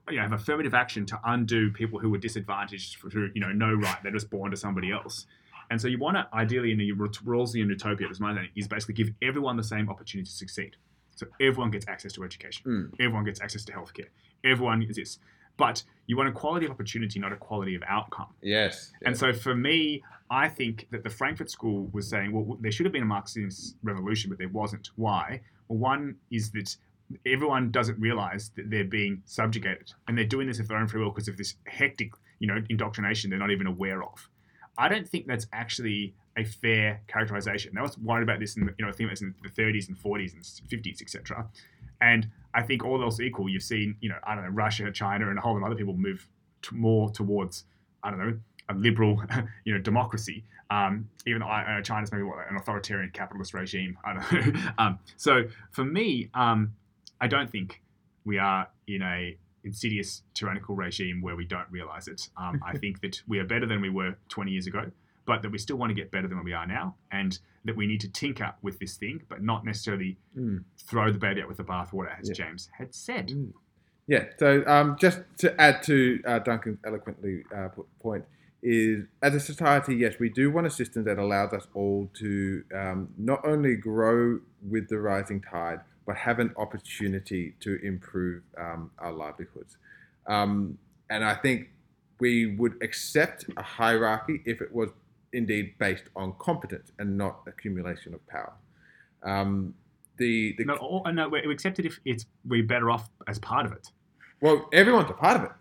you 0.10 0.18
know, 0.18 0.22
have 0.24 0.34
affirmative 0.34 0.74
action 0.74 1.06
to 1.08 1.20
undo 1.26 1.72
people 1.72 2.00
who 2.00 2.10
were 2.10 2.18
disadvantaged 2.18 2.98
through 3.12 3.32
you 3.34 3.42
know 3.42 3.52
no 3.52 3.74
right 3.74 3.98
they're 4.04 4.12
just 4.12 4.30
born 4.30 4.52
to 4.52 4.58
somebody 4.58 4.92
else. 4.92 5.26
And 5.72 5.82
so 5.82 5.88
you 5.88 5.98
want 5.98 6.16
to 6.18 6.28
ideally 6.32 6.72
in 6.72 6.80
a 6.80 6.92
Rawlsian 6.94 7.68
utopia, 7.70 8.08
as 8.08 8.20
my 8.20 8.30
understanding, 8.30 8.52
is 8.56 8.68
basically 8.68 8.94
give 8.94 9.10
everyone 9.22 9.58
the 9.58 9.64
same 9.64 9.90
opportunity 9.90 10.28
to 10.30 10.36
succeed. 10.36 10.76
So 11.16 11.26
everyone 11.42 11.72
gets 11.72 11.88
access 11.88 12.14
to 12.14 12.24
education, 12.24 12.64
Mm. 12.66 12.94
everyone 13.00 13.24
gets 13.24 13.42
access 13.42 13.64
to 13.66 13.72
healthcare, 13.74 14.10
everyone 14.44 14.84
is 14.84 14.96
this. 14.96 15.18
But 15.58 15.84
you 16.06 16.18
want 16.18 16.30
a 16.30 16.34
quality 16.34 16.66
of 16.66 16.72
opportunity, 16.72 17.18
not 17.20 17.32
a 17.32 17.38
quality 17.38 17.76
of 17.76 17.84
outcome. 17.88 18.28
Yes. 18.42 18.92
And 19.06 19.18
so 19.18 19.32
for 19.34 19.56
me, 19.56 20.04
I 20.30 20.50
think 20.50 20.88
that 20.92 21.04
the 21.04 21.10
Frankfurt 21.10 21.50
School 21.50 21.90
was 21.94 22.08
saying, 22.10 22.32
well, 22.34 22.58
there 22.60 22.72
should 22.72 22.86
have 22.86 22.94
been 22.94 23.04
a 23.04 23.06
Marxist 23.06 23.76
revolution, 23.82 24.30
but 24.30 24.38
there 24.38 24.50
wasn't. 24.50 24.90
Why? 24.98 25.42
Well, 25.68 25.80
one 25.80 26.18
is 26.30 26.52
that 26.52 26.76
everyone 27.26 27.72
doesn't 27.72 28.00
realize 28.00 28.52
that 28.56 28.70
they're 28.70 28.84
being 28.84 29.22
subjugated, 29.26 29.94
and 30.08 30.18
they're 30.18 30.26
doing 30.26 30.48
this 30.48 30.60
of 30.60 30.68
their 30.68 30.78
own 30.78 30.88
free 30.88 31.02
will 31.02 31.12
because 31.12 31.28
of 31.28 31.38
this 31.38 31.56
hectic, 31.68 32.12
you 32.40 32.48
know, 32.48 32.62
indoctrination 32.70 33.30
they're 33.30 33.40
not 33.40 33.52
even 33.52 33.68
aware 33.68 34.04
of. 34.04 34.30
I 34.78 34.90
don't 34.90 35.08
think 35.08 35.28
that's 35.28 35.48
actually 35.54 36.14
a 36.38 36.44
fair 36.44 37.02
characterization. 37.08 37.78
I 37.78 37.82
was 37.82 37.98
worried 37.98 38.24
about 38.24 38.40
this 38.40 38.58
in, 38.58 38.64
you 38.78 38.86
know, 38.86 38.90
I 38.90 38.92
think 38.92 39.08
it 39.08 39.12
was 39.12 39.22
in 39.22 39.34
the 39.42 39.50
30s 39.50 39.88
and 39.88 39.98
40s 39.98 40.34
and 40.34 40.44
50s, 40.44 41.02
etc. 41.02 41.48
And 42.02 42.30
I 42.54 42.62
think 42.62 42.84
all 42.84 43.02
else 43.02 43.20
equal, 43.20 43.48
you've 43.48 43.64
seen, 43.64 43.96
you 44.02 44.10
know, 44.10 44.18
I 44.24 44.36
don't 44.36 44.44
know, 44.44 44.50
Russia, 44.50 44.92
China, 44.92 45.30
and 45.30 45.38
a 45.38 45.42
whole 45.42 45.54
lot 45.54 45.60
of 45.60 45.64
other 45.66 45.76
people 45.76 45.94
move 45.94 46.28
to 46.64 46.76
more 46.76 47.10
towards, 47.10 47.64
I 48.04 48.10
don't 48.10 48.20
know, 48.20 48.38
a 48.68 48.74
liberal, 48.74 49.22
you 49.64 49.74
know, 49.74 49.80
democracy. 49.80 50.44
Um, 50.70 51.08
even 51.26 51.42
though 51.42 51.48
I, 51.48 51.78
uh, 51.78 51.82
China's 51.82 52.12
maybe 52.12 52.24
what, 52.24 52.40
an 52.50 52.58
authoritarian 52.58 53.12
capitalist 53.12 53.54
regime. 53.54 53.98
I 54.04 54.14
don't 54.14 54.54
know. 54.54 54.62
um, 54.78 55.00
so 55.16 55.44
for 55.72 55.86
me, 55.86 56.30
um, 56.34 56.74
I 57.22 57.28
don't 57.28 57.50
think 57.50 57.82
we 58.26 58.38
are 58.40 58.68
in 58.88 59.02
a 59.02 59.38
insidious 59.64 60.22
tyrannical 60.34 60.76
regime 60.76 61.22
where 61.22 61.36
we 61.36 61.46
don't 61.46 61.68
realize 61.72 62.08
it. 62.08 62.30
Um, 62.38 62.62
I 62.66 62.78
think 62.78 63.02
that 63.02 63.22
we 63.28 63.40
are 63.40 63.46
better 63.46 63.66
than 63.66 63.82
we 63.82 63.90
were 63.90 64.16
20 64.30 64.52
years 64.52 64.68
ago, 64.68 64.92
but 65.26 65.42
that 65.42 65.52
we 65.52 65.58
still 65.58 65.78
want 65.78 65.90
to 65.90 65.96
get 65.96 66.12
better 66.12 66.28
than 66.28 66.44
we 66.44 66.54
are 66.54 66.68
now, 66.68 66.96
and 67.12 67.38
that 67.66 67.76
we 67.76 67.88
need 67.88 68.00
to 68.02 68.10
tinker 68.10 68.54
with 68.62 68.78
this 68.80 68.96
thing, 68.96 69.22
but 69.28 69.42
not 69.42 69.66
necessarily 69.66 70.18
Mm. 70.38 70.64
throw 70.78 71.12
the 71.12 71.18
baby 71.18 71.42
out 71.42 71.48
with 71.48 71.58
the 71.58 71.64
bathwater, 71.64 72.18
as 72.20 72.28
Yeah. 72.30 72.36
James 72.36 72.70
had 72.78 72.94
said. 72.94 73.30
Mm. 73.30 73.54
Yeah. 74.08 74.26
So 74.38 74.64
um, 74.68 74.98
just 75.00 75.22
to 75.40 75.60
add 75.60 75.82
to 75.84 76.22
uh, 76.28 76.40
Duncan's 76.40 76.78
eloquently 76.86 77.44
uh, 77.56 77.70
put 77.70 77.88
point 78.00 78.24
is, 78.62 79.06
as 79.24 79.34
a 79.34 79.40
society, 79.40 79.96
yes, 79.96 80.20
we 80.20 80.30
do 80.30 80.52
want 80.52 80.68
a 80.68 80.70
system 80.70 81.04
that 81.06 81.18
allows 81.18 81.54
us 81.54 81.68
all 81.74 82.08
to 82.20 82.64
um, 82.76 83.10
not 83.18 83.44
only 83.44 83.76
grow 83.76 84.40
with 84.68 84.90
the 84.90 85.00
rising 85.00 85.42
tide, 85.42 85.80
but 86.06 86.16
have 86.16 86.40
an 86.40 86.54
opportunity 86.58 87.56
to 87.60 87.80
improve 87.84 88.44
um, 88.58 88.92
our 89.00 89.12
livelihoods. 89.12 89.78
Um, 90.28 90.78
and 91.10 91.24
I 91.24 91.36
think 91.36 91.70
we 92.20 92.56
would 92.56 92.82
accept 92.82 93.46
a 93.58 93.64
hierarchy 93.64 94.42
if 94.46 94.62
it 94.62 94.74
was 94.74 94.90
indeed 95.34 95.74
based 95.80 96.06
on 96.16 96.34
competence 96.40 96.92
and 97.00 97.18
not 97.18 97.42
accumulation 97.48 98.14
of 98.14 98.26
power. 98.28 98.54
Um, 99.24 99.74
the, 100.18 100.56
the 100.58 100.66
No, 100.66 100.76
or, 100.76 101.12
no, 101.12 101.28
we 101.28 101.46
we 101.46 101.54
accept 101.54 101.80
it 101.80 101.86
if 101.86 102.00
it's 102.06 102.26
we're 102.46 102.64
better 102.64 102.90
off 102.90 103.10
as 103.28 103.38
part 103.40 103.66
of 103.66 103.74
it. 103.74 103.92
Well, 104.42 104.70
everyone's 104.72 105.10
a 105.10 105.14
part 105.14 105.38
of 105.38 105.44
it. 105.44 105.52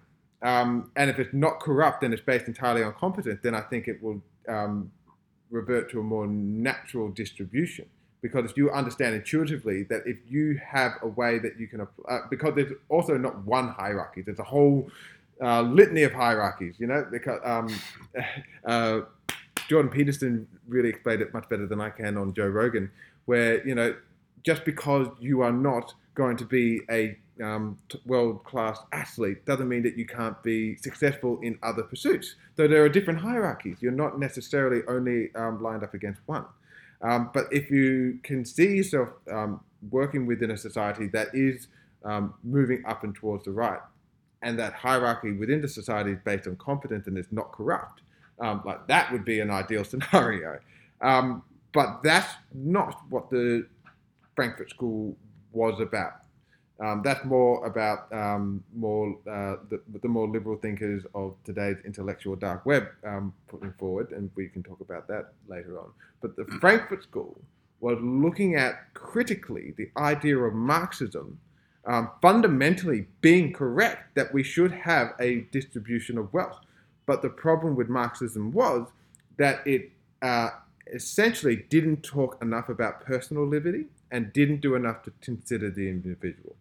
Um, 0.43 0.91
and 0.97 1.11
if 1.11 1.19
it's 1.19 1.33
not 1.33 1.61
corrupt 1.61 2.05
and 2.05 2.13
it's 2.13 2.23
based 2.23 2.47
entirely 2.47 2.83
on 2.83 2.93
competence, 2.95 3.41
then 3.43 3.55
I 3.55 3.63
think 3.63 3.89
it 3.89 4.03
will 4.03 4.23
um, 4.49 4.93
revert 5.51 5.91
to 5.93 6.01
a 6.01 6.03
more 6.03 6.27
natural 6.27 7.09
distribution. 7.09 7.87
Because 8.25 8.55
you 8.57 8.71
understand 8.71 9.15
intuitively 9.15 9.83
that 9.85 10.03
if 10.07 10.17
you 10.27 10.59
have 10.67 10.93
a 11.03 11.09
way 11.09 11.39
that 11.39 11.61
you 11.61 11.67
can, 11.69 11.87
uh, 12.09 12.19
because 12.31 12.55
there's 12.55 12.73
also 12.89 13.19
not 13.19 13.45
one 13.45 13.69
hierarchy, 13.69 14.23
there's 14.23 14.39
a 14.39 14.45
whole 14.45 14.89
uh, 15.43 15.61
litany 15.61 16.05
of 16.05 16.13
hierarchies, 16.13 16.77
you 16.79 16.87
know, 16.87 17.07
because 17.11 17.39
um, 17.45 17.69
uh, 18.65 19.01
Jordan 19.69 19.91
Peterson 19.91 20.47
really 20.69 20.89
explained 20.89 21.21
it 21.21 21.35
much 21.35 21.49
better 21.51 21.67
than 21.67 21.81
I 21.81 21.91
can 21.91 22.17
on 22.17 22.33
Joe 22.33 22.47
Rogan, 22.47 22.91
where, 23.27 23.67
you 23.67 23.75
know, 23.75 23.95
just 24.43 24.65
because 24.65 25.09
you 25.21 25.43
are 25.43 25.53
not 25.53 25.93
going 26.15 26.37
to 26.39 26.45
be 26.45 26.81
a 26.91 27.19
um, 27.43 27.79
t- 27.89 28.01
world-class 28.07 28.79
athlete 28.93 29.45
doesn't 29.45 29.69
mean 29.69 29.83
that 29.83 29.97
you 29.97 30.07
can't 30.07 30.41
be 30.43 30.77
successful 30.77 31.39
in 31.43 31.59
other 31.63 31.83
pursuits. 31.83 32.37
So 32.57 32.69
there 32.69 32.85
are 32.85 32.89
different 32.89 33.21
hierarchies. 33.21 33.79
You're 33.81 33.93
not 33.93 34.19
necessarily 34.19 34.83
only 34.87 35.35
um, 35.35 35.63
lined 35.63 35.83
up 35.83 35.95
against 35.95 36.21
one. 36.27 36.45
Um, 37.03 37.31
but 37.33 37.47
if 37.53 37.71
you 37.71 38.19
can 38.23 38.45
see 38.45 38.77
yourself 38.77 39.11
um, 39.31 39.61
working 39.91 40.27
within 40.27 40.51
a 40.51 40.57
society 40.57 41.09
that 41.09 41.29
is 41.35 41.69
um, 42.05 42.35
moving 42.43 42.85
up 42.87 43.05
and 43.05 43.15
towards 43.15 43.45
the 43.45 43.51
right, 43.51 43.81
and 44.43 44.59
that 44.59 44.75
hierarchy 44.75 45.33
within 45.33 45.61
the 45.61 45.69
society 45.69 46.13
is 46.13 46.19
based 46.25 46.47
on 46.47 46.57
competence 46.57 47.07
and 47.07 47.17
is 47.17 47.27
not 47.31 47.53
corrupt, 47.53 48.03
um, 48.41 48.63
like 48.65 48.87
that 48.89 49.11
would 49.13 49.25
be 49.25 49.41
an 49.41 49.51
ideal 49.51 49.85
scenario. 49.93 50.59
Um, 51.01 51.43
but 51.73 52.03
that's 52.03 52.33
not 52.53 53.01
what 53.11 53.31
the 53.31 53.67
Frankfurt 54.37 54.71
School 54.71 55.17
was 55.53 55.81
about. 55.81 56.24
Um, 56.81 57.03
that's 57.05 57.25
more 57.25 57.65
about 57.65 58.13
um, 58.13 58.65
more 58.75 59.17
uh, 59.31 59.57
the, 59.71 59.81
the 60.03 60.09
more 60.09 60.27
liberal 60.27 60.57
thinkers 60.57 61.05
of 61.15 61.37
today's 61.45 61.77
intellectual 61.85 62.35
dark 62.35 62.67
web 62.67 62.89
um, 63.07 63.33
putting 63.47 63.73
forward, 63.75 64.11
and 64.11 64.29
we 64.35 64.49
can 64.49 64.63
talk 64.63 64.81
about 64.81 65.07
that 65.07 65.35
later 65.47 65.79
on. 65.79 65.91
But 66.21 66.35
the 66.35 66.45
Frankfurt 66.61 67.05
School 67.05 67.41
was 67.81 67.99
looking 68.01 68.57
at 68.57 68.93
critically 68.95 69.75
the 69.77 69.91
idea 69.97 70.37
of 70.39 70.55
Marxism 70.55 71.39
um, 71.87 72.11
fundamentally 72.23 73.07
being 73.21 73.53
correct 73.53 74.15
that 74.15 74.33
we 74.33 74.43
should 74.43 74.73
have 74.73 75.13
a 75.21 75.43
distribution 75.53 76.19
of 76.19 76.33
wealth. 76.33 76.59
But 77.07 77.23
the 77.23 77.29
problem 77.29 77.77
with 77.77 77.89
Marxism 77.89 78.53
was 78.53 78.89
that 79.37 79.65
it 79.67 79.91
uh, 80.23 80.51
essentially 80.93 81.57
didn't 81.69 82.03
talk 82.03 82.39
enough 82.43 82.69
about 82.69 83.05
personal 83.05 83.47
liberty 83.47 83.87
and 84.11 84.33
didn't 84.33 84.61
do 84.61 84.75
enough 84.75 85.03
to 85.03 85.13
consider 85.21 85.71
the 85.71 85.89
individual. 85.89 86.57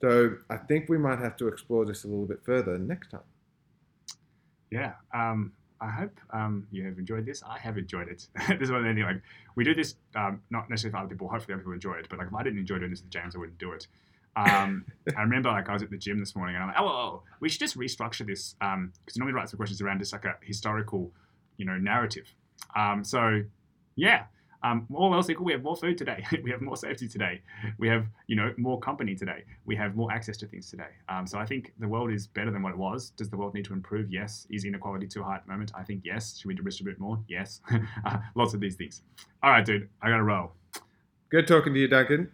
So 0.00 0.36
I 0.50 0.56
think 0.56 0.88
we 0.88 0.98
might 0.98 1.18
have 1.18 1.36
to 1.38 1.48
explore 1.48 1.86
this 1.86 2.04
a 2.04 2.08
little 2.08 2.26
bit 2.26 2.40
further 2.44 2.78
next 2.78 3.10
time. 3.10 3.20
Yeah. 4.70 4.92
Um, 5.14 5.52
I 5.80 5.90
hope 5.90 6.18
um, 6.30 6.66
you 6.70 6.84
have 6.84 6.98
enjoyed 6.98 7.26
this. 7.26 7.42
I 7.42 7.58
have 7.58 7.76
enjoyed 7.76 8.08
it. 8.08 8.26
this 8.48 8.60
is 8.60 8.70
one 8.70 8.86
of 8.86 8.96
the 8.96 9.02
like 9.02 9.20
we 9.56 9.64
do 9.64 9.74
this 9.74 9.96
um, 10.14 10.42
not 10.50 10.70
necessarily 10.70 10.92
for 10.92 10.98
other 10.98 11.08
people. 11.08 11.28
Hopefully, 11.28 11.54
other 11.54 11.62
people 11.62 11.72
enjoy 11.72 11.94
it. 11.94 12.06
But 12.08 12.18
like 12.18 12.28
if 12.28 12.34
I 12.34 12.42
didn't 12.42 12.58
enjoy 12.58 12.78
doing 12.78 12.90
this 12.90 13.02
with 13.02 13.10
James, 13.10 13.36
I 13.36 13.38
wouldn't 13.38 13.58
do 13.58 13.72
it. 13.72 13.86
Um, 14.36 14.84
I 15.16 15.20
remember 15.20 15.50
like 15.50 15.68
I 15.68 15.72
was 15.72 15.82
at 15.82 15.90
the 15.90 15.98
gym 15.98 16.18
this 16.18 16.34
morning 16.34 16.56
and 16.56 16.64
I'm 16.64 16.68
like, 16.70 16.80
oh, 16.80 16.86
oh, 16.86 16.90
oh 16.90 17.22
we 17.40 17.48
should 17.48 17.60
just 17.60 17.78
restructure 17.78 18.26
this 18.26 18.54
because 18.54 18.74
um, 18.74 18.92
normally 19.16 19.34
write 19.34 19.48
some 19.50 19.58
questions 19.58 19.80
around 19.80 19.98
just 19.98 20.12
like 20.12 20.24
a 20.24 20.34
historical, 20.42 21.10
you 21.56 21.66
know, 21.66 21.76
narrative. 21.76 22.32
Um, 22.74 23.04
so 23.04 23.42
yeah, 23.96 24.24
um, 24.62 24.86
all 24.92 25.14
else 25.14 25.30
equal, 25.30 25.46
we 25.46 25.52
have 25.52 25.62
more 25.62 25.76
food 25.76 25.98
today. 25.98 26.24
we 26.42 26.50
have 26.50 26.60
more 26.60 26.76
safety 26.76 27.08
today. 27.08 27.40
We 27.78 27.88
have, 27.88 28.06
you 28.26 28.36
know, 28.36 28.52
more 28.56 28.78
company 28.78 29.14
today. 29.14 29.44
We 29.64 29.76
have 29.76 29.96
more 29.96 30.12
access 30.12 30.36
to 30.38 30.46
things 30.46 30.70
today. 30.70 30.90
Um, 31.08 31.26
so 31.26 31.38
I 31.38 31.46
think 31.46 31.72
the 31.78 31.88
world 31.88 32.10
is 32.10 32.26
better 32.26 32.50
than 32.50 32.62
what 32.62 32.72
it 32.72 32.78
was. 32.78 33.10
Does 33.10 33.30
the 33.30 33.36
world 33.36 33.54
need 33.54 33.64
to 33.66 33.72
improve? 33.72 34.10
Yes. 34.10 34.46
Is 34.50 34.64
inequality 34.64 35.06
too 35.06 35.22
high 35.22 35.36
at 35.36 35.46
the 35.46 35.52
moment? 35.52 35.72
I 35.74 35.82
think 35.82 36.02
yes. 36.04 36.38
Should 36.38 36.48
we 36.48 36.54
distribute 36.54 36.98
more? 36.98 37.22
Yes. 37.28 37.60
uh, 38.04 38.18
lots 38.34 38.54
of 38.54 38.60
these 38.60 38.76
things. 38.76 39.02
All 39.42 39.50
right, 39.50 39.64
dude. 39.64 39.88
I 40.02 40.08
got 40.08 40.18
to 40.18 40.24
roll. 40.24 40.52
Good 41.28 41.46
talking 41.46 41.74
to 41.74 41.80
you, 41.80 41.88
Duncan. 41.88 42.30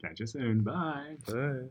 Catch 0.00 0.20
you 0.20 0.26
soon. 0.26 0.60
Bye. 0.60 1.16
Bye. 1.26 1.68